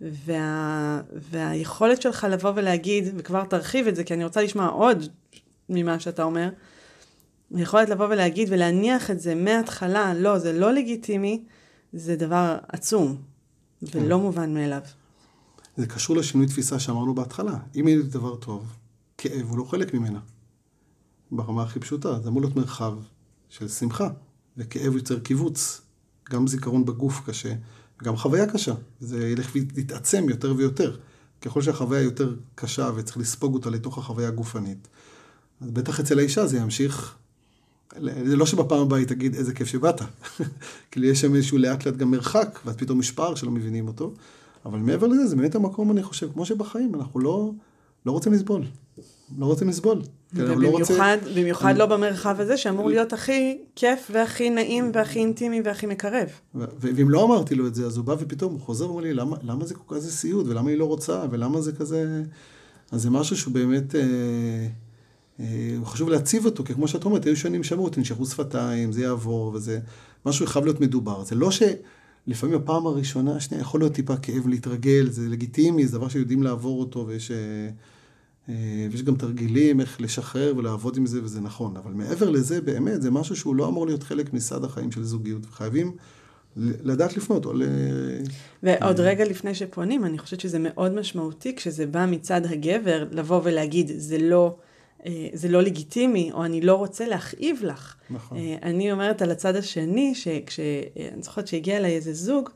וה, 0.00 1.00
והיכולת 1.30 2.02
שלך 2.02 2.26
לבוא 2.30 2.52
ולהגיד, 2.56 3.04
וכבר 3.16 3.44
תרחיב 3.44 3.86
את 3.86 3.96
זה, 3.96 4.04
כי 4.04 4.14
אני 4.14 4.24
רוצה 4.24 4.42
לשמוע 4.42 4.66
עוד 4.66 5.04
ממה 5.68 6.00
שאתה 6.00 6.22
אומר, 6.22 6.48
היכולת 7.54 7.88
לבוא 7.88 8.06
ולהגיד 8.06 8.48
ולהניח 8.50 9.10
את 9.10 9.20
זה 9.20 9.34
מההתחלה, 9.34 10.14
לא, 10.14 10.38
זה 10.38 10.52
לא 10.52 10.72
לגיטימי, 10.72 11.44
זה 11.92 12.16
דבר 12.16 12.58
עצום, 12.68 13.16
ולא 13.82 14.18
מובן 14.18 14.54
מאליו. 14.54 14.80
זה 15.76 15.86
קשור 15.86 16.16
לשינוי 16.16 16.46
תפיסה 16.46 16.78
שאמרנו 16.78 17.14
בהתחלה. 17.14 17.58
אם 17.80 17.88
יהיה 17.88 18.02
דבר 18.02 18.36
טוב, 18.36 18.72
כאב 19.18 19.48
הוא 19.48 19.58
לא 19.58 19.64
חלק 19.64 19.94
ממנה. 19.94 20.20
ברמה 21.30 21.62
הכי 21.62 21.80
פשוטה, 21.80 22.20
זה 22.22 22.28
אמור 22.28 22.42
להיות 22.42 22.56
מרחב 22.56 22.94
של 23.48 23.68
שמחה, 23.68 24.08
וכאב 24.56 24.96
יוצר 24.96 25.20
קיבוץ. 25.20 25.80
גם 26.30 26.46
זיכרון 26.46 26.84
בגוף 26.84 27.20
קשה, 27.26 27.54
וגם 28.00 28.16
חוויה 28.16 28.46
קשה. 28.46 28.74
זה 29.00 29.28
ילך 29.28 29.50
ויתעצם 29.74 30.26
יותר 30.28 30.54
ויותר. 30.56 30.96
ככל 31.40 31.62
שהחוויה 31.62 32.02
יותר 32.02 32.34
קשה 32.54 32.90
וצריך 32.96 33.18
לספוג 33.18 33.54
אותה 33.54 33.70
לתוך 33.70 33.98
החוויה 33.98 34.28
הגופנית. 34.28 34.88
אז 35.60 35.70
בטח 35.70 36.00
אצל 36.00 36.18
האישה 36.18 36.46
זה 36.46 36.58
ימשיך, 36.58 37.16
זה 38.00 38.36
לא 38.36 38.46
שבפעם 38.46 38.80
הבאה 38.80 38.98
היא 38.98 39.06
תגיד 39.06 39.34
איזה 39.34 39.54
כיף 39.54 39.68
שבאת. 39.68 40.00
כאילו 40.90 41.06
יש 41.06 41.20
שם 41.20 41.34
איזשהו 41.34 41.58
לאט 41.58 41.86
לאט 41.86 41.96
גם 41.96 42.10
מרחק, 42.10 42.60
ואז 42.64 42.76
פתאום 42.76 43.00
יש 43.00 43.10
פער 43.10 43.34
שלא 43.34 43.50
מבינים 43.50 43.88
אותו. 43.88 44.14
אבל 44.66 44.78
מעבר 44.78 45.06
לזה, 45.06 45.26
זה 45.26 45.36
באמת 45.36 45.54
המקום, 45.54 45.90
אני 45.90 46.02
חושב, 46.02 46.32
כמו 46.32 46.46
שבחיים, 46.46 46.94
אנחנו 46.94 47.20
לא, 47.20 47.50
לא 48.06 48.12
רוצים 48.12 48.32
לסבול. 48.32 48.64
לא 49.38 49.46
רוצים 49.46 49.68
לסבול. 49.68 50.02
ובמיוחד 50.36 50.62
לא 50.62 50.68
רוצה... 50.78 51.16
במיוחד 51.34 51.70
אני... 51.70 51.78
לא 51.78 51.86
במרחב 51.86 52.40
הזה, 52.40 52.56
שאמור 52.56 52.88
להיות 52.88 53.12
הכי 53.12 53.58
כיף 53.76 54.10
והכי 54.12 54.50
נעים 54.50 54.90
והכי 54.94 55.18
אינטימי 55.18 55.60
והכי 55.64 55.86
מקרב. 55.86 56.28
ואם 56.54 57.10
לא 57.10 57.24
אמרתי 57.24 57.54
לו 57.54 57.66
את 57.66 57.74
זה, 57.74 57.86
אז 57.86 57.96
הוא 57.96 58.04
בא 58.04 58.14
ופתאום 58.18 58.52
הוא 58.52 58.60
חוזר 58.60 58.86
ואומר 58.86 59.02
לי, 59.02 59.14
למה, 59.14 59.36
למה 59.42 59.64
זה 59.64 59.74
כל 59.74 59.94
כך 59.94 60.00
זה 60.00 60.10
סיוט, 60.10 60.46
ולמה 60.46 60.70
היא 60.70 60.78
לא 60.78 60.84
רוצה, 60.84 61.22
ולמה 61.30 61.60
זה 61.60 61.72
כזה... 61.72 62.22
אז 62.92 63.02
זה 63.02 63.10
משהו 63.10 63.36
שהוא 63.36 63.54
באמת... 63.54 63.94
אה, 63.94 64.00
אה, 65.40 65.76
חשוב 65.84 66.08
להציב 66.08 66.44
אותו, 66.44 66.64
כי 66.64 66.74
כמו 66.74 66.88
שאת 66.88 67.04
אומרת, 67.04 67.24
היו 67.24 67.36
שנים 67.36 67.64
שמעו, 67.64 67.88
תנשכו 67.88 68.26
שפתיים, 68.26 68.92
זה 68.92 69.02
יעבור, 69.02 69.52
וזה... 69.54 69.78
משהו 70.26 70.46
חייב 70.46 70.64
להיות 70.64 70.80
מדובר. 70.80 71.24
זה 71.24 71.34
לא 71.34 71.50
ש... 71.50 71.62
לפעמים 72.26 72.56
הפעם 72.56 72.86
הראשונה, 72.86 73.36
השנייה, 73.36 73.60
יכול 73.60 73.80
להיות 73.80 73.92
טיפה 73.92 74.16
כאב 74.16 74.48
להתרגל, 74.48 75.06
זה 75.10 75.28
לגיטימי, 75.28 75.86
זה 75.86 75.98
דבר 75.98 76.08
שיודעים 76.08 76.42
לעבור 76.42 76.80
אותו, 76.80 77.04
ויש... 77.06 77.30
אה, 77.30 77.36
ויש 78.48 79.02
גם 79.02 79.16
תרגילים 79.16 79.80
איך 79.80 80.00
לשחרר 80.00 80.54
ולעבוד 80.56 80.96
עם 80.96 81.06
זה, 81.06 81.24
וזה 81.24 81.40
נכון. 81.40 81.76
אבל 81.76 81.92
מעבר 81.92 82.30
לזה, 82.30 82.60
באמת, 82.60 83.02
זה 83.02 83.10
משהו 83.10 83.36
שהוא 83.36 83.56
לא 83.56 83.68
אמור 83.68 83.86
להיות 83.86 84.02
חלק 84.02 84.32
מסד 84.32 84.64
החיים 84.64 84.92
של 84.92 85.04
זוגיות. 85.04 85.46
חייבים 85.52 85.92
לדעת 86.56 87.16
לפנות, 87.16 87.46
או 87.46 87.52
ל... 87.52 87.62
ועוד 88.62 89.00
רגע 89.00 89.24
לפני 89.24 89.54
שפונים, 89.54 90.04
אני 90.04 90.18
חושבת 90.18 90.40
שזה 90.40 90.58
מאוד 90.60 90.94
משמעותי, 90.94 91.56
כשזה 91.56 91.86
בא 91.86 92.06
מצד 92.06 92.40
הגבר, 92.46 93.04
לבוא 93.10 93.40
ולהגיד, 93.44 93.90
זה 93.96 94.18
לא... 94.18 94.56
אה, 95.06 95.28
זה 95.32 95.48
לא 95.48 95.62
לגיטימי, 95.62 96.30
או 96.32 96.44
אני 96.44 96.60
לא 96.60 96.74
רוצה 96.74 97.06
להכאיב 97.06 97.60
לך. 97.62 97.94
נכון. 98.10 98.38
אה, 98.38 98.56
אני 98.62 98.92
אומרת 98.92 99.22
על 99.22 99.30
הצד 99.30 99.56
השני, 99.56 100.14
שכש... 100.14 100.60
אני 101.14 101.22
זוכרת 101.22 101.46
שהגיע 101.46 101.76
אליי 101.76 101.96
איזה 101.96 102.12
זוג, 102.14 102.50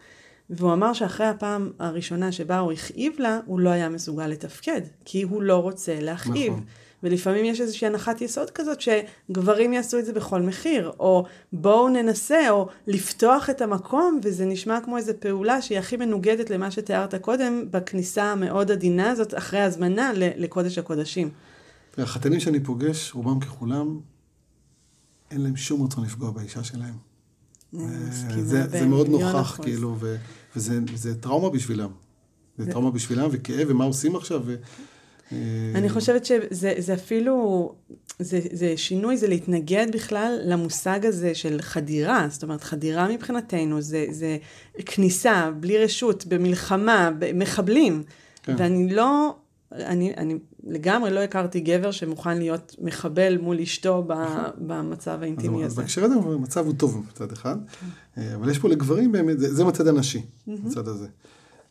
והוא 0.51 0.73
אמר 0.73 0.93
שאחרי 0.93 1.27
הפעם 1.27 1.71
הראשונה 1.79 2.33
שבה 2.33 2.59
הוא 2.59 2.73
הכאיב 2.73 3.13
לה, 3.19 3.41
הוא 3.47 3.61
לא 3.61 3.71
היה 3.71 3.89
מסוגל 3.89 4.27
לתפקד, 4.27 4.81
כי 5.05 5.23
הוא 5.23 5.43
לא 5.43 5.57
רוצה 5.57 6.01
להכאיב. 6.01 6.53
נכון. 6.53 6.65
ולפעמים 7.03 7.45
יש 7.45 7.61
איזושהי 7.61 7.87
הנחת 7.87 8.21
יסוד 8.21 8.51
כזאת 8.51 8.79
שגברים 8.81 9.73
יעשו 9.73 9.99
את 9.99 10.05
זה 10.05 10.13
בכל 10.13 10.43
מחיר, 10.43 10.93
או 10.99 11.25
בואו 11.53 11.89
ננסה, 11.89 12.51
או 12.51 12.69
לפתוח 12.87 13.51
את 13.51 13.61
המקום, 13.61 14.21
וזה 14.23 14.45
נשמע 14.45 14.81
כמו 14.81 14.97
איזו 14.97 15.13
פעולה 15.19 15.63
שהיא 15.63 15.79
הכי 15.79 15.97
מנוגדת 15.97 16.51
למה 16.51 16.71
שתיארת 16.71 17.15
קודם, 17.15 17.65
בכניסה 17.71 18.25
המאוד 18.25 18.71
עדינה 18.71 19.11
הזאת, 19.11 19.35
אחרי 19.35 19.61
הזמנה 19.61 20.13
לקודש 20.15 20.79
הקודשים. 20.79 21.31
החתנים 21.99 22.41
שאני 22.41 22.61
פוגש, 22.61 23.13
רובם 23.15 23.41
ככולם, 23.41 24.01
אין 25.31 25.41
להם 25.41 25.57
שום 25.57 25.83
רצון 25.83 26.05
לפגוע 26.05 26.31
באישה 26.31 26.65
שלהם. 26.65 26.95
אה, 27.75 27.81
זה, 28.43 28.69
זה 28.69 28.87
מאוד 28.87 29.09
נוכח, 29.09 29.59
כאילו, 29.63 29.97
ו, 30.01 30.17
וזה 30.57 30.79
זה 30.95 31.15
טראומה 31.15 31.51
בשבילם. 31.51 31.91
זה 32.59 32.73
טראומה 32.73 32.91
בשבילם, 32.91 33.29
וכאב, 33.33 33.67
ומה 33.71 33.85
עושים 33.85 34.17
עכשיו? 34.17 34.43
ו, 34.45 34.57
אה, 35.33 35.39
אני 35.75 35.89
חושבת 35.89 36.25
שזה 36.25 36.95
אפילו, 36.95 37.73
זה, 38.19 38.41
זה 38.53 38.77
שינוי, 38.77 39.17
זה 39.17 39.29
להתנגד 39.29 39.87
בכלל 39.93 40.39
למושג 40.45 41.07
הזה 41.07 41.35
של 41.35 41.63
חדירה. 41.63 42.27
זאת 42.31 42.43
אומרת, 42.43 42.65
חדירה 42.65 43.09
מבחינתנו 43.09 43.81
זה, 43.81 44.07
זה 44.11 44.37
כניסה 44.87 45.51
בלי 45.61 45.79
רשות, 45.79 46.27
במלחמה, 46.27 47.11
במחבלים. 47.19 48.03
כן. 48.43 48.55
ואני 48.59 48.95
לא, 48.95 49.37
אני, 49.73 50.15
אני 50.17 50.35
לגמרי 50.65 51.11
לא 51.11 51.21
הכרתי 51.21 51.61
גבר 51.61 51.91
שמוכן 51.91 52.39
להיות 52.39 52.77
מחבל 52.81 53.39
מול 53.39 53.61
אשתו 53.61 54.09
במצב 54.59 55.19
האינטימי 55.23 55.65
הזה. 55.65 55.77
בהקשר 55.77 56.05
הזה 56.05 56.15
המצב 56.15 56.67
הוא 56.67 56.75
טוב 56.75 57.07
מצד 57.09 57.33
אחד, 57.33 57.57
כן. 57.81 57.87
אה, 58.19 58.35
אבל 58.35 58.51
יש 58.51 58.59
פה 58.59 58.69
לגברים 58.69 59.13
באמת, 59.13 59.39
זה, 59.39 59.55
זה 59.55 59.65
מצד 59.65 59.87
הנשי, 59.87 60.23
מצד 60.47 60.89
הזה. 60.89 61.07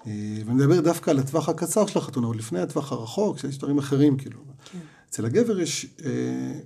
אה, 0.07 0.11
ואני 0.45 0.57
מדבר 0.57 0.81
דווקא 0.81 1.11
על 1.11 1.19
הטווח 1.19 1.49
הקצר 1.49 1.85
של 1.85 1.99
החתונה, 1.99 2.27
עוד 2.27 2.35
לפני 2.35 2.59
הטווח 2.59 2.91
הרחוק, 2.91 3.39
שיש 3.39 3.57
דברים 3.57 3.77
אחרים 3.77 4.17
כאילו. 4.17 4.39
כן. 4.71 4.79
אצל 5.09 5.25
הגבר 5.25 5.59
יש 5.59 5.85
אה, 6.05 6.59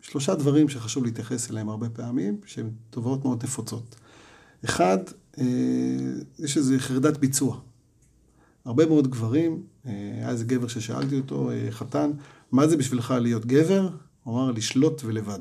שלושה 0.00 0.34
דברים 0.34 0.68
שחשוב 0.68 1.04
להתייחס 1.04 1.50
אליהם 1.50 1.68
הרבה 1.68 1.88
פעמים, 1.88 2.40
שהן 2.46 2.70
תופעות 2.90 3.24
מאוד 3.24 3.44
נפוצות. 3.44 3.96
אחד, 4.64 4.98
אה, 5.38 5.44
יש 6.38 6.56
איזו 6.56 6.74
חרדת 6.78 7.16
ביצוע. 7.16 7.60
הרבה 8.64 8.86
מאוד 8.86 9.10
גברים, 9.10 9.62
אה, 9.86 9.92
היה 10.16 10.30
איזה 10.30 10.44
גבר 10.44 10.68
ששאלתי 10.68 11.16
אותו, 11.16 11.50
אה, 11.50 11.66
חתן, 11.70 12.10
מה 12.52 12.66
זה 12.68 12.76
בשבילך 12.76 13.14
להיות 13.20 13.46
גבר? 13.46 13.88
הוא 14.24 14.40
אמר, 14.40 14.50
לשלוט 14.50 15.02
ולבד. 15.04 15.40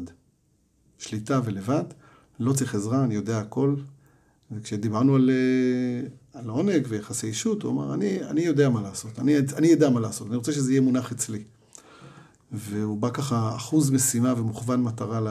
שליטה 0.97 1.41
ולבד, 1.43 1.83
לא 2.39 2.53
צריך 2.53 2.75
עזרה, 2.75 3.03
אני 3.03 3.15
יודע 3.15 3.39
הכל. 3.39 3.75
וכשדיברנו 4.51 5.15
על, 5.15 5.29
אה, 5.29 6.07
על 6.39 6.49
עונג 6.49 6.85
ויחסי 6.89 7.27
אישות, 7.27 7.63
הוא 7.63 7.71
אמר, 7.71 7.93
אני, 7.93 8.23
אני 8.23 8.41
יודע 8.41 8.69
מה 8.69 8.81
לעשות, 8.81 9.19
אני, 9.19 9.35
אני 9.57 9.67
יודע 9.67 9.89
מה 9.89 9.99
לעשות, 9.99 10.27
אני 10.27 10.35
רוצה 10.35 10.51
שזה 10.51 10.71
יהיה 10.71 10.81
מונח 10.81 11.11
אצלי. 11.11 11.43
והוא 12.51 12.97
בא 12.97 13.09
ככה 13.09 13.55
אחוז 13.55 13.91
משימה 13.91 14.33
ומוכוון 14.37 14.83
מטרה 14.83 15.21
ל... 15.21 15.29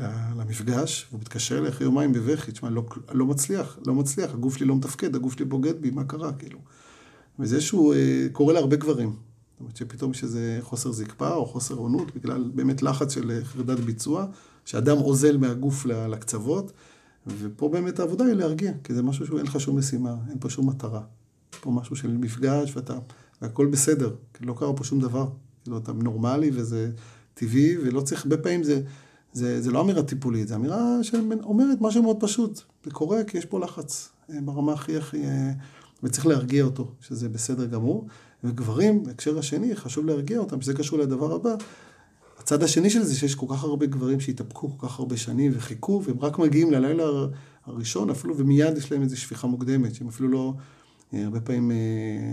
אה, 0.00 0.32
למפגש, 0.36 1.06
והוא 1.10 1.20
מתקשר 1.20 1.58
אליי 1.58 1.68
אחרי 1.68 1.84
יומיים 1.84 2.12
בבכי, 2.12 2.52
תשמע, 2.52 2.70
לא, 2.70 2.84
לא 3.12 3.26
מצליח, 3.26 3.78
לא 3.86 3.94
מצליח, 3.94 4.34
הגוף 4.34 4.56
שלי 4.56 4.66
לא 4.66 4.76
מתפקד, 4.76 5.14
הגוף 5.14 5.32
שלי 5.32 5.44
בוגד 5.44 5.80
בי, 5.80 5.90
מה 5.90 6.04
קרה, 6.04 6.32
כאילו. 6.32 6.58
וזה 7.38 7.60
שהוא 7.60 7.94
אה, 7.94 8.26
קורה 8.32 8.52
להרבה 8.52 8.76
גברים. 8.76 9.08
זאת 9.08 9.60
אומרת 9.60 9.76
שפתאום 9.76 10.10
יש 10.10 10.22
איזה 10.22 10.58
חוסר 10.62 10.92
זקפה 10.92 11.34
או 11.34 11.46
חוסר 11.46 11.74
עונות, 11.74 12.14
בגלל 12.16 12.50
באמת 12.54 12.82
לחץ 12.82 13.14
של 13.14 13.40
חרדת 13.44 13.80
ביצוע, 13.80 14.26
שאדם 14.64 14.96
אוזל 14.96 15.36
מהגוף 15.36 15.86
לקצוות, 15.86 16.72
ופה 17.26 17.68
באמת 17.68 18.00
העבודה 18.00 18.24
היא 18.24 18.32
להרגיע, 18.32 18.72
כי 18.84 18.94
זה 18.94 19.02
משהו 19.02 19.26
שאין 19.26 19.46
לך 19.46 19.60
שום 19.60 19.78
משימה, 19.78 20.14
אין 20.30 20.36
פה 20.40 20.50
שום 20.50 20.68
מטרה. 20.68 21.02
פה 21.60 21.70
משהו 21.70 21.96
של 21.96 22.16
מפגש 22.16 22.76
ואתה, 22.76 22.98
והכל 23.42 23.66
בסדר, 23.66 24.14
לא 24.40 24.54
קרה 24.58 24.72
פה 24.72 24.84
שום 24.84 25.00
דבר. 25.00 25.28
כאילו, 25.64 25.78
אתה 25.78 25.92
נורמלי 25.92 26.50
וזה 26.54 26.90
טבעי, 27.34 27.78
ולא 27.78 28.00
צריך, 28.00 28.22
הרבה 28.24 28.36
פעמים 28.36 28.62
זה, 28.62 28.80
זה, 29.36 29.62
זה 29.62 29.70
לא 29.70 29.80
אמירה 29.80 30.02
טיפולית, 30.02 30.48
זה 30.48 30.54
אמירה 30.54 30.98
שאומרת 31.02 31.80
משהו 31.80 32.02
מאוד 32.02 32.16
פשוט. 32.20 32.60
זה 32.84 32.90
קורה 32.90 33.24
כי 33.24 33.38
יש 33.38 33.44
פה 33.44 33.60
לחץ 33.60 34.08
אה, 34.30 34.40
ברמה 34.44 34.72
הכי 34.72 34.96
הכי... 34.96 35.24
אה, 35.24 35.52
וצריך 36.02 36.26
להרגיע 36.26 36.64
אותו, 36.64 36.90
שזה 37.00 37.28
בסדר 37.28 37.66
גמור. 37.66 38.06
וגברים, 38.44 39.02
בהקשר 39.02 39.38
השני, 39.38 39.76
חשוב 39.76 40.06
להרגיע 40.06 40.38
אותם, 40.38 40.60
שזה 40.60 40.74
קשור 40.74 40.98
לדבר 40.98 41.34
הבא. 41.34 41.54
הצד 42.38 42.62
השני 42.62 42.90
של 42.90 43.02
זה, 43.02 43.14
שיש 43.14 43.34
כל 43.34 43.46
כך 43.50 43.64
הרבה 43.64 43.86
גברים 43.86 44.20
שהתאפקו 44.20 44.78
כל 44.78 44.88
כך 44.88 44.98
הרבה 44.98 45.16
שנים 45.16 45.52
וחיכו, 45.54 46.02
והם 46.04 46.20
רק 46.20 46.38
מגיעים 46.38 46.72
ללילה 46.72 47.04
הראשון 47.66 48.10
אפילו, 48.10 48.36
ומיד 48.36 48.76
יש 48.76 48.92
להם 48.92 49.02
איזו 49.02 49.20
שפיכה 49.20 49.46
מוקדמת, 49.46 49.94
שהם 49.94 50.08
אפילו 50.08 50.28
לא, 50.28 50.54
אה, 51.14 51.24
הרבה 51.24 51.40
פעמים, 51.40 51.70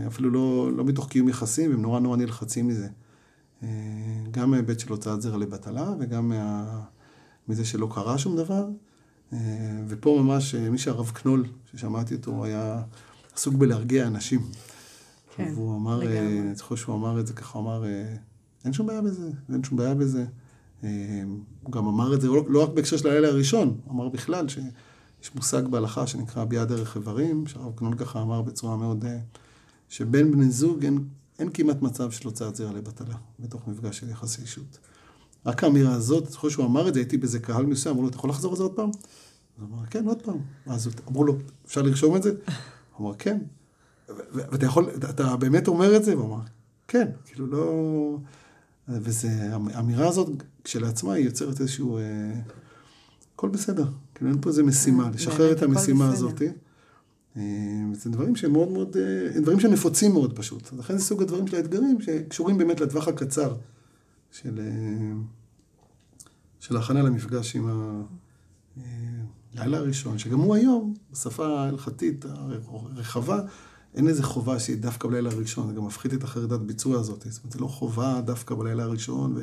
אפילו 0.08 0.30
לא, 0.30 0.72
לא 0.76 0.86
מתוך 0.86 1.10
קיום 1.10 1.30
יחסים, 1.30 1.72
והם 1.72 1.82
נורא 1.82 2.00
נורא 2.00 2.18
נלחצים 2.18 2.68
מזה. 2.68 2.88
גם 4.32 4.52
מההיבט 4.52 4.80
של 4.80 4.90
הוצאת 4.90 5.22
זרע 5.22 5.38
לבטלה, 5.38 5.94
וגם 6.00 6.30
מה, 6.30 6.84
מזה 7.48 7.66
שלא 7.66 7.90
קרה 7.94 8.18
שום 8.18 8.36
דבר. 8.38 8.68
ופה 9.88 10.20
ממש, 10.24 10.56
מי 10.56 10.78
שהרב 10.78 11.12
קנול, 11.14 11.46
ששמעתי 11.72 12.16
אותו, 12.16 12.46
היה 12.46 12.84
עסוק 13.36 13.54
בלהרגיע 13.54 14.08
אנשים. 14.08 14.42
כן, 15.36 15.52
והוא 15.56 15.76
אמר, 15.76 16.00
לגמרי. 16.00 16.40
אני 16.40 16.56
זוכר 16.56 16.76
שהוא 16.76 16.96
אמר 16.96 17.20
את 17.20 17.28
זה 17.28 17.34
ככה, 17.34 17.60
הוא 17.60 17.66
אמר, 17.66 17.84
אין 18.66 18.74
שום 18.74 18.88
בעיה 18.88 19.02
בזה, 19.02 19.30
אין 19.54 19.64
שום 19.64 19.78
בעיה 19.78 19.96
בזה. 19.96 20.26
הוא 20.82 21.72
גם 21.72 21.88
אמר 21.88 22.14
את 22.14 22.22
זה 22.22 22.28
לא, 22.28 22.46
לא 22.50 22.64
רק 22.64 22.70
בהקשר 22.70 22.98
של 22.98 23.08
הלילה 23.08 23.28
הראשון, 23.28 23.78
הוא 23.86 23.94
אמר 23.94 24.10
בכלל 24.10 24.48
שיש 24.48 25.36
מושג 25.36 25.68
בהלכה 25.68 26.08
שנקרא 26.08 26.44
ביאה 26.44 26.66
דרך 26.66 26.96
איברים, 26.96 27.48
שהרב 27.48 27.74
קנון 27.76 27.98
ככה 27.98 28.22
אמר 28.22 28.42
בצורה 28.42 28.78
מאוד, 28.78 29.06
שבין 29.90 30.32
בני 30.32 30.52
זוג 30.52 30.86
אין, 30.86 31.08
אין 31.40 31.50
כמעט 31.54 31.82
מצב 31.82 32.12
של 32.12 32.28
הוצאת 32.28 32.56
זרע 32.56 32.74
לבטלה, 32.74 33.16
בתוך 33.40 33.68
מפגש 33.68 34.00
של 34.00 34.10
יחסי 34.10 34.42
אישות. 34.42 34.78
רק 35.46 35.64
האמירה 35.64 35.94
הזאת, 35.94 36.30
זוכר 36.30 36.50
שהוא 36.50 36.66
אמר 36.66 36.88
את 36.88 36.94
זה, 36.94 37.00
הייתי 37.00 37.18
באיזה 37.18 37.40
קהל 37.40 37.66
מסוים, 37.66 37.94
אמרו 37.94 38.04
לו, 38.04 38.10
אתה 38.10 38.18
יכול 38.18 38.30
לחזור 38.30 38.52
על 38.52 38.58
זה 38.58 38.64
עוד 38.64 38.74
פעם? 38.74 38.90
הוא 39.60 39.68
אמר, 39.68 39.86
כן, 39.86 40.08
עוד 40.08 40.22
פעם. 40.22 40.38
אז 40.66 40.90
אמרו 41.08 41.24
לו, 41.24 41.38
אפשר 41.66 41.82
לרשום 41.82 42.16
את 42.16 42.24
זה? 42.24 42.32
הוא 42.98 43.08
אמר, 43.08 43.16
כן. 43.20 43.38
ואתה 44.34 44.66
יכול, 44.66 44.90
אתה 45.10 45.36
באמת 45.36 45.68
אומר 45.68 45.96
את 45.96 46.04
זה? 46.04 46.14
הוא 46.14 46.26
אמר, 46.26 46.42
כן, 46.88 47.08
כאילו 47.26 47.48
לא... 47.48 48.18
וזה, 48.90 49.30
האמירה 49.74 50.08
הזאת 50.08 50.30
כשלעצמה 50.64 51.14
היא 51.14 51.26
יוצרת 51.26 51.62
איזשהו... 51.62 51.98
אה, 51.98 52.04
הכל 53.36 53.50
בסדר, 53.50 53.86
כאילו 54.16 54.32
אין 54.32 54.42
פה 54.42 54.50
איזה 54.50 54.64
משימה, 54.64 55.10
לשחרר 55.14 55.52
את 55.52 55.64
המשימה 55.64 56.12
הזאת. 56.12 56.42
אה, 57.38 57.42
זה 57.94 58.10
דברים 58.10 58.36
שהם 58.36 58.52
מאוד 58.52 58.72
מאוד, 58.72 58.98
אה, 58.98 59.42
דברים 59.42 59.60
שנפוצים 59.60 60.14
מאוד 60.14 60.36
פשוט. 60.36 60.74
לכן 60.74 60.98
זה 60.98 61.04
סוג 61.04 61.22
הדברים 61.22 61.48
של 61.48 61.56
האתגרים 61.56 62.02
שקשורים 62.02 62.58
באמת 62.58 62.82
לטווח 62.82 63.08
הקצר 63.08 63.56
של, 64.34 64.60
של 66.60 66.78
ההכנה 66.78 67.02
למפגש 67.02 67.56
עם 67.56 67.70
הלילה 69.56 69.78
הראשון, 69.78 70.18
שגם 70.18 70.40
הוא 70.40 70.56
היום, 70.56 70.94
בשפה 71.12 71.48
ההלכתית 71.60 72.26
הרחבה, 72.26 73.40
אין 73.96 74.08
איזה 74.08 74.24
חובה 74.24 74.60
שהיא 74.60 74.78
דווקא 74.78 75.08
בלילה 75.08 75.30
הראשון, 75.32 75.68
זה 75.68 75.74
גם 75.74 75.86
מפחית 75.86 76.14
את 76.14 76.24
החרדת 76.24 76.60
ביצוע 76.60 77.00
הזאת. 77.00 77.26
זאת 77.30 77.44
אומרת, 77.44 77.54
זה 77.54 77.60
לא 77.60 77.68
חובה 77.68 78.22
דווקא 78.22 78.56
בלילה 78.56 78.84
הראשון, 78.84 79.38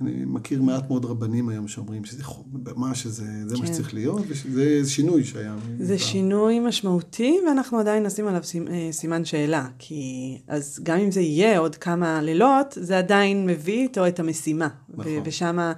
ואני 0.00 0.24
מכיר 0.26 0.62
מעט 0.62 0.88
מאוד 0.88 1.04
רבנים 1.04 1.48
היום 1.48 1.68
שאומרים 1.68 2.04
שזה 2.04 2.22
מה 2.76 2.94
שזה, 2.94 3.24
זה 3.46 3.54
כן. 3.54 3.60
מה 3.60 3.66
שצריך 3.66 3.94
להיות, 3.94 4.22
וזה 4.28 4.90
שינוי 4.90 5.24
שהיה. 5.24 5.54
זה 5.78 5.98
פעם. 5.98 5.98
שינוי 5.98 6.58
משמעותי, 6.60 7.38
ואנחנו 7.46 7.78
עדיין 7.78 8.02
נשים 8.02 8.26
עליו 8.26 8.42
אה, 8.70 8.88
סימן 8.92 9.24
שאלה, 9.24 9.66
כי 9.78 10.38
אז 10.48 10.80
גם 10.82 10.98
אם 10.98 11.10
זה 11.10 11.20
יהיה 11.20 11.58
עוד 11.58 11.76
כמה 11.76 12.22
לילות, 12.22 12.78
זה 12.80 12.98
עדיין 12.98 13.46
מביא 13.46 13.82
איתו 13.82 14.06
את 14.06 14.20
המשימה. 14.20 14.68
נכון. 14.88 15.12
ושם, 15.24 15.58
אה, 15.58 15.72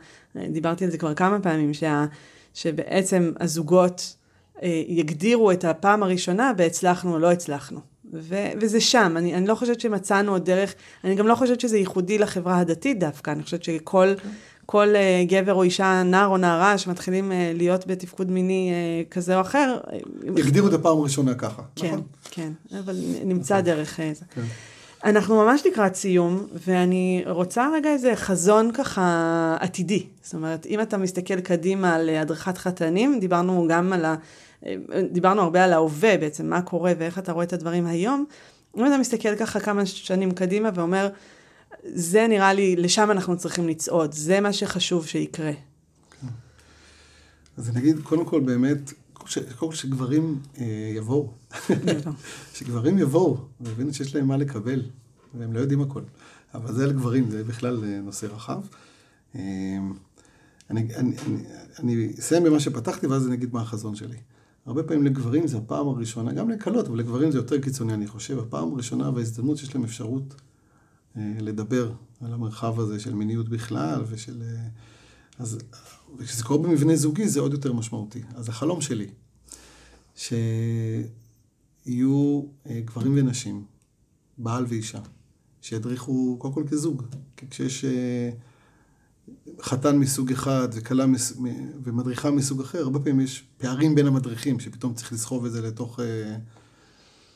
דיברתי 0.52 0.84
על 0.84 0.90
זה 0.90 0.98
כבר 0.98 1.14
כמה 1.14 1.40
פעמים, 1.40 1.74
שה, 1.74 2.06
שבעצם 2.54 3.32
הזוגות... 3.40 4.14
אה, 4.62 4.82
יגדירו 4.88 5.52
את 5.52 5.64
הפעם 5.64 6.02
הראשונה 6.02 6.52
בהצלחנו 6.52 7.12
או 7.12 7.18
לא 7.18 7.32
הצלחנו. 7.32 7.80
ו- 8.12 8.50
וזה 8.60 8.80
שם, 8.80 9.14
אני, 9.16 9.34
אני 9.34 9.46
לא 9.46 9.54
חושבת 9.54 9.80
שמצאנו 9.80 10.32
עוד 10.32 10.44
דרך, 10.44 10.74
אני 11.04 11.14
גם 11.14 11.26
לא 11.26 11.34
חושבת 11.34 11.60
שזה 11.60 11.78
ייחודי 11.78 12.18
לחברה 12.18 12.58
הדתית 12.58 12.98
דווקא, 12.98 13.30
אני 13.30 13.42
חושבת 13.42 13.64
שכל 13.64 14.14
okay. 14.18 14.28
כל, 14.70 14.88
uh, 14.94 15.30
גבר 15.30 15.54
או 15.54 15.62
אישה, 15.62 16.02
נער 16.02 16.26
או 16.26 16.36
נערה, 16.36 16.78
שמתחילים 16.78 17.30
uh, 17.30 17.34
להיות 17.58 17.86
בתפקוד 17.86 18.30
מיני 18.30 18.70
uh, 18.70 19.12
כזה 19.12 19.36
או 19.36 19.40
אחר. 19.40 19.78
יגדירו 20.36 20.68
את 20.68 20.72
הפעם 20.72 20.98
הראשונה 20.98 21.34
ככה, 21.34 21.62
כן, 21.76 21.86
נכון? 21.86 22.02
כן, 22.30 22.52
אבל 22.78 22.96
נמצא 23.24 23.54
נכון. 23.54 23.64
דרך 23.64 24.00
זה. 24.12 24.24
כן. 24.34 24.42
אנחנו 25.04 25.44
ממש 25.44 25.62
לקראת 25.66 25.94
סיום, 25.94 26.46
ואני 26.66 27.24
רוצה 27.26 27.68
רגע 27.74 27.90
איזה 27.90 28.16
חזון 28.16 28.72
ככה 28.72 29.56
עתידי. 29.60 30.06
זאת 30.22 30.34
אומרת, 30.34 30.66
אם 30.66 30.80
אתה 30.80 30.96
מסתכל 30.96 31.40
קדימה 31.40 31.94
על 31.94 32.08
הדרכת 32.08 32.58
חתנים, 32.58 33.20
דיברנו 33.20 33.66
גם 33.70 33.92
על 33.92 34.04
ה... 34.04 34.14
דיברנו 35.12 35.42
הרבה 35.42 35.64
על 35.64 35.72
ההווה 35.72 36.16
בעצם, 36.16 36.50
מה 36.50 36.62
קורה 36.62 36.92
ואיך 36.98 37.18
אתה 37.18 37.32
רואה 37.32 37.44
את 37.44 37.52
הדברים 37.52 37.86
היום. 37.86 38.24
אם 38.76 38.86
אתה 38.86 38.98
מסתכל 38.98 39.36
ככה 39.36 39.60
כמה 39.60 39.86
שנים 39.86 40.30
קדימה 40.30 40.70
ואומר, 40.74 41.08
זה 41.84 42.26
נראה 42.28 42.52
לי, 42.52 42.76
לשם 42.76 43.10
אנחנו 43.10 43.36
צריכים 43.36 43.68
לצעוד, 43.68 44.12
זה 44.12 44.40
מה 44.40 44.52
שחשוב 44.52 45.06
שיקרה. 45.06 45.52
כן. 46.20 46.26
אז 47.56 47.70
אני 47.70 47.80
אגיד, 47.80 48.02
קודם 48.02 48.24
כל 48.24 48.40
באמת, 48.40 48.92
קודם 49.12 49.44
כל 49.58 49.74
שגברים 49.74 50.38
אה, 50.58 50.92
יבואו. 50.96 51.32
שגברים 52.54 52.98
יבואו, 52.98 53.38
ויבינו 53.60 53.94
שיש 53.94 54.14
להם 54.14 54.26
מה 54.26 54.36
לקבל, 54.36 54.82
והם 55.34 55.52
לא 55.52 55.60
יודעים 55.60 55.80
הכל. 55.80 56.02
אבל 56.54 56.72
זה 56.72 56.86
לגברים, 56.86 57.30
זה 57.30 57.44
בכלל 57.44 57.84
אה, 57.84 58.00
נושא 58.00 58.26
רחב. 58.26 58.60
אה, 59.34 59.40
אני, 60.70 60.94
אני, 60.96 61.16
אני, 61.26 61.44
אני 61.78 62.12
אסיים 62.18 62.44
במה 62.44 62.60
שפתחתי, 62.60 63.06
ואז 63.06 63.26
אני 63.26 63.34
אגיד 63.34 63.54
מה 63.54 63.60
החזון 63.60 63.94
שלי. 63.94 64.16
הרבה 64.68 64.82
פעמים 64.82 65.04
לגברים 65.04 65.46
זה 65.46 65.58
הפעם 65.58 65.88
הראשונה, 65.88 66.32
גם 66.32 66.50
לקלות, 66.50 66.86
אבל 66.86 66.98
לגברים 66.98 67.30
זה 67.30 67.38
יותר 67.38 67.60
קיצוני, 67.60 67.94
אני 67.94 68.06
חושב, 68.06 68.38
הפעם 68.38 68.72
הראשונה 68.72 69.10
וההזדמנות 69.10 69.58
שיש 69.58 69.74
להם 69.74 69.84
אפשרות 69.84 70.34
אה, 71.16 71.32
לדבר 71.40 71.92
על 72.20 72.32
המרחב 72.32 72.80
הזה 72.80 73.00
של 73.00 73.14
מיניות 73.14 73.48
בכלל 73.48 74.04
ושל... 74.08 74.42
אה, 74.42 74.68
אז 75.38 75.58
כשזה 76.18 76.44
קורה 76.44 76.68
במבנה 76.68 76.96
זוגי 76.96 77.28
זה 77.28 77.40
עוד 77.40 77.52
יותר 77.52 77.72
משמעותי. 77.72 78.22
אז 78.34 78.48
החלום 78.48 78.80
שלי, 78.80 79.06
שיהיו 80.16 81.06
אה, 82.66 82.80
גברים 82.84 83.12
ונשים, 83.16 83.64
בעל 84.38 84.64
ואישה, 84.68 85.00
שידריכו 85.62 86.36
קודם 86.38 86.54
כל 86.54 86.64
כזוג. 86.70 87.02
כי 87.36 87.46
כשיש... 87.50 87.84
חתן 89.62 89.96
מסוג 89.96 90.32
אחד 90.32 90.68
וכלה 90.72 91.06
מס... 91.06 91.32
ומדריכה 91.84 92.30
מסוג 92.30 92.60
אחר, 92.60 92.78
הרבה 92.78 92.98
פעמים 92.98 93.20
יש 93.20 93.44
פערים 93.58 93.94
בין 93.94 94.06
המדריכים, 94.06 94.60
שפתאום 94.60 94.94
צריך 94.94 95.12
לסחוב 95.12 95.44
את 95.44 95.52
זה 95.52 95.62
לתוך 95.62 96.00
אה, 96.00 96.36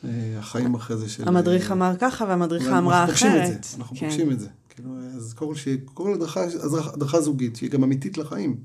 אה, 0.05 0.39
החיים 0.39 0.75
אחרי 0.75 0.97
זה 0.97 1.09
של... 1.09 1.29
המדריך 1.29 1.71
אה, 1.71 1.77
אמר 1.77 1.93
ככה 1.99 2.25
והמדריכה 2.25 2.79
אמרה 2.79 3.05
אחרת. 3.05 3.67
אנחנו 3.79 3.97
כן. 3.97 4.09
פוגשים 4.09 4.31
את 4.31 4.41
זה. 4.41 4.49
כאילו, 4.69 4.91
אז 5.17 5.35
כל 5.35 5.55
שיהיה, 5.55 5.77
כל 5.85 6.15
הדרכה, 6.15 6.41
הדרכה 6.95 7.21
זוגית, 7.21 7.57
שהיא 7.57 7.71
גם 7.71 7.83
אמיתית 7.83 8.19
לחיים. 8.19 8.57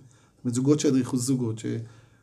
זאת 0.45 0.53
זוגות 0.53 0.80
שידריכו 0.80 1.17
זוגות, 1.17 1.61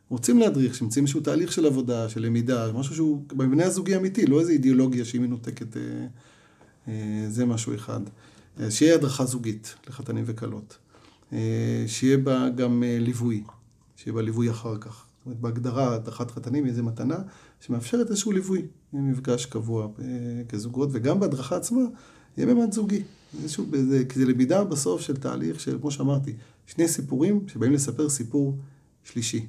שרוצים 0.09 0.39
להדריך, 0.39 0.75
שמציעים 0.75 1.05
איזשהו 1.05 1.21
תהליך 1.21 1.53
של 1.53 1.67
עבודה, 1.67 2.09
של 2.09 2.23
למידה, 2.23 2.73
משהו 2.73 2.95
שהוא 2.95 3.23
במבנה 3.37 3.65
הזוגי 3.65 3.97
אמיתי, 3.97 4.27
לא 4.27 4.41
איזו 4.41 4.51
אידיאולוגיה 4.51 5.05
שהיא 5.05 5.21
מנותקת, 5.21 5.77
אה, 5.77 5.83
אה, 6.89 7.25
זה 7.29 7.45
משהו 7.45 7.75
אחד. 7.75 8.01
שיהיה 8.71 8.95
הדרכה 8.95 9.25
זוגית 9.25 9.75
לחתנים 9.89 10.25
וכלות. 10.27 10.79
אה, 11.35 11.85
שיהיה 11.87 12.19
בה 12.19 12.49
גם 12.57 12.83
אה, 12.83 12.99
ליווי, 13.01 13.43
שיהיה 13.97 14.15
בה 14.15 14.23
ליווי 14.23 14.51
אחר 14.51 14.79
כך. 14.79 15.07
זאת 15.19 15.27
אומרת, 15.27 15.41
בהגדרה, 15.41 15.95
הדרכת 15.95 16.31
חתנים 16.31 16.65
היא 16.65 16.71
איזו 16.71 16.83
מתנה 16.83 17.17
שמאפשרת 17.61 18.11
איזשהו 18.11 18.33
ליווי, 18.33 18.67
מפגש 18.93 19.47
קבוע 19.47 19.89
אה, 19.99 20.05
כזוגות, 20.49 20.89
וגם 20.93 21.21
בהדרכה 21.21 21.57
עצמה 21.57 21.81
יהיה 22.37 22.47
באמת 22.47 22.73
זוגי. 22.73 23.03
איזשהו, 23.43 23.67
כי 24.09 24.19
זה 24.19 24.25
למידה 24.25 24.65
בסוף 24.65 25.01
של 25.01 25.17
תהליך 25.17 25.61
של, 25.61 25.79
כמו 25.81 25.91
שאמרתי, 25.91 26.33
שני 26.67 26.89
סיפורים 26.89 27.45
שבאים 27.49 27.73
לספר 27.73 28.09
סיפור 28.09 28.59
שלישי. 29.05 29.47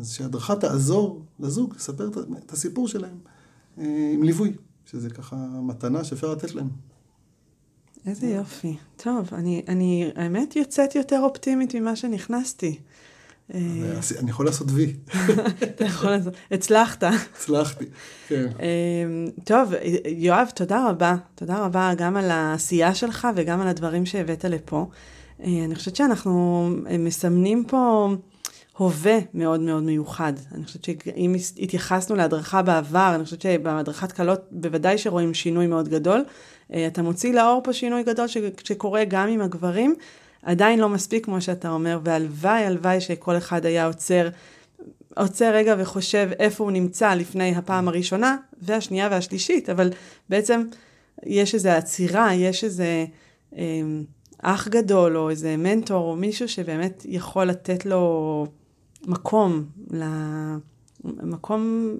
אז 0.00 0.12
שההדרכה 0.12 0.56
תעזור 0.56 1.24
לזוג 1.40 1.74
לספר 1.76 2.10
את 2.46 2.52
הסיפור 2.52 2.88
שלהם 2.88 3.16
עם 3.76 4.22
ליווי, 4.22 4.52
שזה 4.86 5.10
ככה 5.10 5.36
מתנה 5.62 6.04
שאפשר 6.04 6.32
לתת 6.32 6.54
להם. 6.54 6.68
איזה 8.06 8.26
יופי. 8.26 8.76
טוב, 8.96 9.28
אני, 9.32 9.62
אני 9.68 10.10
האמת 10.16 10.56
יוצאת 10.56 10.94
יותר 10.94 11.20
אופטימית 11.20 11.74
ממה 11.74 11.96
שנכנסתי. 11.96 12.78
אה, 13.54 13.60
אני 14.18 14.30
יכול 14.30 14.46
לעשות 14.46 14.66
וי. 14.70 14.96
אתה 15.62 15.84
יכול 15.84 16.10
לעשות, 16.10 16.34
הצלחת. 16.50 17.02
הצלחתי, 17.34 17.84
כן. 18.28 18.46
אה, 18.60 19.32
טוב, 19.44 19.72
יואב, 20.06 20.50
תודה 20.54 20.88
רבה. 20.88 21.16
תודה 21.34 21.64
רבה 21.64 21.92
גם 21.96 22.16
על 22.16 22.30
העשייה 22.30 22.94
שלך 22.94 23.28
וגם 23.36 23.60
על 23.60 23.68
הדברים 23.68 24.06
שהבאת 24.06 24.44
לפה. 24.44 24.86
אה, 25.42 25.64
אני 25.64 25.74
חושבת 25.74 25.96
שאנחנו 25.96 26.68
מסמנים 26.98 27.64
פה 27.64 28.08
הווה 28.76 29.18
מאוד 29.34 29.60
מאוד 29.60 29.82
מיוחד. 29.82 30.32
אני 30.54 30.64
חושבת 30.64 30.84
שאם 30.84 31.34
התייחסנו 31.58 32.16
להדרכה 32.16 32.62
בעבר, 32.62 33.12
אני 33.14 33.24
חושבת 33.24 33.40
שבהדרכת 33.40 34.12
קלות 34.12 34.40
בוודאי 34.50 34.98
שרואים 34.98 35.34
שינוי 35.34 35.66
מאוד 35.66 35.88
גדול. 35.88 36.24
אתה 36.86 37.02
מוציא 37.02 37.32
לאור 37.32 37.60
פה 37.64 37.72
שינוי 37.72 38.02
גדול 38.02 38.26
שקורה 38.64 39.04
גם 39.04 39.28
עם 39.28 39.40
הגברים. 39.40 39.94
עדיין 40.42 40.78
לא 40.78 40.88
מספיק, 40.88 41.24
כמו 41.24 41.40
שאתה 41.40 41.70
אומר, 41.70 41.98
והלוואי, 42.04 42.64
הלוואי 42.64 43.00
שכל 43.00 43.36
אחד 43.36 43.66
היה 43.66 43.86
עוצר, 43.86 44.28
עוצר 45.16 45.54
רגע 45.54 45.74
וחושב 45.78 46.28
איפה 46.38 46.64
הוא 46.64 46.72
נמצא 46.72 47.14
לפני 47.14 47.56
הפעם 47.56 47.88
הראשונה, 47.88 48.36
והשנייה 48.62 49.08
והשלישית, 49.10 49.70
אבל 49.70 49.90
בעצם 50.28 50.62
יש 51.26 51.54
איזו 51.54 51.68
עצירה, 51.68 52.34
יש 52.34 52.64
איזה 52.64 53.06
אה, 53.56 53.62
אח 54.42 54.68
גדול, 54.68 55.16
או 55.16 55.30
איזה 55.30 55.56
מנטור, 55.56 56.10
או 56.10 56.16
מישהו 56.16 56.48
שבאמת 56.48 57.06
יכול 57.08 57.44
לתת 57.44 57.86
לו 57.86 58.46
מקום, 59.06 59.64
מקום 61.04 61.94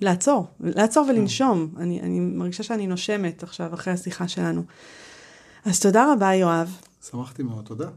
לעצור, 0.00 0.46
לעצור 0.60 1.06
ולנשום. 1.08 1.68
אני, 1.76 2.00
אני 2.00 2.20
מרגישה 2.20 2.62
שאני 2.62 2.86
נושמת 2.86 3.42
עכשיו, 3.42 3.74
אחרי 3.74 3.92
השיחה 3.92 4.28
שלנו. 4.28 4.62
אז 5.64 5.80
תודה 5.80 6.12
רבה, 6.12 6.34
יואב. 6.34 6.76
שמחתי 7.10 7.42
מאוד, 7.42 7.64
תודה. 7.64 7.88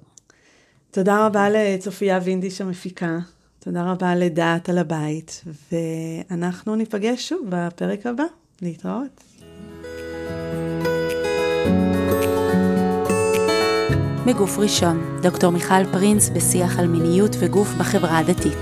תודה 0.92 1.26
רבה 1.26 1.50
לצופיה 1.50 2.20
וינדיש 2.24 2.62
המפיקה, 2.62 3.18
תודה 3.60 3.92
רבה 3.92 4.16
לדעת 4.16 4.70
על 4.70 4.78
הבית, 4.78 5.44
ואנחנו 5.72 6.76
ניפגש 6.76 7.30
שוב 7.30 7.46
בפרק 7.50 8.06
הבא. 8.06 8.24
להתראות. 8.64 9.24
מגוף 14.26 14.58
ראשון, 14.58 15.20
דוקטור 15.22 15.52
מיכל 15.52 15.86
פרינס 15.92 16.30
בשיח 16.30 16.80
על 16.80 16.88
מיניות 16.88 17.32
וגוף 17.40 17.68
בחברה 17.80 18.18
הדתית. 18.18 18.58